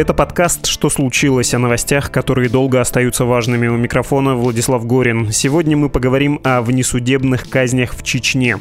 Это 0.00 0.14
подкаст 0.14 0.64
«Что 0.64 0.88
случилось?» 0.88 1.52
о 1.52 1.58
новостях, 1.58 2.10
которые 2.10 2.48
долго 2.48 2.80
остаются 2.80 3.26
важными. 3.26 3.66
У 3.66 3.76
микрофона 3.76 4.34
Владислав 4.34 4.86
Горин. 4.86 5.30
Сегодня 5.30 5.76
мы 5.76 5.90
поговорим 5.90 6.40
о 6.42 6.62
внесудебных 6.62 7.50
казнях 7.50 7.94
в 7.94 8.02
Чечне. 8.02 8.58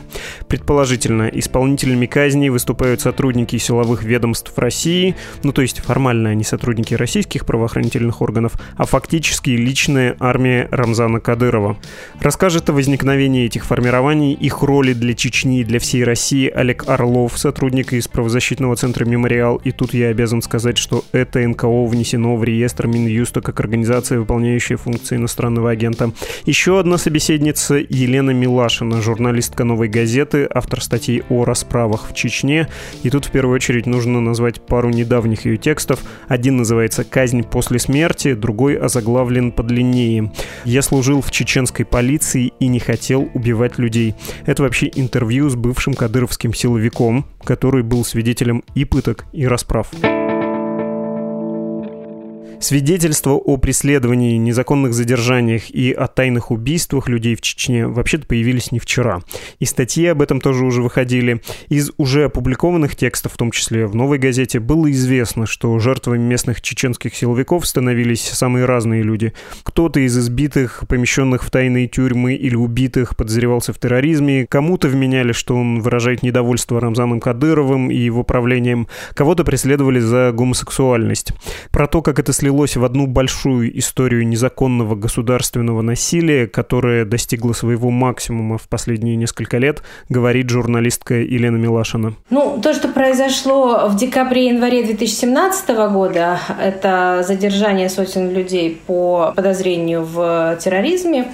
Предположительно, 0.49 1.29
исполнителями 1.31 2.07
казней 2.07 2.49
выступают 2.49 2.99
сотрудники 2.99 3.55
силовых 3.55 4.03
ведомств 4.03 4.51
России, 4.57 5.15
ну 5.43 5.53
то 5.53 5.61
есть 5.61 5.79
формально 5.79 6.31
они 6.31 6.43
сотрудники 6.43 6.93
российских 6.93 7.45
правоохранительных 7.45 8.21
органов, 8.21 8.59
а 8.75 8.85
фактически 8.85 9.51
личная 9.51 10.17
армия 10.19 10.67
Рамзана 10.71 11.21
Кадырова. 11.21 11.77
Расскажет 12.19 12.69
о 12.69 12.73
возникновении 12.73 13.45
этих 13.45 13.63
формирований, 13.63 14.33
их 14.33 14.61
роли 14.61 14.91
для 14.91 15.13
Чечни 15.13 15.61
и 15.61 15.63
для 15.63 15.79
всей 15.79 16.03
России 16.03 16.49
Олег 16.49 16.89
Орлов, 16.89 17.39
сотрудник 17.39 17.93
из 17.93 18.09
правозащитного 18.09 18.75
центра 18.75 19.05
«Мемориал». 19.05 19.55
И 19.63 19.71
тут 19.71 19.93
я 19.93 20.09
обязан 20.09 20.41
сказать, 20.41 20.77
что 20.77 21.05
это 21.13 21.28
НКО 21.35 21.85
внесено 21.85 22.35
в 22.35 22.43
реестр 22.43 22.87
Минюста 22.87 23.41
как 23.41 23.59
организация, 23.59 24.19
выполняющая 24.19 24.77
функции 24.77 25.17
иностранного 25.17 25.71
агента. 25.71 26.11
Еще 26.45 26.79
одна 26.79 26.97
собеседница 26.97 27.75
Елена 27.75 28.31
Милашина, 28.31 29.01
журналистка 29.01 29.63
«Новой 29.63 29.87
газеты», 29.87 30.47
автор 30.51 30.81
статей 30.81 31.23
о 31.29 31.45
расправах 31.45 32.09
в 32.09 32.15
Чечне. 32.15 32.67
И 33.03 33.09
тут 33.09 33.25
в 33.25 33.31
первую 33.31 33.55
очередь 33.55 33.85
нужно 33.85 34.21
назвать 34.21 34.61
пару 34.61 34.89
недавних 34.89 35.45
ее 35.45 35.57
текстов. 35.57 35.99
Один 36.27 36.57
называется 36.57 37.03
«Казнь 37.03 37.43
после 37.43 37.79
смерти», 37.79 38.33
другой 38.33 38.75
озаглавлен 38.77 39.51
подлиннее. 39.51 40.31
«Я 40.65 40.81
служил 40.81 41.21
в 41.21 41.31
чеченской 41.31 41.85
полиции 41.85 42.53
и 42.59 42.67
не 42.67 42.79
хотел 42.79 43.29
убивать 43.33 43.77
людей». 43.77 44.15
Это 44.45 44.63
вообще 44.63 44.91
интервью 44.95 45.49
с 45.49 45.55
бывшим 45.55 45.93
кадыровским 45.93 46.53
силовиком, 46.53 47.25
который 47.43 47.83
был 47.83 48.05
свидетелем 48.05 48.63
и 48.75 48.85
пыток, 48.85 49.25
и 49.33 49.45
расправ. 49.45 49.89
Свидетельства 52.61 53.31
о 53.31 53.55
преследовании, 53.55 54.35
незаконных 54.35 54.93
задержаниях 54.93 55.71
и 55.71 55.93
о 55.93 56.07
тайных 56.07 56.51
убийствах 56.51 57.07
людей 57.07 57.35
в 57.35 57.41
Чечне 57.41 57.87
вообще-то 57.87 58.27
появились 58.27 58.73
не 58.73 58.79
вчера. 58.79 59.21
И 59.59 59.65
статьи 59.65 60.05
об 60.07 60.21
этом 60.21 60.41
тоже 60.41 60.65
уже 60.65 60.81
выходили. 60.81 61.41
Из 61.69 61.91
уже 61.95 62.25
опубликованных 62.25 62.97
текстов, 62.97 63.33
в 63.33 63.37
том 63.37 63.51
числе 63.51 63.87
в 63.87 63.95
«Новой 63.95 64.17
газете», 64.17 64.59
было 64.59 64.91
известно, 64.91 65.45
что 65.45 65.79
жертвами 65.79 66.19
местных 66.19 66.61
чеченских 66.61 67.15
силовиков 67.15 67.65
становились 67.65 68.21
самые 68.21 68.65
разные 68.65 69.03
люди. 69.03 69.33
Кто-то 69.63 70.01
из 70.01 70.17
избитых, 70.17 70.83
помещенных 70.89 71.45
в 71.45 71.49
тайные 71.49 71.87
тюрьмы 71.87 72.33
или 72.33 72.55
убитых, 72.55 73.15
подозревался 73.15 73.71
в 73.71 73.79
терроризме, 73.79 74.45
кому-то 74.45 74.89
вменяли, 74.89 75.31
что 75.31 75.55
он 75.55 75.79
выражает 75.79 76.23
недовольство 76.23 76.81
Рамзаном 76.81 77.21
Кадыровым 77.21 77.89
и 77.89 77.95
его 77.95 78.23
правлением, 78.23 78.89
кого-то 79.13 79.45
преследовали 79.45 79.99
за 79.99 80.33
гомосексуальность. 80.33 81.31
Про 81.71 81.87
то, 81.87 82.01
как 82.01 82.19
это 82.19 82.33
следует 82.33 82.48
слилось 82.49 82.75
в 82.77 82.83
одну 82.83 83.05
большую 83.05 83.77
историю 83.77 84.27
незаконного 84.27 84.95
государственного 84.95 85.83
насилия, 85.83 86.47
которое 86.47 87.05
достигло 87.05 87.53
своего 87.53 87.91
максимума 87.91 88.57
в 88.57 88.67
последние 88.67 89.15
несколько 89.17 89.59
лет, 89.59 89.83
говорит 90.09 90.49
журналистка 90.49 91.13
Елена 91.13 91.57
Милашина. 91.57 92.15
Ну, 92.31 92.59
то, 92.59 92.73
что 92.73 92.87
произошло 92.87 93.87
в 93.87 93.95
декабре-январе 93.95 94.83
2017 94.83 95.69
года, 95.91 96.39
это 96.59 97.23
задержание 97.27 97.87
сотен 97.87 98.31
людей 98.31 98.81
по 98.87 99.31
подозрению 99.35 100.03
в 100.03 100.57
терроризме, 100.59 101.27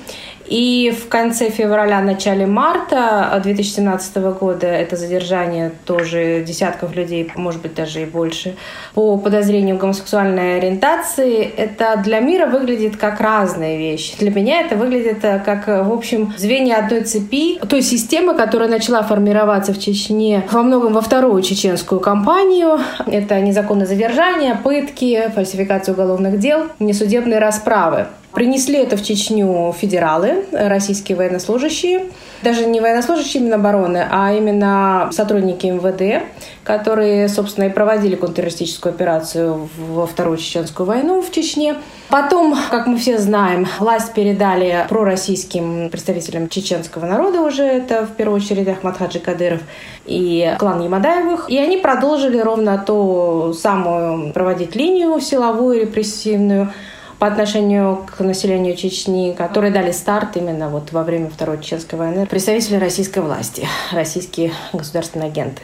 и 0.47 0.93
в 0.97 1.07
конце 1.07 1.49
февраля, 1.49 2.01
начале 2.01 2.45
марта 2.45 3.39
2017 3.44 4.17
года 4.39 4.67
это 4.67 4.95
задержание 4.95 5.72
тоже 5.85 6.44
десятков 6.45 6.95
людей, 6.95 7.31
может 7.35 7.61
быть, 7.61 7.73
даже 7.73 8.01
и 8.01 8.06
больше, 8.06 8.56
по 8.94 9.17
подозрению 9.17 9.78
гомосексуальной 9.78 10.57
ориентации. 10.57 11.44
Это 11.44 12.01
для 12.03 12.19
мира 12.19 12.45
выглядит 12.45 12.97
как 12.97 13.19
разные 13.19 13.78
вещи. 13.78 14.16
Для 14.19 14.31
меня 14.31 14.61
это 14.61 14.75
выглядит 14.75 15.23
э, 15.23 15.39
как, 15.44 15.67
в 15.67 15.91
общем, 15.91 16.33
звенья 16.38 16.77
одной 16.77 17.01
цепи 17.01 17.59
той 17.67 17.81
системы, 17.81 18.35
которая 18.35 18.69
начала 18.69 19.01
формироваться 19.03 19.73
в 19.73 19.79
Чечне 19.79 20.44
во 20.51 20.63
многом 20.63 20.94
во 20.94 21.01
вторую 21.01 21.41
чеченскую 21.41 22.00
кампанию. 22.00 22.79
Это 23.07 23.39
незаконное 23.41 23.85
задержание, 23.85 24.56
пытки, 24.56 25.31
фальсификация 25.33 25.94
уголовных 25.94 26.39
дел, 26.39 26.67
несудебные 26.79 27.39
расправы. 27.39 28.07
Принесли 28.35 28.79
это 28.79 28.97
в 28.97 29.01
Чечню 29.01 29.73
федералы, 29.79 30.44
российские 30.51 31.18
военнослужащие. 31.18 32.07
Даже 32.44 32.66
не 32.66 32.81
военнослужащие 32.81 33.41
Минобороны, 33.41 34.06
а 34.12 34.34
именно 34.34 35.09
сотрудники 35.13 35.68
МВД, 35.68 36.25
которые, 36.66 37.29
собственно, 37.29 37.66
и 37.66 37.69
проводили 37.69 38.16
контртеррористическую 38.16 38.94
операцию 38.94 39.69
во 39.78 40.06
Вторую 40.06 40.38
Чеченскую 40.38 40.85
войну 40.85 41.22
в 41.22 41.31
Чечне. 41.31 41.75
Потом, 42.09 42.57
как 42.69 42.88
мы 42.88 42.97
все 42.97 43.18
знаем, 43.19 43.68
власть 43.79 44.13
передали 44.13 44.85
пророссийским 44.90 45.90
представителям 45.90 46.50
чеченского 46.50 47.06
народа 47.06 47.41
уже, 47.41 47.63
это 47.63 48.06
в 48.06 48.12
первую 48.12 48.41
очередь 48.41 48.68
Ахмад 48.68 48.97
Хаджи 48.97 49.19
Кадыров 49.19 49.62
и 50.06 50.53
клан 50.59 50.84
Ямадаевых. 50.84 51.50
И 51.50 51.57
они 51.57 51.78
продолжили 51.78 52.38
ровно 52.40 52.78
ту 52.85 53.53
самую 53.53 54.34
проводить 54.34 54.75
линию 54.75 55.19
силовую, 55.22 55.81
репрессивную, 55.81 56.74
по 57.19 57.27
отношению 57.27 58.05
к 58.05 58.19
населению 58.21 58.75
Чечни, 58.75 59.33
которые 59.37 59.71
дали 59.71 59.91
старт 59.91 60.37
именно 60.37 60.69
вот 60.69 60.91
во 60.91 61.03
время 61.03 61.29
Второй 61.29 61.61
Чеченской 61.61 61.97
войны 61.97 62.25
представители 62.25 62.75
российской 62.75 63.19
власти, 63.19 63.67
российские 63.91 64.51
государственные 64.73 65.27
агенты. 65.29 65.61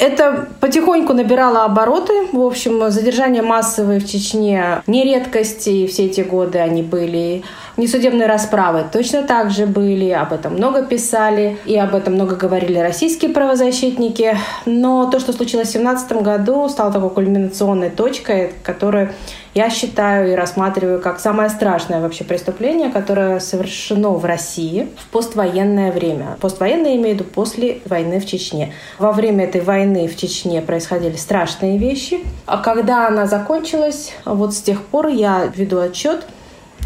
Это 0.00 0.48
потихоньку 0.60 1.12
набирало 1.12 1.64
обороты. 1.64 2.28
В 2.32 2.40
общем, 2.40 2.90
задержания 2.90 3.42
массовые 3.42 4.00
в 4.00 4.08
Чечне 4.08 4.82
не 4.86 5.04
редкость, 5.04 5.68
и 5.68 5.86
все 5.86 6.06
эти 6.06 6.22
годы 6.22 6.58
они 6.58 6.82
были. 6.82 7.42
Несудебные 7.76 8.26
расправы 8.26 8.86
точно 8.90 9.24
так 9.24 9.50
же 9.50 9.66
были, 9.66 10.08
об 10.08 10.32
этом 10.32 10.54
много 10.54 10.82
писали, 10.86 11.58
и 11.66 11.76
об 11.76 11.94
этом 11.94 12.14
много 12.14 12.34
говорили 12.34 12.78
российские 12.78 13.30
правозащитники. 13.30 14.38
Но 14.64 15.10
то, 15.10 15.20
что 15.20 15.34
случилось 15.34 15.68
в 15.68 15.72
2017 15.72 16.12
году, 16.22 16.66
стало 16.70 16.92
такой 16.92 17.10
кульминационной 17.10 17.90
точкой, 17.90 18.54
которая 18.62 19.12
я 19.54 19.70
считаю 19.70 20.32
и 20.32 20.34
рассматриваю 20.34 21.00
как 21.00 21.18
самое 21.18 21.50
страшное 21.50 22.00
вообще 22.00 22.24
преступление, 22.24 22.90
которое 22.90 23.40
совершено 23.40 24.10
в 24.10 24.24
России 24.24 24.88
в 24.96 25.10
поствоенное 25.10 25.92
время. 25.92 26.36
Поствоенное 26.40 26.96
имею 26.96 27.16
в 27.16 27.20
виду 27.20 27.24
после 27.24 27.80
войны 27.86 28.20
в 28.20 28.26
Чечне. 28.26 28.72
Во 28.98 29.12
время 29.12 29.44
этой 29.44 29.60
войны 29.60 30.06
в 30.08 30.16
Чечне 30.16 30.62
происходили 30.62 31.16
страшные 31.16 31.78
вещи. 31.78 32.20
А 32.46 32.58
когда 32.58 33.08
она 33.08 33.26
закончилась, 33.26 34.12
вот 34.24 34.54
с 34.54 34.62
тех 34.62 34.82
пор 34.82 35.08
я 35.08 35.50
веду 35.54 35.80
отчет 35.80 36.26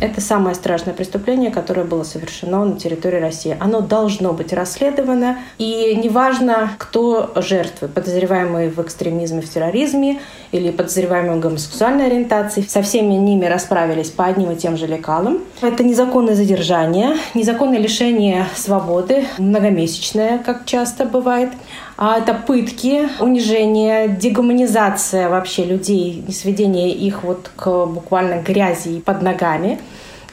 это 0.01 0.21
самое 0.21 0.55
страшное 0.55 0.95
преступление, 0.95 1.51
которое 1.51 1.85
было 1.85 2.03
совершено 2.03 2.65
на 2.65 2.79
территории 2.79 3.21
России. 3.21 3.57
Оно 3.61 3.81
должно 3.81 4.33
быть 4.33 4.53
расследовано. 4.53 5.39
И 5.59 5.95
неважно, 6.03 6.73
кто 6.79 7.33
жертвы, 7.37 7.89
подозреваемые 7.89 8.71
в 8.71 8.81
экстремизме, 8.81 9.41
в 9.41 9.49
терроризме 9.49 10.21
или 10.53 10.71
подозреваемые 10.71 11.37
в 11.37 11.41
гомосексуальной 11.41 12.07
ориентации, 12.07 12.63
со 12.63 12.83
всеми 12.83 13.15
ними 13.15 13.47
расправились 13.47 14.11
по 14.11 14.25
одним 14.25 14.51
и 14.53 14.57
тем 14.57 14.77
же 14.77 14.87
лекалам. 14.87 15.41
Это 15.61 15.85
незаконное 15.85 16.35
задержание, 16.35 17.17
незаконное 17.35 17.79
лишение 17.79 18.47
свободы, 18.55 19.25
многомесячное, 19.39 20.39
как 20.39 20.65
часто 20.67 21.05
бывает. 21.05 21.51
А 21.97 22.19
это 22.19 22.35
пытки, 22.35 23.09
унижение, 23.21 24.09
дегуманизация 24.09 25.29
вообще 25.29 25.65
людей, 25.65 26.25
сведение 26.33 26.91
их 26.91 27.23
вот 27.23 27.51
к 27.55 27.87
буквально 27.87 28.43
грязи 28.43 29.01
под 29.01 29.23
ногами, 29.23 29.79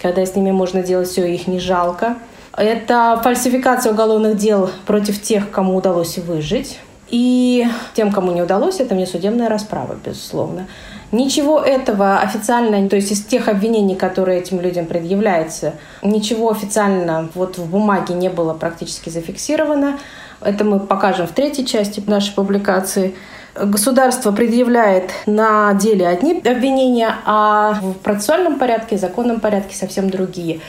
когда 0.02 0.26
с 0.26 0.36
ними 0.36 0.52
можно 0.52 0.82
делать 0.82 1.08
все, 1.08 1.26
их 1.26 1.48
не 1.48 1.60
жалко. 1.60 2.18
Это 2.58 3.20
фальсификация 3.24 3.94
уголовных 3.94 4.38
дел 4.38 4.70
против 4.86 5.22
тех, 5.22 5.52
кому 5.52 5.76
удалось 5.76 6.18
выжить. 6.18 6.80
И 7.10 7.68
тем, 7.94 8.12
кому 8.12 8.32
не 8.32 8.42
удалось, 8.42 8.80
это 8.80 8.96
внесудебная 8.96 9.50
расправа, 9.50 9.98
безусловно. 10.04 10.68
Ничего 11.12 11.60
этого 11.60 12.20
официально, 12.20 12.88
то 12.88 12.96
есть 12.96 13.12
из 13.12 13.22
тех 13.26 13.50
обвинений, 13.50 13.96
которые 13.96 14.40
этим 14.40 14.62
людям 14.62 14.86
предъявляются, 14.86 15.74
ничего 16.02 16.52
официально 16.52 17.28
вот 17.36 17.58
в 17.58 17.70
бумаге 17.70 18.14
не 18.14 18.30
было 18.30 18.54
практически 18.54 19.10
зафиксировано. 19.10 20.00
Это 20.42 20.64
мы 20.64 20.80
покажем 20.80 21.28
в 21.28 21.32
третьей 21.32 21.66
части 21.66 22.02
нашей 22.08 22.34
публикации. 22.34 23.16
Государство 23.56 24.32
предъявляет 24.32 25.12
на 25.26 25.74
деле 25.74 26.08
одни 26.08 26.40
обвинения, 26.40 27.16
а 27.26 27.80
в 27.82 27.94
процессуальном 27.96 28.58
порядке, 28.58 28.98
законном 28.98 29.40
порядке 29.40 29.76
совсем 29.76 30.10
другие. 30.10 30.62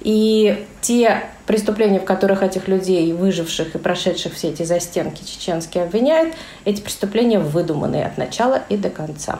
И 0.00 0.66
те 0.80 1.22
преступления, 1.46 2.00
в 2.00 2.04
которых 2.04 2.42
этих 2.42 2.68
людей, 2.68 3.12
выживших 3.12 3.74
и 3.74 3.78
прошедших 3.78 4.34
все 4.34 4.48
эти 4.48 4.64
застенки 4.64 5.24
чеченские 5.24 5.84
обвиняют, 5.84 6.34
эти 6.64 6.80
преступления 6.80 7.38
выдуманные 7.38 8.04
от 8.04 8.18
начала 8.18 8.62
и 8.68 8.76
до 8.76 8.90
конца. 8.90 9.38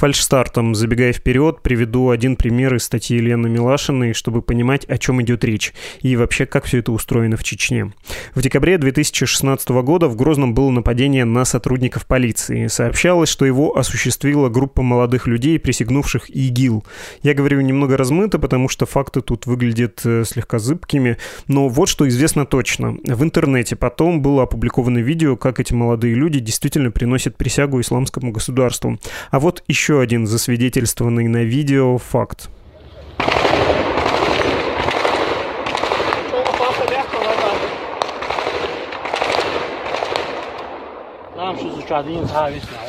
Фальшстартом, 0.00 0.74
забегая 0.74 1.12
вперед, 1.12 1.60
приведу 1.60 2.08
один 2.08 2.36
пример 2.36 2.74
из 2.74 2.84
статьи 2.84 3.18
Елены 3.18 3.50
Милашиной, 3.50 4.14
чтобы 4.14 4.40
понимать, 4.40 4.86
о 4.86 4.96
чем 4.96 5.20
идет 5.20 5.44
речь 5.44 5.74
и 6.00 6.16
вообще, 6.16 6.46
как 6.46 6.64
все 6.64 6.78
это 6.78 6.90
устроено 6.92 7.36
в 7.36 7.44
Чечне. 7.44 7.92
В 8.34 8.40
декабре 8.40 8.78
2016 8.78 9.68
года 9.68 10.08
в 10.08 10.16
Грозном 10.16 10.54
было 10.54 10.70
нападение 10.70 11.26
на 11.26 11.44
сотрудников 11.44 12.06
полиции. 12.06 12.68
Сообщалось, 12.68 13.28
что 13.28 13.44
его 13.44 13.76
осуществила 13.76 14.48
группа 14.48 14.80
молодых 14.80 15.26
людей, 15.26 15.58
присягнувших 15.58 16.30
ИГИЛ. 16.30 16.82
Я 17.22 17.34
говорю 17.34 17.60
немного 17.60 17.98
размыто, 17.98 18.38
потому 18.38 18.70
что 18.70 18.86
факты 18.86 19.20
тут 19.20 19.44
выглядят 19.44 20.00
э, 20.06 20.24
слегка 20.24 20.58
зыбкими, 20.58 21.18
но 21.46 21.68
вот 21.68 21.90
что 21.90 22.08
известно 22.08 22.46
точно. 22.46 22.96
В 23.04 23.22
интернете 23.22 23.76
потом 23.76 24.22
было 24.22 24.44
опубликовано 24.44 25.00
видео, 25.00 25.36
как 25.36 25.60
эти 25.60 25.74
молодые 25.74 26.14
люди 26.14 26.40
действительно 26.40 26.90
приносят 26.90 27.36
присягу 27.36 27.82
исламскому 27.82 28.32
государству. 28.32 28.98
А 29.30 29.38
вот 29.38 29.62
еще 29.68 29.89
еще 29.90 30.00
один 30.00 30.24
засвидетельствованный 30.24 31.26
на 31.26 31.42
видео 31.42 31.98
факт. 31.98 32.48
Нам 41.34 41.56
что 41.56 41.98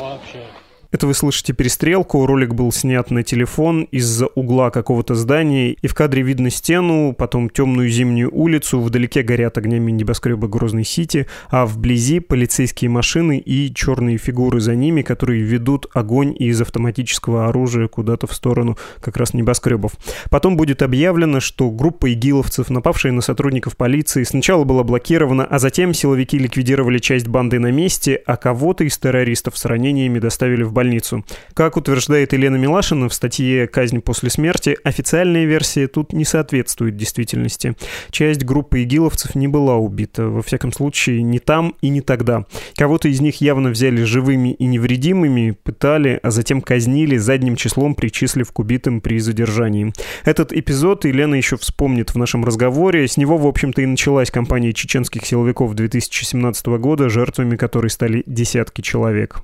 вообще. 0.00 0.46
Это 0.92 1.06
вы 1.06 1.14
слышите 1.14 1.54
перестрелку, 1.54 2.26
ролик 2.26 2.52
был 2.52 2.70
снят 2.70 3.10
на 3.10 3.22
телефон 3.22 3.84
из-за 3.84 4.26
угла 4.26 4.68
какого-то 4.68 5.14
здания, 5.14 5.70
и 5.70 5.86
в 5.86 5.94
кадре 5.94 6.20
видно 6.20 6.50
стену, 6.50 7.14
потом 7.16 7.48
темную 7.48 7.88
зимнюю 7.88 8.28
улицу, 8.30 8.78
вдалеке 8.78 9.22
горят 9.22 9.56
огнями 9.56 9.90
небоскреба 9.90 10.48
Грозной 10.48 10.84
Сити, 10.84 11.28
а 11.48 11.64
вблизи 11.64 12.20
полицейские 12.20 12.90
машины 12.90 13.38
и 13.38 13.72
черные 13.72 14.18
фигуры 14.18 14.60
за 14.60 14.74
ними, 14.74 15.00
которые 15.00 15.42
ведут 15.42 15.86
огонь 15.94 16.36
из 16.38 16.60
автоматического 16.60 17.48
оружия 17.48 17.88
куда-то 17.88 18.26
в 18.26 18.34
сторону 18.34 18.76
как 19.00 19.16
раз 19.16 19.32
небоскребов. 19.32 19.92
Потом 20.28 20.58
будет 20.58 20.82
объявлено, 20.82 21.40
что 21.40 21.70
группа 21.70 22.12
игиловцев, 22.12 22.68
напавшая 22.68 23.12
на 23.12 23.22
сотрудников 23.22 23.78
полиции, 23.78 24.24
сначала 24.24 24.64
была 24.64 24.82
блокирована, 24.82 25.46
а 25.46 25.58
затем 25.58 25.94
силовики 25.94 26.38
ликвидировали 26.38 26.98
часть 26.98 27.28
банды 27.28 27.58
на 27.58 27.72
месте, 27.72 28.22
а 28.26 28.36
кого-то 28.36 28.84
из 28.84 28.98
террористов 28.98 29.56
с 29.56 29.64
ранениями 29.64 30.18
доставили 30.18 30.64
в 30.64 30.72
больницу 30.74 30.81
больницу. 30.82 31.24
Как 31.54 31.76
утверждает 31.76 32.32
Елена 32.32 32.56
Милашина 32.56 33.08
в 33.08 33.14
статье 33.14 33.68
«Казнь 33.68 34.00
после 34.00 34.30
смерти», 34.30 34.76
официальная 34.82 35.44
версия 35.44 35.86
тут 35.86 36.12
не 36.12 36.24
соответствует 36.24 36.96
действительности. 36.96 37.76
Часть 38.10 38.44
группы 38.44 38.82
игиловцев 38.82 39.36
не 39.36 39.46
была 39.46 39.76
убита, 39.76 40.24
во 40.24 40.42
всяком 40.42 40.72
случае, 40.72 41.22
не 41.22 41.38
там 41.38 41.74
и 41.80 41.88
не 41.88 42.00
тогда. 42.00 42.46
Кого-то 42.74 43.08
из 43.08 43.20
них 43.20 43.40
явно 43.40 43.70
взяли 43.70 44.02
живыми 44.02 44.54
и 44.54 44.66
невредимыми, 44.66 45.56
пытали, 45.62 46.18
а 46.22 46.30
затем 46.30 46.60
казнили 46.60 47.16
задним 47.16 47.54
числом, 47.54 47.94
причислив 47.94 48.50
к 48.50 48.58
убитым 48.58 49.00
при 49.00 49.20
задержании. 49.20 49.92
Этот 50.24 50.52
эпизод 50.52 51.04
Елена 51.04 51.36
еще 51.36 51.56
вспомнит 51.56 52.10
в 52.10 52.18
нашем 52.18 52.44
разговоре. 52.44 53.06
С 53.06 53.16
него, 53.16 53.38
в 53.38 53.46
общем-то, 53.46 53.82
и 53.82 53.86
началась 53.86 54.30
кампания 54.30 54.72
чеченских 54.72 55.24
силовиков 55.24 55.74
2017 55.74 56.66
года, 56.66 57.08
жертвами 57.08 57.56
которой 57.56 57.88
стали 57.90 58.24
десятки 58.26 58.80
человек. 58.80 59.42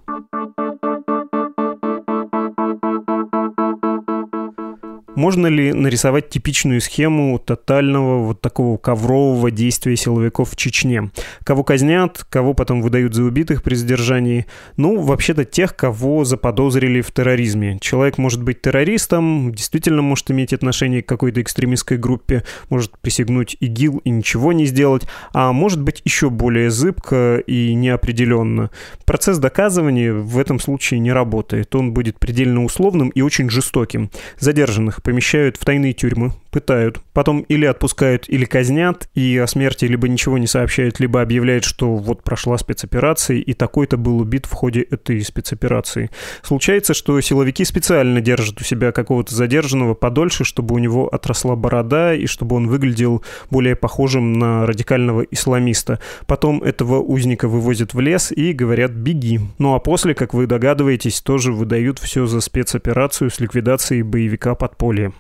Можно 5.19 5.49
ли 5.49 5.73
нарисовать 5.73 6.29
типичную 6.29 6.81
схему 6.81 7.41
тотального 7.41 8.23
вот 8.23 8.41
такого 8.41 8.76
коврового 8.76 9.50
действия 9.50 9.97
силовиков 9.97 10.53
в 10.53 10.55
Чечне? 10.55 11.11
Кого 11.43 11.65
казнят, 11.65 12.25
кого 12.31 12.55
потом 12.55 12.82
выдают 12.82 13.15
за 13.15 13.25
убитых 13.25 13.65
при 13.65 13.75
задержании? 13.75 14.47
Ну, 14.76 15.00
вообще-то 15.00 15.44
тех, 15.44 15.75
кого 15.75 16.25
заподозрили 16.25 17.00
в 17.00 17.11
терроризме. 17.11 17.79
Человек 17.81 18.17
может 18.17 18.44
быть 18.44 18.62
террористом, 18.62 19.53
действительно 19.53 20.03
может 20.03 20.31
иметь 20.31 20.53
отношение 20.53 21.03
к 21.03 21.09
какой-то 21.09 21.43
экстремистской 21.43 21.97
группе, 21.97 22.44
может 22.69 22.97
присягнуть 23.00 23.56
ИГИЛ 23.59 24.03
и 24.05 24.11
ничего 24.11 24.53
не 24.53 24.67
сделать, 24.67 25.03
а 25.32 25.53
может 25.53 25.82
быть 25.82 26.00
еще 26.05 26.31
более 26.31 26.71
зыбко 26.71 27.43
и 27.44 27.75
неопределенно. 27.75 28.71
Процесс 29.05 29.38
доказывания 29.38 30.12
в 30.12 30.38
этом 30.38 30.61
случае 30.61 31.00
не 31.00 31.11
работает. 31.11 31.75
Он 31.75 31.93
будет 31.93 32.21
предельно 32.21 32.64
условным 32.64 33.09
и 33.09 33.21
очень 33.21 33.50
жестоким. 33.50 34.12
Задержанных 34.38 35.03
помещают 35.09 35.57
в 35.57 35.65
тайные 35.65 35.95
тюрьмы, 35.95 36.33
пытают, 36.59 37.01
потом 37.13 37.43
или 37.43 37.67
отпускают, 37.67 38.29
или 38.29 38.45
казнят, 38.45 39.09
и 39.15 39.39
о 39.39 39.47
смерти 39.47 39.85
либо 39.85 40.09
ничего 40.09 40.39
не 40.39 40.49
сообщают, 40.49 40.99
либо 40.99 41.23
объявляют, 41.23 41.63
что 41.63 41.95
вот 41.95 42.25
прошла 42.25 42.59
спецоперация, 42.59 43.37
и 43.37 43.53
такой-то 43.53 43.97
был 43.97 44.19
убит 44.19 44.47
в 44.47 44.53
ходе 44.53 44.81
этой 44.81 45.23
спецоперации. 45.23 46.11
Случается, 46.43 46.95
что 46.95 47.21
силовики 47.21 47.65
специально 47.65 48.21
держат 48.21 48.61
у 48.61 48.65
себя 48.65 48.91
какого-то 48.91 49.37
задержанного 49.37 49.95
подольше, 49.95 50.43
чтобы 50.43 50.75
у 50.75 50.79
него 50.79 51.07
отросла 51.07 51.55
борода, 51.55 52.13
и 52.13 52.27
чтобы 52.27 52.57
он 52.57 52.67
выглядел 52.67 53.23
более 53.51 53.77
похожим 53.77 54.33
на 54.33 54.67
радикального 54.67 55.23
исламиста. 55.31 56.01
Потом 56.27 56.65
этого 56.65 56.99
узника 56.99 57.47
вывозят 57.47 57.95
в 57.95 58.01
лес 58.01 58.33
и 58.33 58.53
говорят 58.53 58.91
«беги». 58.91 59.39
Ну 59.59 59.75
а 59.75 59.79
после, 59.79 60.13
как 60.13 60.35
вы 60.35 60.49
догадываетесь, 60.49 61.21
тоже 61.21 61.53
выдают 61.53 62.01
все 62.01 62.27
за 62.27 62.41
спецоперацию 62.41 63.31
с 63.31 63.39
ликвидацией 63.39 64.03
боевика 64.03 64.57
подполья. 64.57 65.13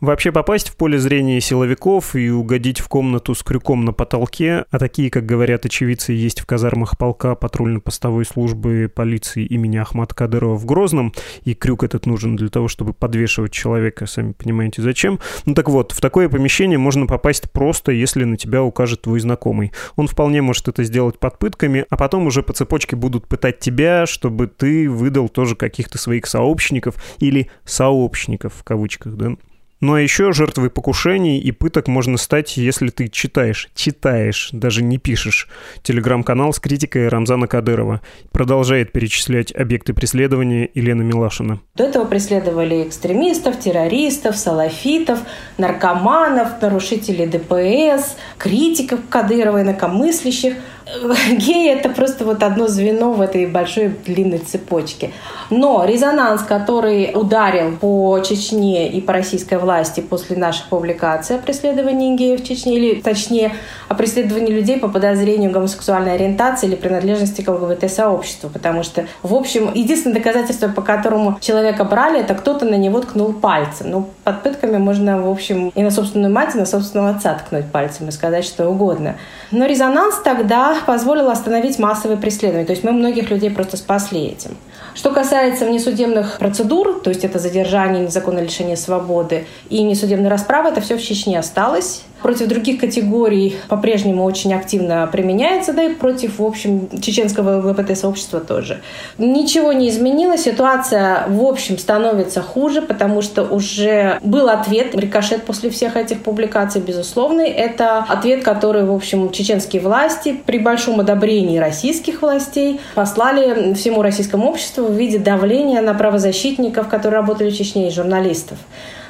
Вообще 0.00 0.30
попасть 0.30 0.68
в 0.68 0.76
поле 0.76 0.96
зрения 0.96 1.40
силовиков 1.40 2.14
и 2.14 2.30
угодить 2.30 2.78
в 2.78 2.86
комнату 2.86 3.34
с 3.34 3.42
крюком 3.42 3.84
на 3.84 3.92
потолке, 3.92 4.64
а 4.70 4.78
такие, 4.78 5.10
как 5.10 5.26
говорят 5.26 5.66
очевидцы, 5.66 6.12
есть 6.12 6.40
в 6.40 6.46
казармах 6.46 6.96
полка 6.96 7.34
патрульно-постовой 7.34 8.24
службы 8.24 8.88
полиции 8.94 9.44
имени 9.44 9.76
Ахмата 9.76 10.14
Кадырова 10.14 10.56
в 10.56 10.64
Грозном, 10.66 11.12
и 11.42 11.54
крюк 11.54 11.82
этот 11.82 12.06
нужен 12.06 12.36
для 12.36 12.48
того, 12.48 12.68
чтобы 12.68 12.92
подвешивать 12.92 13.50
человека, 13.50 14.06
сами 14.06 14.32
понимаете 14.32 14.82
зачем. 14.82 15.18
Ну 15.46 15.54
так 15.54 15.68
вот, 15.68 15.90
в 15.90 16.00
такое 16.00 16.28
помещение 16.28 16.78
можно 16.78 17.06
попасть 17.06 17.50
просто, 17.50 17.90
если 17.90 18.22
на 18.22 18.36
тебя 18.36 18.62
укажет 18.62 19.02
твой 19.02 19.18
знакомый. 19.18 19.72
Он 19.96 20.06
вполне 20.06 20.42
может 20.42 20.68
это 20.68 20.84
сделать 20.84 21.18
под 21.18 21.40
пытками, 21.40 21.86
а 21.90 21.96
потом 21.96 22.28
уже 22.28 22.44
по 22.44 22.52
цепочке 22.52 22.94
будут 22.94 23.26
пытать 23.26 23.58
тебя, 23.58 24.06
чтобы 24.06 24.46
ты 24.46 24.88
выдал 24.88 25.28
тоже 25.28 25.56
каких-то 25.56 25.98
своих 25.98 26.26
сообщников 26.26 26.94
или 27.18 27.50
сообщников 27.64 28.54
в 28.54 28.62
кавычках, 28.62 29.16
да. 29.16 29.32
А 29.80 29.96
еще 29.96 30.32
жертвой 30.32 30.70
покушений 30.70 31.38
и 31.38 31.52
пыток 31.52 31.86
можно 31.86 32.16
стать, 32.18 32.56
если 32.56 32.88
ты 32.88 33.08
читаешь, 33.08 33.68
читаешь, 33.74 34.50
даже 34.52 34.82
не 34.82 34.98
пишешь. 34.98 35.48
Телеграм-канал 35.82 36.52
с 36.52 36.58
критикой 36.58 37.08
Рамзана 37.08 37.46
Кадырова 37.46 38.00
продолжает 38.32 38.92
перечислять 38.92 39.54
объекты 39.54 39.94
преследования 39.94 40.68
Елена 40.74 41.02
Милашина. 41.02 41.60
До 41.76 41.84
этого 41.84 42.04
преследовали 42.06 42.82
экстремистов, 42.88 43.58
террористов, 43.58 44.36
салафитов, 44.36 45.20
наркоманов, 45.58 46.60
нарушителей 46.60 47.26
ДПС, 47.26 48.16
критиков 48.36 49.00
Кадырова, 49.08 49.62
инакомыслящих– 49.62 50.54
геи 51.36 51.70
это 51.70 51.90
просто 51.90 52.24
вот 52.24 52.42
одно 52.42 52.66
звено 52.66 53.12
в 53.12 53.20
этой 53.20 53.46
большой 53.46 53.88
длинной 53.88 54.38
цепочке. 54.38 55.10
Но 55.50 55.84
резонанс, 55.84 56.42
который 56.42 57.12
ударил 57.14 57.76
по 57.76 58.18
Чечне 58.20 58.88
и 58.88 59.00
по 59.00 59.12
российской 59.12 59.58
власти 59.58 60.00
после 60.00 60.36
наших 60.36 60.66
публикаций 60.66 61.36
о 61.36 61.38
преследовании 61.38 62.16
геев 62.16 62.40
в 62.40 62.46
Чечне, 62.46 62.76
или 62.76 63.00
точнее 63.00 63.54
о 63.88 63.94
преследовании 63.94 64.52
людей 64.52 64.78
по 64.78 64.88
подозрению 64.88 65.50
гомосексуальной 65.50 66.14
ориентации 66.14 66.66
или 66.66 66.76
принадлежности 66.76 67.42
к 67.42 67.48
ЛГБТ-сообществу, 67.48 68.50
потому 68.50 68.82
что, 68.82 69.06
в 69.22 69.34
общем, 69.34 69.72
единственное 69.74 70.16
доказательство, 70.16 70.68
по 70.68 70.82
которому 70.82 71.38
человека 71.40 71.84
брали, 71.84 72.20
это 72.20 72.34
кто-то 72.34 72.64
на 72.64 72.76
него 72.76 73.00
ткнул 73.00 73.32
пальцем. 73.32 73.90
Ну, 73.90 74.08
под 74.24 74.42
пытками 74.42 74.78
можно, 74.78 75.20
в 75.22 75.30
общем, 75.30 75.70
и 75.74 75.82
на 75.82 75.90
собственную 75.90 76.32
мать, 76.32 76.54
и 76.54 76.58
на 76.58 76.66
собственного 76.66 77.10
отца 77.10 77.34
ткнуть 77.34 77.70
пальцем 77.70 78.08
и 78.08 78.10
сказать 78.10 78.44
что 78.44 78.68
угодно. 78.68 79.16
Но 79.50 79.66
резонанс 79.66 80.16
тогда 80.22 80.77
позволил 80.86 81.30
остановить 81.30 81.78
массовые 81.78 82.18
преследования. 82.18 82.66
То 82.66 82.72
есть 82.72 82.84
мы 82.84 82.92
многих 82.92 83.30
людей 83.30 83.50
просто 83.50 83.76
спасли 83.76 84.26
этим. 84.26 84.56
Что 84.94 85.10
касается 85.12 85.64
внесудебных 85.64 86.38
процедур, 86.38 87.00
то 87.00 87.10
есть 87.10 87.24
это 87.24 87.38
задержание, 87.38 88.02
незаконное 88.02 88.42
лишение 88.42 88.76
свободы 88.76 89.46
и 89.70 89.82
несудебной 89.82 90.28
расправы, 90.28 90.70
это 90.70 90.80
все 90.80 90.96
в 90.96 91.02
Чечне 91.02 91.38
осталось. 91.38 92.02
Против 92.22 92.48
других 92.48 92.80
категорий 92.80 93.56
по-прежнему 93.68 94.24
очень 94.24 94.52
активно 94.52 95.08
применяется, 95.10 95.72
да 95.72 95.84
и 95.84 95.94
против, 95.94 96.38
в 96.38 96.44
общем, 96.44 96.88
чеченского 97.00 97.58
ЛГБТ-сообщества 97.58 98.40
тоже. 98.40 98.80
Ничего 99.18 99.72
не 99.72 99.88
изменилось, 99.88 100.42
ситуация, 100.42 101.26
в 101.28 101.42
общем, 101.44 101.78
становится 101.78 102.42
хуже, 102.42 102.82
потому 102.82 103.22
что 103.22 103.44
уже 103.44 104.18
был 104.22 104.48
ответ, 104.48 104.94
рикошет 104.94 105.44
после 105.44 105.70
всех 105.70 105.96
этих 105.96 106.22
публикаций, 106.22 106.80
безусловный. 106.80 107.48
Это 107.48 107.98
ответ, 108.08 108.42
который, 108.42 108.84
в 108.84 108.92
общем, 108.92 109.30
чеченские 109.30 109.80
власти 109.80 110.36
при 110.44 110.58
большом 110.58 111.00
одобрении 111.00 111.58
российских 111.58 112.22
властей 112.22 112.80
послали 112.94 113.74
всему 113.74 114.02
российскому 114.02 114.48
обществу 114.48 114.86
в 114.86 114.92
виде 114.92 115.18
давления 115.18 115.80
на 115.80 115.94
правозащитников, 115.94 116.88
которые 116.88 117.20
работали 117.20 117.50
в 117.50 117.56
Чечне, 117.56 117.88
и 117.88 117.90
журналистов. 117.90 118.58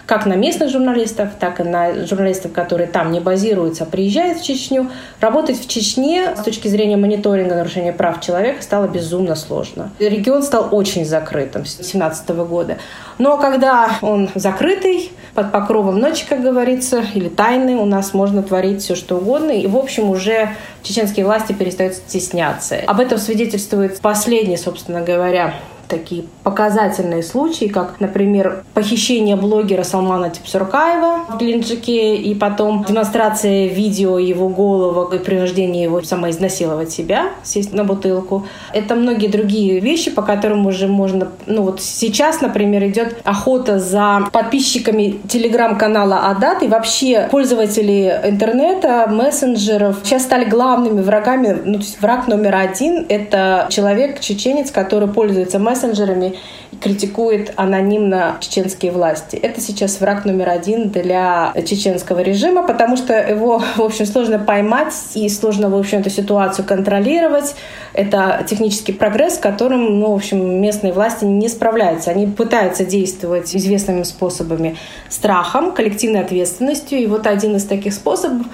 Как 0.08 0.24
на 0.24 0.32
местных 0.36 0.70
журналистов, 0.70 1.28
так 1.38 1.60
и 1.60 1.64
на 1.64 2.06
журналистов, 2.06 2.52
которые 2.52 2.86
там 2.86 3.12
не 3.12 3.20
базируются, 3.20 3.84
а 3.84 3.86
приезжают 3.86 4.38
в 4.38 4.42
Чечню. 4.42 4.90
Работать 5.20 5.60
в 5.60 5.68
Чечне 5.68 6.34
с 6.34 6.42
точки 6.42 6.66
зрения 6.66 6.96
мониторинга 6.96 7.54
нарушения 7.54 7.92
прав 7.92 8.22
человека 8.22 8.62
стало 8.62 8.88
безумно 8.88 9.36
сложно. 9.36 9.90
Регион 9.98 10.42
стал 10.42 10.68
очень 10.70 11.04
закрытым 11.04 11.66
с 11.66 11.74
2017 11.74 12.30
года. 12.30 12.78
Но 13.18 13.36
когда 13.36 13.98
он 14.00 14.30
закрытый, 14.34 15.12
под 15.34 15.52
покровом 15.52 16.00
ночи, 16.00 16.24
как 16.26 16.42
говорится, 16.42 17.04
или 17.14 17.28
тайны, 17.28 17.76
у 17.76 17.84
нас 17.84 18.14
можно 18.14 18.42
творить 18.42 18.80
все, 18.80 18.94
что 18.94 19.18
угодно. 19.18 19.50
И, 19.50 19.66
в 19.66 19.76
общем, 19.76 20.08
уже 20.08 20.48
чеченские 20.82 21.26
власти 21.26 21.52
перестают 21.52 21.94
стесняться. 21.94 22.76
Об 22.86 22.98
этом 22.98 23.18
свидетельствует 23.18 24.00
последний, 24.00 24.56
собственно 24.56 25.02
говоря, 25.02 25.54
такие 25.86 26.24
показательные 26.48 27.22
случаи, 27.22 27.66
как, 27.66 28.00
например, 28.00 28.64
похищение 28.72 29.36
блогера 29.36 29.82
Салмана 29.82 30.30
Типсуркаева 30.30 31.26
в 31.28 31.36
Геленджике 31.36 32.16
и 32.16 32.34
потом 32.34 32.84
демонстрация 32.88 33.66
видео 33.66 34.18
его 34.18 34.48
голова 34.48 35.14
и 35.14 35.18
принуждение 35.18 35.82
его 35.82 36.00
самоизнасиловать 36.02 36.90
себя, 36.90 37.32
сесть 37.42 37.74
на 37.74 37.84
бутылку. 37.84 38.46
Это 38.72 38.94
многие 38.94 39.26
другие 39.26 39.78
вещи, 39.80 40.10
по 40.10 40.22
которым 40.22 40.66
уже 40.66 40.88
можно... 40.88 41.28
Ну 41.44 41.64
вот 41.64 41.82
сейчас, 41.82 42.40
например, 42.40 42.82
идет 42.86 43.18
охота 43.24 43.78
за 43.78 44.26
подписчиками 44.32 45.20
телеграм-канала 45.28 46.30
Адат 46.30 46.62
и 46.62 46.66
вообще 46.66 47.28
пользователи 47.30 48.22
интернета, 48.24 49.06
мессенджеров 49.10 49.98
сейчас 50.02 50.22
стали 50.22 50.46
главными 50.46 51.02
врагами. 51.02 51.60
Ну, 51.62 51.74
то 51.74 51.80
есть 51.80 52.00
враг 52.00 52.26
номер 52.26 52.56
один— 52.56 53.04
это 53.10 53.66
человек, 53.68 54.20
чеченец, 54.20 54.70
который 54.70 55.08
пользуется 55.08 55.58
мессенджерами 55.58 56.37
критикует 56.80 57.52
анонимно 57.56 58.36
чеченские 58.40 58.92
власти. 58.92 59.36
Это 59.36 59.60
сейчас 59.60 60.00
враг 60.00 60.24
номер 60.24 60.50
один 60.50 60.90
для 60.90 61.52
чеченского 61.66 62.20
режима, 62.20 62.62
потому 62.62 62.96
что 62.96 63.14
его, 63.14 63.58
в 63.76 63.80
общем, 63.80 64.06
сложно 64.06 64.38
поймать 64.38 64.94
и 65.14 65.28
сложно, 65.28 65.70
в 65.70 65.76
общем, 65.76 66.00
эту 66.00 66.10
ситуацию 66.10 66.66
контролировать. 66.66 67.54
Это 67.94 68.44
технический 68.48 68.92
прогресс, 68.92 69.36
с 69.36 69.38
которым, 69.38 69.98
ну, 70.00 70.12
в 70.12 70.14
общем, 70.14 70.60
местные 70.60 70.92
власти 70.92 71.24
не 71.24 71.48
справляются. 71.48 72.10
Они 72.10 72.26
пытаются 72.26 72.84
действовать 72.84 73.54
известными 73.56 74.02
способами 74.02 74.76
страхом, 75.08 75.72
коллективной 75.72 76.20
ответственностью. 76.20 76.98
И 76.98 77.06
вот 77.06 77.26
один 77.26 77.56
из 77.56 77.64
таких 77.64 77.94
способов 77.94 78.46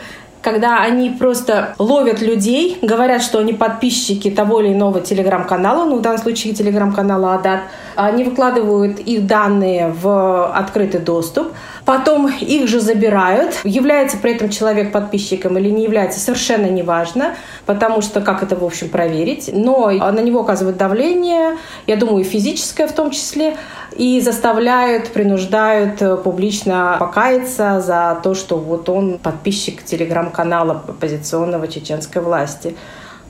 когда 0.44 0.82
они 0.82 1.08
просто 1.08 1.74
ловят 1.78 2.20
людей, 2.20 2.78
говорят, 2.82 3.22
что 3.22 3.38
они 3.38 3.54
подписчики 3.54 4.30
того 4.30 4.60
или 4.60 4.74
иного 4.74 5.00
телеграм-канала, 5.00 5.86
ну, 5.86 5.96
в 5.96 6.02
данном 6.02 6.20
случае 6.20 6.52
телеграм-канала 6.52 7.36
Адат, 7.36 7.60
они 7.96 8.24
выкладывают 8.24 8.98
их 8.98 9.26
данные 9.26 9.88
в 9.88 10.52
открытый 10.52 11.00
доступ, 11.00 11.52
потом 11.86 12.28
их 12.28 12.68
же 12.68 12.80
забирают. 12.80 13.58
Является 13.64 14.18
при 14.18 14.32
этом 14.32 14.50
человек 14.50 14.92
подписчиком 14.92 15.56
или 15.56 15.70
не 15.70 15.84
является, 15.84 16.20
совершенно 16.20 16.66
неважно, 16.66 17.36
потому 17.64 18.02
что 18.02 18.20
как 18.20 18.42
это, 18.42 18.54
в 18.54 18.64
общем, 18.64 18.90
проверить. 18.90 19.48
Но 19.50 19.90
на 19.90 20.20
него 20.20 20.40
оказывают 20.40 20.76
давление, 20.76 21.56
я 21.86 21.96
думаю, 21.96 22.20
и 22.20 22.24
физическое 22.24 22.86
в 22.86 22.92
том 22.92 23.10
числе, 23.10 23.56
и 23.96 24.20
заставляют, 24.20 25.08
принуждают 25.08 26.22
публично 26.22 26.96
покаяться 26.98 27.80
за 27.80 28.18
то, 28.22 28.34
что 28.34 28.56
вот 28.56 28.88
он 28.88 29.18
подписчик 29.18 29.84
телеграм-канала 29.84 30.82
оппозиционного 30.88 31.68
чеченской 31.68 32.22
власти. 32.22 32.76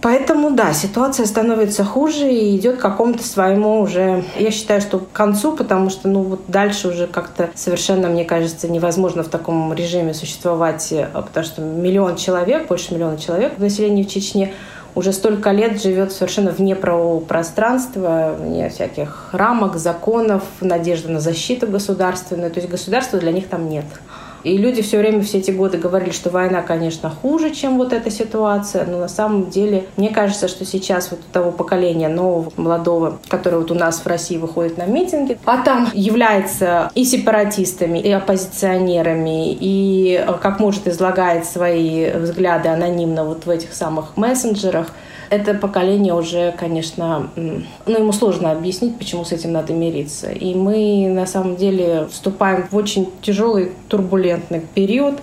Поэтому, 0.04 0.50
да, 0.50 0.74
ситуация 0.74 1.24
становится 1.24 1.82
хуже 1.82 2.30
и 2.30 2.58
идет 2.58 2.76
к 2.76 2.80
какому-то 2.82 3.24
своему 3.24 3.80
уже, 3.80 4.22
я 4.36 4.50
считаю, 4.50 4.82
что 4.82 4.98
к 4.98 5.10
концу, 5.12 5.56
потому 5.56 5.88
что, 5.88 6.08
ну, 6.08 6.20
вот 6.20 6.42
дальше 6.46 6.88
уже 6.88 7.06
как-то 7.06 7.48
совершенно, 7.54 8.08
мне 8.08 8.26
кажется, 8.26 8.68
невозможно 8.68 9.22
в 9.22 9.28
таком 9.28 9.72
режиме 9.72 10.12
существовать, 10.12 10.92
э, 10.92 11.08
потому 11.14 11.46
что 11.46 11.62
миллион 11.62 12.16
человек, 12.16 12.68
больше 12.68 12.92
миллиона 12.92 13.16
человек 13.16 13.54
в 13.56 13.62
населении 13.62 14.02
в 14.02 14.08
Чечне 14.10 14.52
уже 14.94 15.12
столько 15.12 15.50
лет 15.50 15.82
живет 15.82 16.12
совершенно 16.12 16.50
вне 16.50 16.76
правового 16.76 17.20
пространства, 17.20 18.34
вне 18.38 18.68
всяких 18.70 19.30
рамок, 19.32 19.76
законов, 19.76 20.44
надежды 20.60 21.10
на 21.10 21.20
защиту 21.20 21.66
государственную. 21.66 22.50
То 22.50 22.60
есть 22.60 22.70
государства 22.70 23.18
для 23.18 23.32
них 23.32 23.48
там 23.48 23.68
нет. 23.68 23.86
И 24.44 24.58
люди 24.58 24.82
все 24.82 24.98
время, 24.98 25.22
все 25.22 25.38
эти 25.38 25.50
годы 25.50 25.78
говорили, 25.78 26.12
что 26.12 26.30
война, 26.30 26.60
конечно, 26.60 27.10
хуже, 27.10 27.50
чем 27.50 27.78
вот 27.78 27.92
эта 27.92 28.10
ситуация, 28.10 28.84
но 28.84 28.98
на 28.98 29.08
самом 29.08 29.48
деле, 29.48 29.86
мне 29.96 30.10
кажется, 30.10 30.48
что 30.48 30.66
сейчас 30.66 31.10
вот 31.10 31.20
того 31.32 31.50
поколения 31.50 32.08
нового, 32.08 32.52
молодого, 32.56 33.18
которое 33.28 33.58
вот 33.58 33.70
у 33.70 33.74
нас 33.74 34.00
в 34.00 34.06
России 34.06 34.36
выходит 34.36 34.76
на 34.76 34.84
митинги, 34.84 35.38
а 35.46 35.62
там 35.62 35.88
является 35.94 36.90
и 36.94 37.04
сепаратистами, 37.04 37.98
и 37.98 38.10
оппозиционерами, 38.10 39.52
и 39.52 40.22
э, 40.26 40.32
как 40.40 40.60
может 40.60 40.86
излагает 40.86 41.46
свои 41.46 42.10
взгляды 42.12 42.68
анонимно 42.68 43.24
вот 43.24 43.46
в 43.46 43.50
этих 43.50 43.72
самых 43.72 44.16
мессенджерах, 44.16 44.88
это 45.34 45.54
поколение 45.54 46.14
уже, 46.14 46.52
конечно, 46.58 47.30
ну, 47.36 47.98
ему 47.98 48.12
сложно 48.12 48.50
объяснить, 48.50 48.96
почему 48.96 49.24
с 49.24 49.32
этим 49.32 49.52
надо 49.52 49.72
мириться. 49.72 50.30
И 50.30 50.54
мы, 50.54 51.08
на 51.08 51.26
самом 51.26 51.56
деле, 51.56 52.08
вступаем 52.10 52.66
в 52.70 52.76
очень 52.76 53.10
тяжелый, 53.22 53.72
турбулентный 53.88 54.60
период, 54.60 55.20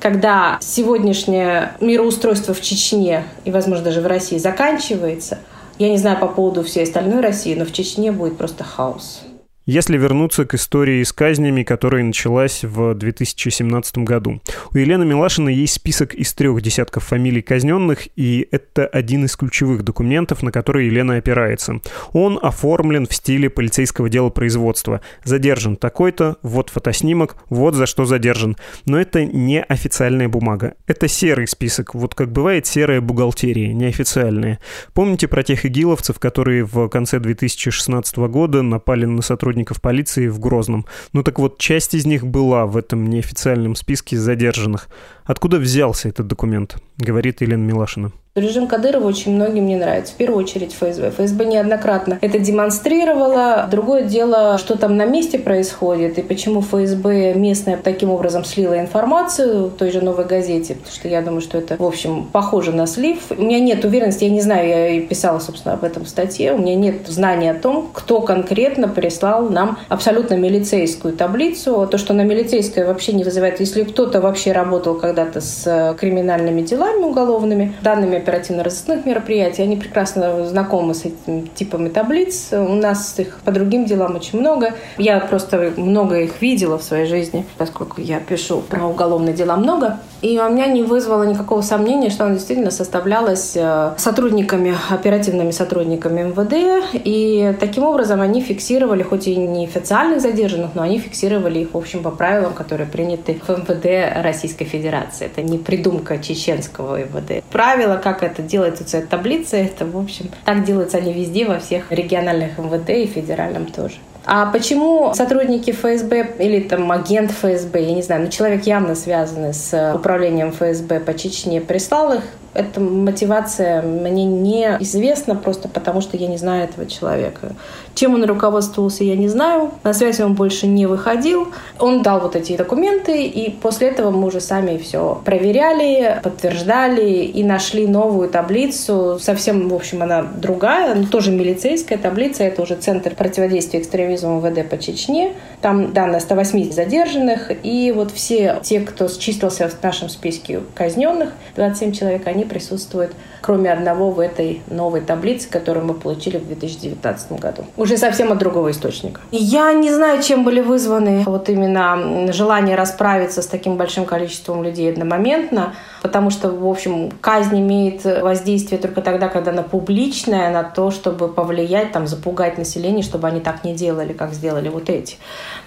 когда 0.00 0.58
сегодняшнее 0.60 1.72
мироустройство 1.80 2.54
в 2.54 2.60
Чечне 2.60 3.24
и, 3.44 3.50
возможно, 3.50 3.84
даже 3.84 4.00
в 4.00 4.06
России 4.06 4.38
заканчивается. 4.38 5.38
Я 5.78 5.90
не 5.90 5.98
знаю 5.98 6.18
по 6.18 6.26
поводу 6.26 6.62
всей 6.62 6.84
остальной 6.84 7.20
России, 7.20 7.54
но 7.54 7.64
в 7.64 7.72
Чечне 7.72 8.12
будет 8.12 8.36
просто 8.36 8.64
хаос. 8.64 9.22
Если 9.70 9.96
вернуться 9.96 10.46
к 10.46 10.54
истории 10.54 11.00
с 11.00 11.12
казнями, 11.12 11.62
которая 11.62 12.02
началась 12.02 12.64
в 12.64 12.92
2017 12.92 13.98
году. 13.98 14.40
У 14.74 14.76
Елены 14.76 15.04
Милашиной 15.04 15.54
есть 15.54 15.74
список 15.74 16.12
из 16.12 16.34
трех 16.34 16.60
десятков 16.60 17.04
фамилий 17.04 17.40
казненных, 17.40 18.08
и 18.16 18.48
это 18.50 18.84
один 18.84 19.26
из 19.26 19.36
ключевых 19.36 19.84
документов, 19.84 20.42
на 20.42 20.50
который 20.50 20.86
Елена 20.86 21.18
опирается. 21.18 21.80
Он 22.12 22.36
оформлен 22.42 23.06
в 23.06 23.14
стиле 23.14 23.48
полицейского 23.48 24.08
дела 24.08 24.30
производства. 24.30 25.02
Задержан 25.22 25.76
такой-то, 25.76 26.38
вот 26.42 26.70
фотоснимок, 26.70 27.36
вот 27.48 27.76
за 27.76 27.86
что 27.86 28.06
задержан. 28.06 28.56
Но 28.86 29.00
это 29.00 29.24
не 29.24 29.62
официальная 29.62 30.28
бумага. 30.28 30.74
Это 30.88 31.06
серый 31.06 31.46
список, 31.46 31.94
вот 31.94 32.16
как 32.16 32.32
бывает 32.32 32.66
серая 32.66 33.00
бухгалтерия, 33.00 33.72
неофициальная. 33.72 34.58
Помните 34.94 35.28
про 35.28 35.44
тех 35.44 35.64
игиловцев, 35.64 36.18
которые 36.18 36.64
в 36.64 36.88
конце 36.88 37.20
2016 37.20 38.16
года 38.16 38.62
напали 38.62 39.04
на 39.04 39.22
сотрудников 39.22 39.59
сотрудников 39.60 39.80
полиции 39.80 40.28
в 40.28 40.38
Грозном. 40.38 40.86
Ну 41.12 41.22
так 41.22 41.38
вот, 41.38 41.58
часть 41.58 41.94
из 41.94 42.06
них 42.06 42.26
была 42.26 42.66
в 42.66 42.76
этом 42.76 43.08
неофициальном 43.10 43.74
списке 43.74 44.16
задержанных. 44.16 44.88
Откуда 45.24 45.58
взялся 45.58 46.08
этот 46.08 46.26
документ, 46.26 46.76
говорит 46.98 47.42
Елена 47.42 47.62
Милашина. 47.62 48.12
Режим 48.36 48.68
Кадырова 48.68 49.08
очень 49.08 49.34
многим 49.34 49.66
не 49.66 49.74
нравится. 49.74 50.12
В 50.12 50.16
первую 50.16 50.44
очередь 50.44 50.72
ФСБ. 50.72 51.10
ФСБ 51.10 51.46
неоднократно 51.46 52.16
это 52.20 52.38
демонстрировало. 52.38 53.66
Другое 53.68 54.04
дело, 54.04 54.56
что 54.56 54.78
там 54.78 54.96
на 54.96 55.04
месте 55.04 55.36
происходит 55.36 56.16
и 56.16 56.22
почему 56.22 56.60
ФСБ 56.60 57.34
местная 57.34 57.76
таким 57.76 58.10
образом 58.10 58.44
слила 58.44 58.78
информацию 58.78 59.66
в 59.66 59.70
той 59.72 59.90
же 59.90 60.00
«Новой 60.00 60.26
газете», 60.26 60.74
потому 60.74 60.94
что 60.94 61.08
я 61.08 61.22
думаю, 61.22 61.40
что 61.40 61.58
это, 61.58 61.74
в 61.76 61.84
общем, 61.84 62.28
похоже 62.30 62.70
на 62.70 62.86
слив. 62.86 63.18
У 63.30 63.42
меня 63.42 63.58
нет 63.58 63.84
уверенности, 63.84 64.22
я 64.22 64.30
не 64.30 64.42
знаю, 64.42 64.68
я 64.68 64.88
и 64.90 65.00
писала, 65.00 65.40
собственно, 65.40 65.74
об 65.74 65.82
этом 65.82 66.04
в 66.04 66.08
статье, 66.08 66.52
у 66.52 66.58
меня 66.58 66.76
нет 66.76 67.08
знания 67.08 67.50
о 67.50 67.54
том, 67.54 67.90
кто 67.92 68.20
конкретно 68.20 68.86
прислал 68.86 69.48
нам 69.48 69.76
абсолютно 69.88 70.34
милицейскую 70.34 71.16
таблицу. 71.16 71.88
То, 71.90 71.98
что 71.98 72.14
на 72.14 72.22
милицейское 72.22 72.86
вообще 72.86 73.12
не 73.12 73.24
вызывает, 73.24 73.58
если 73.58 73.82
кто-то 73.82 74.20
вообще 74.20 74.52
работал 74.52 74.94
когда-то 74.94 75.40
с 75.40 75.96
криминальными 75.98 76.62
делами 76.62 77.02
уголовными, 77.02 77.74
данными 77.82 78.19
оперативно-розыскных 78.20 79.04
мероприятий. 79.06 79.62
Они 79.62 79.76
прекрасно 79.76 80.46
знакомы 80.46 80.94
с 80.94 81.04
этими 81.04 81.46
типами 81.54 81.88
таблиц. 81.88 82.48
У 82.52 82.74
нас 82.74 83.18
их 83.18 83.40
по 83.44 83.52
другим 83.52 83.84
делам 83.84 84.16
очень 84.16 84.40
много. 84.40 84.74
Я 84.98 85.20
просто 85.20 85.72
много 85.76 86.20
их 86.20 86.40
видела 86.40 86.78
в 86.78 86.82
своей 86.82 87.06
жизни, 87.06 87.44
поскольку 87.58 88.00
я 88.00 88.20
пишу 88.20 88.60
про 88.60 88.86
уголовные 88.86 89.34
дела 89.34 89.56
много. 89.56 89.98
И 90.22 90.38
у 90.38 90.48
меня 90.50 90.66
не 90.66 90.82
вызвало 90.82 91.24
никакого 91.24 91.62
сомнения, 91.62 92.10
что 92.10 92.24
она 92.24 92.34
действительно 92.34 92.70
составлялась 92.70 93.52
э, 93.54 93.94
сотрудниками, 93.96 94.74
оперативными 94.90 95.50
сотрудниками 95.50 96.22
МВД. 96.22 96.84
И 96.92 97.54
таким 97.58 97.84
образом 97.84 98.20
они 98.20 98.42
фиксировали, 98.42 99.02
хоть 99.02 99.26
и 99.28 99.36
не 99.36 99.64
официальных 99.64 100.20
задержанных, 100.20 100.74
но 100.74 100.82
они 100.82 100.98
фиксировали 100.98 101.60
их, 101.60 101.72
в 101.72 101.76
общем, 101.76 102.02
по 102.02 102.10
правилам, 102.10 102.52
которые 102.52 102.86
приняты 102.86 103.40
в 103.46 103.48
МВД 103.48 104.22
Российской 104.22 104.64
Федерации. 104.66 105.26
Это 105.26 105.42
не 105.42 105.58
придумка 105.58 106.18
чеченского 106.18 107.00
МВД. 107.00 107.42
Правила, 107.50 107.96
как 107.96 108.22
это 108.22 108.42
делается, 108.42 108.84
цвет 108.84 109.08
таблицы, 109.08 109.56
это, 109.56 109.86
в 109.86 109.96
общем, 109.96 110.26
так 110.44 110.64
делаются 110.64 110.98
они 110.98 111.12
везде, 111.12 111.46
во 111.46 111.58
всех 111.58 111.90
региональных 111.90 112.58
МВД 112.58 112.90
и 112.90 113.06
федеральном 113.06 113.66
тоже. 113.66 113.96
А 114.24 114.46
почему 114.46 115.12
сотрудники 115.14 115.72
ФСБ 115.72 116.34
или 116.38 116.60
там 116.60 116.90
агент 116.92 117.30
ФСБ, 117.30 117.82
я 117.82 117.94
не 117.94 118.02
знаю, 118.02 118.22
но 118.22 118.26
ну, 118.26 118.32
человек 118.32 118.64
явно 118.64 118.94
связанный 118.94 119.54
с 119.54 119.94
управлением 119.94 120.52
ФСБ 120.52 121.00
по 121.00 121.14
Чечне, 121.14 121.60
прислал 121.60 122.12
их 122.14 122.22
эта 122.52 122.80
мотивация 122.80 123.80
мне 123.82 124.24
не 124.24 124.76
известна 124.80 125.36
просто 125.36 125.68
потому, 125.68 126.00
что 126.00 126.16
я 126.16 126.26
не 126.26 126.36
знаю 126.36 126.64
этого 126.64 126.86
человека. 126.86 127.54
Чем 127.94 128.14
он 128.14 128.24
руководствовался, 128.24 129.04
я 129.04 129.16
не 129.16 129.28
знаю. 129.28 129.70
На 129.84 129.92
связь 129.92 130.20
он 130.20 130.34
больше 130.34 130.66
не 130.66 130.86
выходил. 130.86 131.48
Он 131.78 132.02
дал 132.02 132.20
вот 132.20 132.34
эти 132.34 132.56
документы, 132.56 133.24
и 133.24 133.50
после 133.50 133.88
этого 133.88 134.10
мы 134.10 134.26
уже 134.26 134.40
сами 134.40 134.78
все 134.78 135.20
проверяли, 135.24 136.20
подтверждали 136.22 137.24
и 137.24 137.44
нашли 137.44 137.86
новую 137.86 138.28
таблицу. 138.28 139.18
Совсем, 139.20 139.68
в 139.68 139.74
общем, 139.74 140.02
она 140.02 140.22
другая, 140.22 140.94
но 140.94 141.06
тоже 141.06 141.30
милицейская 141.30 141.98
таблица. 141.98 142.42
Это 142.42 142.62
уже 142.62 142.74
Центр 142.74 143.14
противодействия 143.14 143.80
экстремизму 143.80 144.09
МВД 144.16 144.68
по 144.68 144.78
Чечне. 144.78 145.34
Там 145.60 145.92
данные 145.92 146.20
108 146.20 146.72
задержанных, 146.72 147.50
и 147.62 147.92
вот 147.94 148.10
все 148.10 148.60
те, 148.62 148.80
кто 148.80 149.08
числился 149.08 149.68
в 149.68 149.82
нашем 149.82 150.08
списке 150.08 150.60
казненных, 150.74 151.32
27 151.56 151.92
человек, 151.92 152.26
они 152.26 152.44
присутствуют, 152.44 153.12
кроме 153.40 153.72
одного, 153.72 154.10
в 154.10 154.20
этой 154.20 154.62
новой 154.68 155.00
таблице, 155.00 155.48
которую 155.48 155.86
мы 155.86 155.94
получили 155.94 156.38
в 156.38 156.46
2019 156.46 157.32
году. 157.32 157.64
Уже 157.76 157.96
совсем 157.96 158.32
от 158.32 158.38
другого 158.38 158.70
источника. 158.70 159.20
Я 159.30 159.72
не 159.72 159.90
знаю, 159.90 160.22
чем 160.22 160.44
были 160.44 160.60
вызваны 160.60 161.24
вот 161.26 161.48
именно 161.48 162.32
желание 162.32 162.76
расправиться 162.76 163.42
с 163.42 163.46
таким 163.46 163.76
большим 163.76 164.04
количеством 164.04 164.62
людей 164.62 164.90
одномоментно, 164.90 165.74
потому 166.02 166.30
что, 166.30 166.50
в 166.50 166.66
общем, 166.66 167.10
казнь 167.20 167.58
имеет 167.60 168.04
воздействие 168.04 168.80
только 168.80 169.02
тогда, 169.02 169.28
когда 169.28 169.50
она 169.50 169.62
публичная, 169.62 170.50
на 170.50 170.62
то, 170.62 170.90
чтобы 170.90 171.28
повлиять, 171.28 171.92
там, 171.92 172.06
запугать 172.06 172.58
население, 172.58 173.02
чтобы 173.02 173.28
они 173.28 173.40
так 173.40 173.64
не 173.64 173.74
делали, 173.74 174.12
как 174.12 174.32
сделали 174.32 174.68
вот 174.68 174.88
эти. 174.88 175.16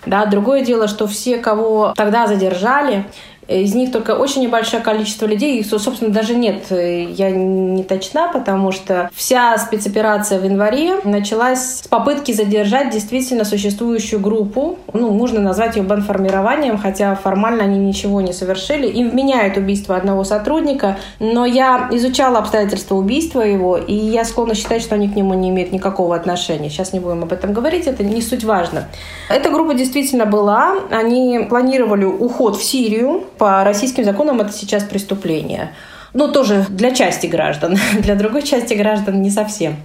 Да, 0.06 0.26
другое 0.26 0.64
дело, 0.64 0.88
что 0.88 1.08
все, 1.08 1.38
кого 1.38 1.94
тогда 1.96 2.28
задержали, 2.28 3.06
из 3.48 3.76
них 3.76 3.92
только 3.92 4.12
очень 4.12 4.44
небольшое 4.44 4.82
количество 4.82 5.26
людей, 5.26 5.60
их, 5.60 5.66
собственно, 5.68 6.12
даже 6.12 6.36
нет. 6.36 6.66
Я 6.70 7.32
не 7.32 7.84
точна, 7.84 8.30
потому 8.32 8.72
что 8.72 9.10
вся 9.14 9.58
спецоперация 9.58 10.40
в 10.40 10.44
январе 10.44 10.96
началась 11.04 11.60
с 11.60 11.88
попытки 11.88 12.32
задержать 12.32 12.90
действительно 12.92 13.46
существующую 13.46 14.20
группу. 14.20 14.78
Ну, 14.94 15.12
можно 15.12 15.40
назвать 15.40 15.76
ее 15.76 15.84
бандформированием, 15.84 16.78
хотя 16.78 17.16
формально 17.16 17.64
они 17.64 17.80
ничего 17.80 18.22
не 18.22 18.34
совершили. 18.34 18.88
Им 18.88 19.10
вменяют 19.10 19.58
убийство 19.58 19.96
одного 19.96 20.24
сотрудника, 20.24 20.98
но 21.20 21.46
я 21.46 21.90
изучала 21.92 22.40
обстоятельства 22.40 22.96
убийства 22.96 23.42
его, 23.42 23.78
и 23.78 23.94
я 23.94 24.26
склонна 24.26 24.56
считать, 24.56 24.82
что 24.82 24.96
они 24.96 25.10
к 25.10 25.16
нему 25.16 25.34
не 25.34 25.50
имеют 25.50 25.72
никакого 25.72 26.16
отношения. 26.16 26.70
Сейчас 26.70 26.94
не 26.94 27.00
будем 27.00 27.24
об 27.24 27.34
этом 27.34 27.54
говорить, 27.54 27.88
это 27.88 28.04
не 28.04 28.22
суть 28.22 28.44
важно. 28.44 28.88
Эта 29.30 29.50
группа 29.50 29.74
действительно 29.74 30.26
была. 30.26 30.76
Они 30.92 31.46
планировали 31.50 32.06
уход 32.06 32.58
в 32.58 32.64
Сирию, 32.64 33.24
по 33.38 33.64
российским 33.64 34.04
законам 34.04 34.42
это 34.42 34.52
сейчас 34.52 34.84
преступление. 34.84 35.74
Ну, 36.14 36.32
тоже 36.32 36.66
для 36.70 36.92
части 36.92 37.26
граждан, 37.26 37.76
для 38.00 38.16
другой 38.16 38.44
части 38.44 38.76
граждан 38.76 39.22
не 39.22 39.32
совсем. 39.32 39.78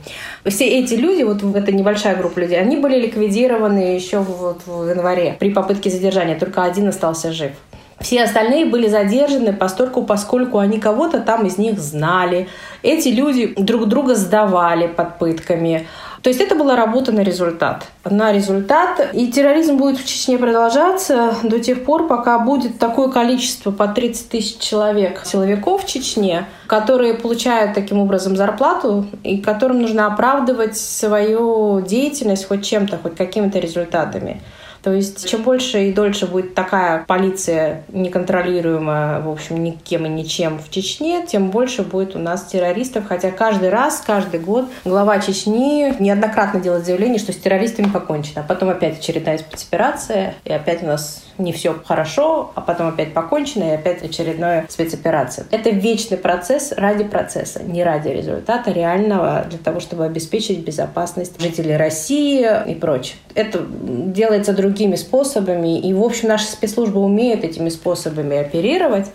Все 0.45 0.67
эти 0.67 0.95
люди, 0.95 1.23
вот 1.23 1.43
эта 1.57 1.73
небольшая 1.73 2.17
группа 2.17 2.39
людей, 2.39 2.61
они 2.61 2.77
были 2.77 3.01
ликвидированы 3.01 3.95
еще 3.95 4.19
вот 4.19 4.61
в 4.67 4.89
январе 4.89 5.37
при 5.39 5.51
попытке 5.51 5.89
задержания, 5.89 6.39
только 6.39 6.65
один 6.65 6.89
остался 6.89 7.33
жив. 7.33 7.53
Все 8.01 8.23
остальные 8.23 8.67
были 8.67 8.87
задержаны 8.87 9.53
постольку, 9.53 10.05
поскольку 10.05 10.59
они 10.59 10.79
кого-то 10.79 11.19
там 11.19 11.47
из 11.47 11.59
них 11.59 11.81
знали. 11.81 12.49
Эти 12.83 13.09
люди 13.09 13.55
друг 13.57 13.87
друга 13.87 14.15
сдавали 14.15 14.87
под 14.87 15.19
пытками. 15.19 15.89
То 16.23 16.31
есть 16.31 16.41
это 16.41 16.55
была 16.55 16.77
работа 16.77 17.13
на 17.13 17.21
результат. 17.21 17.87
На 18.05 18.33
результат. 18.33 19.11
И 19.13 19.31
терроризм 19.31 19.77
будет 19.77 19.99
в 19.99 20.07
Чечне 20.07 20.39
продолжаться 20.39 21.37
до 21.43 21.61
тех 21.61 21.85
пор, 21.85 22.07
пока 22.07 22.39
будет 22.39 22.79
такое 22.79 23.09
количество 23.09 23.71
по 23.71 23.87
30 23.89 24.29
тысяч 24.29 24.59
человек 24.59 25.23
силовиков 25.25 25.85
в 25.85 25.87
Чечне, 25.87 26.47
которые 26.67 27.15
получают 27.15 27.75
таким 27.75 28.01
образом 28.01 28.37
зарплату 28.37 29.07
и 29.23 29.39
которым 29.39 29.81
нужно 29.81 30.07
оправдывать 30.07 30.77
свою 30.77 31.81
деятельность 31.81 32.47
хоть 32.49 32.65
чем-то, 32.65 32.99
хоть 32.99 33.17
какими-то 33.17 33.59
результатами. 33.59 34.43
То 34.89 34.95
есть 34.95 35.29
чем 35.29 35.43
больше 35.43 35.91
и 35.91 35.93
дольше 35.93 36.27
будет 36.27 36.55
такая 36.55 37.05
полиция 37.07 37.83
неконтролируемая, 37.89 39.21
в 39.21 39.29
общем, 39.29 39.63
никем 39.63 40.07
и 40.07 40.09
ничем 40.09 40.59
в 40.59 40.71
Чечне, 40.71 41.27
тем 41.27 41.51
больше 41.51 41.83
будет 41.83 42.17
у 42.17 42.19
нас 42.19 42.45
террористов. 42.45 43.05
Хотя 43.07 43.31
каждый 43.31 43.69
раз, 43.69 44.03
каждый 44.07 44.41
год 44.41 44.65
глава 44.87 45.19
Чечни 45.19 45.95
неоднократно 46.01 46.59
делает 46.59 46.87
заявление, 46.87 47.19
что 47.19 47.35
с 47.35 47.37
террористами 47.37 47.91
покончено. 47.91 48.41
А 48.41 48.49
потом 48.49 48.71
опять 48.71 48.99
очередная 48.99 49.37
спецоперация, 49.37 50.37
и 50.47 50.53
опять 50.55 50.83
у 50.83 50.87
нас 50.87 51.23
не 51.37 51.53
все 51.53 51.81
хорошо, 51.85 52.51
а 52.55 52.61
потом 52.61 52.89
опять 52.89 53.15
покончено, 53.15 53.65
и 53.65 53.75
опять 53.75 54.03
очередная 54.03 54.67
спецоперация. 54.69 55.47
Это 55.51 55.71
вечный 55.71 56.17
процесс 56.17 56.73
ради 56.73 57.05
процесса, 57.05 57.63
не 57.63 57.85
ради 57.85 58.09
результата 58.09 58.71
реального, 58.73 59.47
для 59.49 59.59
того, 59.59 59.81
чтобы 59.81 60.05
обеспечить 60.05 60.65
безопасность 60.65 61.41
жителей 61.41 61.77
России 61.77 62.49
и 62.67 62.75
прочее. 62.75 63.17
Это 63.35 63.65
делается 63.69 64.53
другими 64.79 64.95
способами, 64.95 65.81
и, 65.81 65.93
в 65.93 66.05
общем, 66.05 66.29
наши 66.29 66.47
спецслужбы 66.47 67.01
умеют 67.01 67.43
этими 67.43 67.69
способами 67.69 68.37
оперировать, 68.37 69.07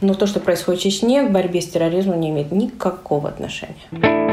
но 0.00 0.14
то, 0.14 0.26
что 0.26 0.38
происходит 0.38 0.80
в 0.80 0.84
Чечне, 0.84 1.24
к 1.24 1.32
борьбе 1.32 1.60
с 1.60 1.68
терроризмом 1.68 2.20
не 2.20 2.30
имеет 2.30 2.52
никакого 2.52 3.28
отношения. 3.28 4.29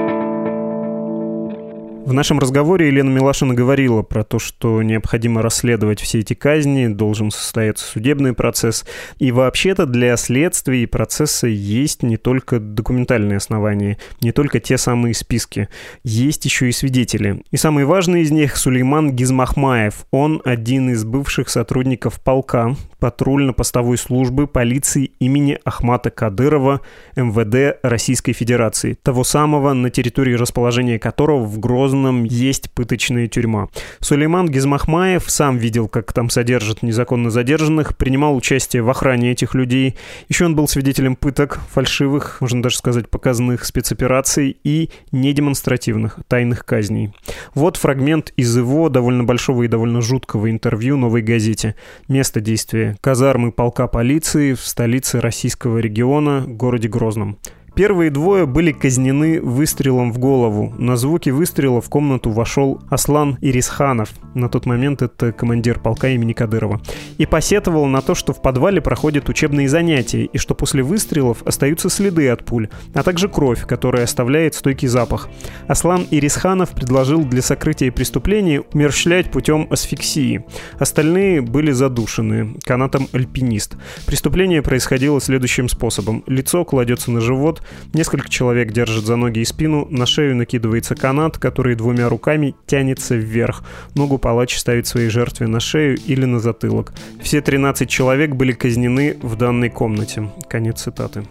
В 2.07 2.13
нашем 2.13 2.39
разговоре 2.39 2.87
Елена 2.87 3.09
Милашина 3.09 3.53
говорила 3.53 4.01
про 4.01 4.23
то, 4.23 4.39
что 4.39 4.81
необходимо 4.81 5.41
расследовать 5.41 5.99
все 5.99 6.19
эти 6.19 6.35
казни, 6.35 6.87
должен 6.87 7.31
состояться 7.31 7.85
судебный 7.85 8.31
процесс. 8.31 8.85
И 9.19 9.33
вообще-то 9.33 9.85
для 9.85 10.15
следствия 10.15 10.83
и 10.83 10.85
процесса 10.85 11.47
есть 11.47 12.03
не 12.03 12.15
только 12.15 12.61
документальные 12.61 13.35
основания, 13.35 13.97
не 14.21 14.31
только 14.31 14.61
те 14.61 14.77
самые 14.77 15.13
списки. 15.13 15.67
Есть 16.05 16.45
еще 16.45 16.69
и 16.69 16.71
свидетели. 16.71 17.43
И 17.51 17.57
самый 17.57 17.83
важный 17.83 18.21
из 18.21 18.31
них— 18.31 18.55
Сулейман 18.55 19.11
Гизмахмаев. 19.11 20.05
Он 20.11 20.41
один 20.45 20.91
из 20.91 21.03
бывших 21.03 21.49
сотрудников 21.49 22.21
полка, 22.21 22.77
патрульно-постовой 22.99 23.97
службы 23.97 24.47
полиции 24.47 25.11
имени 25.19 25.59
Ахмата 25.65 26.09
Кадырова 26.09 26.79
МВД 27.17 27.79
Российской 27.83 28.31
Федерации, 28.31 28.93
того 28.93 29.25
самого, 29.25 29.73
на 29.73 29.89
территории 29.89 30.35
расположения 30.35 30.99
которого 30.99 31.43
в 31.43 31.59
Грозном 31.59 31.96
есть 32.25 32.71
пыточная 32.71 33.27
тюрьма. 33.27 33.69
Сулейман 33.99 34.49
Гизмахмаев 34.49 35.29
сам 35.29 35.57
видел, 35.57 35.87
как 35.87 36.13
там 36.13 36.29
содержат 36.29 36.83
незаконно 36.83 37.29
задержанных, 37.29 37.97
принимал 37.97 38.35
участие 38.35 38.83
в 38.83 38.89
охране 38.89 39.31
этих 39.31 39.53
людей. 39.55 39.95
Еще 40.29 40.45
он 40.45 40.55
был 40.55 40.67
свидетелем 40.67 41.15
пыток, 41.15 41.59
фальшивых, 41.71 42.37
можно 42.41 42.61
даже 42.61 42.77
сказать, 42.77 43.09
показанных 43.09 43.65
спецопераций 43.65 44.57
и 44.63 44.89
недемонстративных 45.11 46.19
тайных 46.27 46.65
казней. 46.65 47.13
Вот 47.53 47.77
фрагмент 47.77 48.31
из 48.35 48.55
его 48.55 48.89
довольно 48.89 49.23
большого 49.23 49.63
и 49.63 49.67
довольно 49.67 50.01
жуткого 50.01 50.49
интервью 50.51 50.97
«Новой 50.97 51.21
газете». 51.21 51.75
Место 52.07 52.41
действия 52.41 52.97
казармы 53.01 53.51
полка 53.51 53.87
полиции 53.87 54.53
в 54.53 54.61
столице 54.61 55.19
российского 55.19 55.79
региона, 55.79 56.43
городе 56.47 56.87
Грозном. 56.87 57.37
Первые 57.77 58.09
двое 58.09 58.47
были 58.47 58.71
казнены 58.71 59.39
выстрелом 59.39 60.11
в 60.11 60.17
голову. 60.17 60.73
На 60.79 60.97
звуки 60.97 61.29
выстрела 61.29 61.79
в 61.79 61.89
комнату 61.89 62.31
вошел 62.31 62.81
Аслан 62.89 63.37
Ирисханов. 63.39 64.09
На 64.33 64.49
тот 64.49 64.65
момент 64.65 65.03
это 65.03 65.31
командир 65.31 65.79
полка 65.79 66.07
имени 66.07 66.33
Кадырова. 66.33 66.81
И 67.17 67.25
посетовал 67.25 67.85
на 67.85 68.01
то, 68.01 68.15
что 68.15 68.33
в 68.33 68.41
подвале 68.41 68.81
проходят 68.81 69.29
учебные 69.29 69.69
занятия, 69.69 70.25
и 70.25 70.37
что 70.37 70.55
после 70.55 70.83
выстрелов 70.83 71.43
остаются 71.43 71.89
следы 71.89 72.29
от 72.29 72.45
пуль, 72.45 72.69
а 72.93 73.03
также 73.03 73.29
кровь, 73.29 73.65
которая 73.65 74.03
оставляет 74.03 74.55
стойкий 74.55 74.87
запах. 74.87 75.29
Аслан 75.67 76.07
Ирисханов 76.11 76.71
предложил 76.71 77.23
для 77.23 77.41
сокрытия 77.41 77.91
преступления 77.91 78.61
умерщвлять 78.73 79.31
путем 79.31 79.67
асфиксии. 79.69 80.45
Остальные 80.79 81.41
были 81.41 81.71
задушены 81.71 82.55
канатом 82.63 83.07
альпинист. 83.13 83.75
Преступление 84.05 84.61
происходило 84.61 85.19
следующим 85.21 85.69
способом. 85.69 86.23
Лицо 86.27 86.63
кладется 86.65 87.11
на 87.11 87.21
живот, 87.21 87.61
Несколько 87.93 88.29
человек 88.29 88.71
держат 88.71 89.05
за 89.05 89.15
ноги 89.15 89.39
и 89.39 89.45
спину, 89.45 89.87
на 89.89 90.05
шею 90.05 90.35
накидывается 90.35 90.95
канат, 90.95 91.37
который 91.37 91.75
двумя 91.75 92.09
руками 92.09 92.55
тянется 92.65 93.15
вверх. 93.15 93.63
Ногу 93.95 94.17
палач 94.17 94.57
ставит 94.57 94.87
своей 94.87 95.09
жертве 95.09 95.47
на 95.47 95.59
шею 95.59 95.97
или 96.05 96.25
на 96.25 96.39
затылок. 96.39 96.93
Все 97.21 97.41
13 97.41 97.89
человек 97.89 98.35
были 98.35 98.51
казнены 98.51 99.17
в 99.21 99.35
данной 99.35 99.69
комнате. 99.69 100.29
Конец 100.49 100.81
цитаты. 100.81 101.23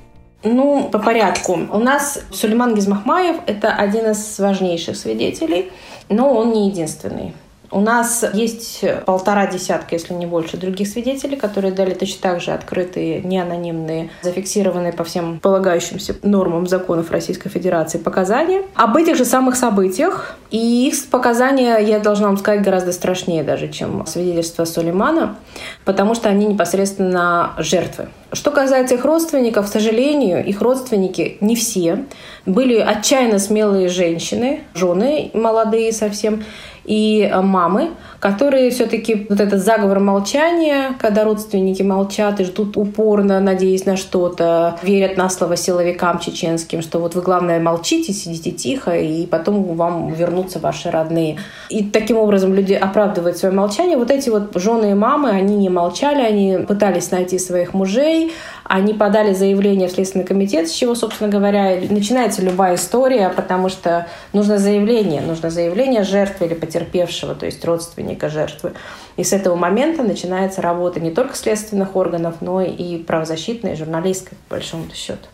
Ну, 0.42 0.88
по 0.92 0.98
порядку. 0.98 1.58
У 1.72 1.78
нас 1.78 2.20
Сулейман 2.30 2.74
Гизмахмаев– 2.74 3.36
это 3.46 3.72
один 3.72 4.10
из 4.10 4.38
важнейших 4.38 4.96
свидетелей, 4.96 5.72
но 6.08 6.32
он 6.32 6.52
не 6.52 6.68
единственный. 6.68 7.32
У 7.70 7.80
нас 7.80 8.24
есть 8.32 8.84
полтора 9.04 9.46
десятка, 9.46 9.94
если 9.94 10.14
не 10.14 10.26
больше, 10.26 10.56
других 10.56 10.88
свидетелей, 10.88 11.36
которые 11.36 11.72
дали 11.72 11.94
точно 11.94 12.20
так 12.20 12.40
же 12.40 12.52
открытые, 12.52 13.22
не 13.22 13.38
анонимные, 13.38 14.10
зафиксированные 14.22 14.92
по 14.92 15.04
всем 15.04 15.40
полагающимся 15.40 16.16
нормам 16.22 16.66
законов 16.66 17.10
Российской 17.10 17.48
Федерации 17.48 17.98
показания 17.98 18.62
об 18.74 18.96
этих 18.96 19.16
же 19.16 19.24
самых 19.24 19.56
событиях. 19.56 20.36
И 20.50 20.88
их 20.88 21.06
показания, 21.06 21.78
я 21.78 21.98
должна 21.98 22.28
вам 22.28 22.36
сказать, 22.36 22.62
гораздо 22.62 22.92
страшнее 22.92 23.42
даже, 23.42 23.68
чем 23.68 24.06
свидетельство 24.06 24.64
Сулеймана, 24.64 25.36
потому 25.84 26.14
что 26.14 26.28
они 26.28 26.46
непосредственно 26.46 27.52
жертвы. 27.58 28.08
Что 28.32 28.50
касается 28.50 28.94
их 28.94 29.04
родственников, 29.04 29.66
к 29.66 29.72
сожалению, 29.72 30.44
их 30.44 30.60
родственники 30.60 31.36
не 31.40 31.56
все. 31.56 32.04
Были 32.44 32.78
отчаянно 32.78 33.38
смелые 33.38 33.88
женщины, 33.88 34.60
жены 34.74 35.30
молодые 35.32 35.92
совсем, 35.92 36.44
и 36.86 37.28
э, 37.30 37.40
мамы, 37.40 37.90
которые 38.20 38.70
все-таки 38.70 39.26
вот 39.28 39.40
этот 39.40 39.62
заговор 39.62 40.00
молчания, 40.00 40.94
когда 40.98 41.24
родственники 41.24 41.82
молчат 41.82 42.40
и 42.40 42.44
ждут 42.44 42.76
упорно, 42.76 43.40
надеясь 43.40 43.86
на 43.86 43.96
что-то, 43.96 44.78
верят 44.82 45.16
на 45.16 45.28
слово 45.28 45.56
силовикам 45.56 46.18
чеченским, 46.18 46.82
что 46.82 46.98
вот 46.98 47.14
вы, 47.14 47.22
главное, 47.22 47.60
молчите, 47.60 48.12
сидите 48.12 48.50
тихо, 48.50 48.96
и 48.96 49.26
потом 49.26 49.62
вам 49.76 50.12
вернутся 50.12 50.58
ваши 50.58 50.90
родные. 50.90 51.38
И 51.68 51.84
таким 51.84 52.18
образом 52.18 52.54
люди 52.54 52.72
оправдывают 52.72 53.36
свое 53.36 53.54
молчание. 53.54 53.96
Вот 53.96 54.10
эти 54.10 54.28
вот 54.30 54.50
жены 54.54 54.92
и 54.92 54.94
мамы, 54.94 55.30
они 55.30 55.56
не 55.56 55.68
молчали, 55.68 56.22
они 56.22 56.58
пытались 56.66 57.10
найти 57.10 57.38
своих 57.38 57.74
мужей, 57.74 58.32
они 58.64 58.94
подали 58.94 59.32
заявление 59.34 59.88
в 59.88 59.92
Следственный 59.92 60.24
комитет, 60.24 60.68
с 60.68 60.72
чего, 60.72 60.94
собственно 60.94 61.30
говоря, 61.30 61.76
начинается 61.88 62.42
любая 62.42 62.76
история, 62.76 63.28
потому 63.28 63.68
что 63.68 64.06
нужно 64.32 64.58
заявление, 64.58 65.20
нужно 65.20 65.50
заявление 65.50 66.02
жертвы 66.02 66.46
или 66.46 66.54
потерпевшего, 66.54 67.34
то 67.34 67.46
есть 67.46 67.64
родственника 67.64 68.05
жертвы. 68.28 68.74
И 69.16 69.24
с 69.24 69.32
этого 69.32 69.56
момента 69.56 70.02
начинается 70.02 70.62
работа 70.62 71.00
не 71.00 71.10
только 71.10 71.34
следственных 71.34 71.96
органов, 71.96 72.36
но 72.40 72.60
и 72.62 72.98
правозащитной, 72.98 73.72
и 73.72 73.76
журналистской, 73.76 74.38
по 74.48 74.56
большому 74.56 74.84
счету. 74.94 75.26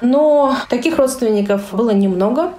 Но 0.00 0.56
таких 0.68 0.98
родственников 0.98 1.72
было 1.72 1.90
немного. 1.90 2.52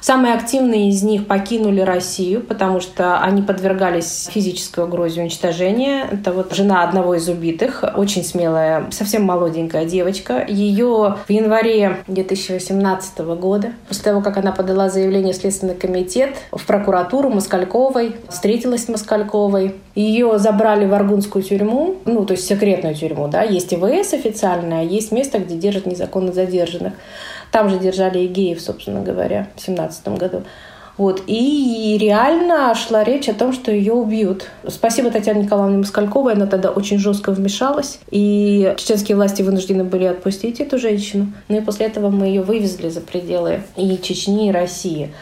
Самые 0.00 0.34
активные 0.34 0.88
из 0.90 1.02
них 1.02 1.26
покинули 1.26 1.80
Россию, 1.80 2.40
потому 2.40 2.80
что 2.80 3.18
они 3.20 3.42
подвергались 3.42 4.28
физической 4.30 4.84
угрозе 4.84 5.22
уничтожения. 5.22 6.08
Это 6.10 6.32
вот 6.32 6.54
жена 6.54 6.82
одного 6.82 7.14
из 7.14 7.28
убитых, 7.28 7.84
очень 7.96 8.24
смелая, 8.24 8.86
совсем 8.90 9.22
молоденькая 9.24 9.84
девочка. 9.84 10.44
Ее 10.46 11.16
в 11.26 11.30
январе 11.30 11.98
2018 12.06 13.18
года, 13.18 13.72
после 13.88 14.04
того, 14.04 14.20
как 14.20 14.36
она 14.36 14.52
подала 14.52 14.88
заявление 14.88 15.32
в 15.32 15.36
Следственный 15.36 15.74
комитет, 15.74 16.36
в 16.52 16.64
прокуратуру 16.66 17.30
Москальковой, 17.30 18.16
встретилась 18.28 18.84
с 18.84 18.88
Москальковой, 18.88 19.74
ее 19.94 20.38
забрали 20.38 20.86
в 20.86 20.94
Аргунскую 20.94 21.42
тюрьму, 21.42 21.96
ну, 22.04 22.24
то 22.24 22.32
есть 22.32 22.46
секретную 22.46 22.94
тюрьму, 22.94 23.28
да, 23.28 23.42
есть 23.42 23.72
ИВС 23.72 24.12
официальная, 24.12 24.84
есть 24.84 25.10
место, 25.10 25.38
где 25.38 25.56
держат 25.56 25.86
незаконно 25.86 26.32
задержанных. 26.32 26.92
Там 27.52 27.68
же 27.68 27.78
держали 27.78 28.20
и 28.20 28.26
геев, 28.26 28.60
собственно 28.60 29.02
говоря, 29.02 29.48
в 29.56 29.60
семнадцатом 29.60 30.16
году. 30.16 30.42
Вот. 30.96 31.22
И 31.26 31.98
реально 32.00 32.74
шла 32.74 33.04
речь 33.04 33.28
о 33.28 33.34
том, 33.34 33.52
что 33.52 33.70
ее 33.70 33.92
убьют. 33.92 34.46
Спасибо 34.66 35.10
Татьяне 35.10 35.42
Николаевне 35.42 35.78
Москальковой, 35.78 36.32
она 36.32 36.46
тогда 36.46 36.70
очень 36.70 36.98
жестко 36.98 37.32
вмешалась. 37.32 37.98
И 38.10 38.74
чеченские 38.78 39.16
власти 39.16 39.42
вынуждены 39.42 39.84
были 39.84 40.04
отпустить 40.04 40.60
эту 40.60 40.78
женщину. 40.78 41.32
Ну 41.48 41.58
и 41.58 41.60
после 41.60 41.86
этого 41.86 42.10
мы 42.10 42.26
ее 42.26 42.42
вывезли 42.42 42.88
за 42.88 43.00
пределы 43.00 43.62
и 43.76 43.98
Чечни, 43.98 44.48
и 44.48 44.52
России. 44.52 45.12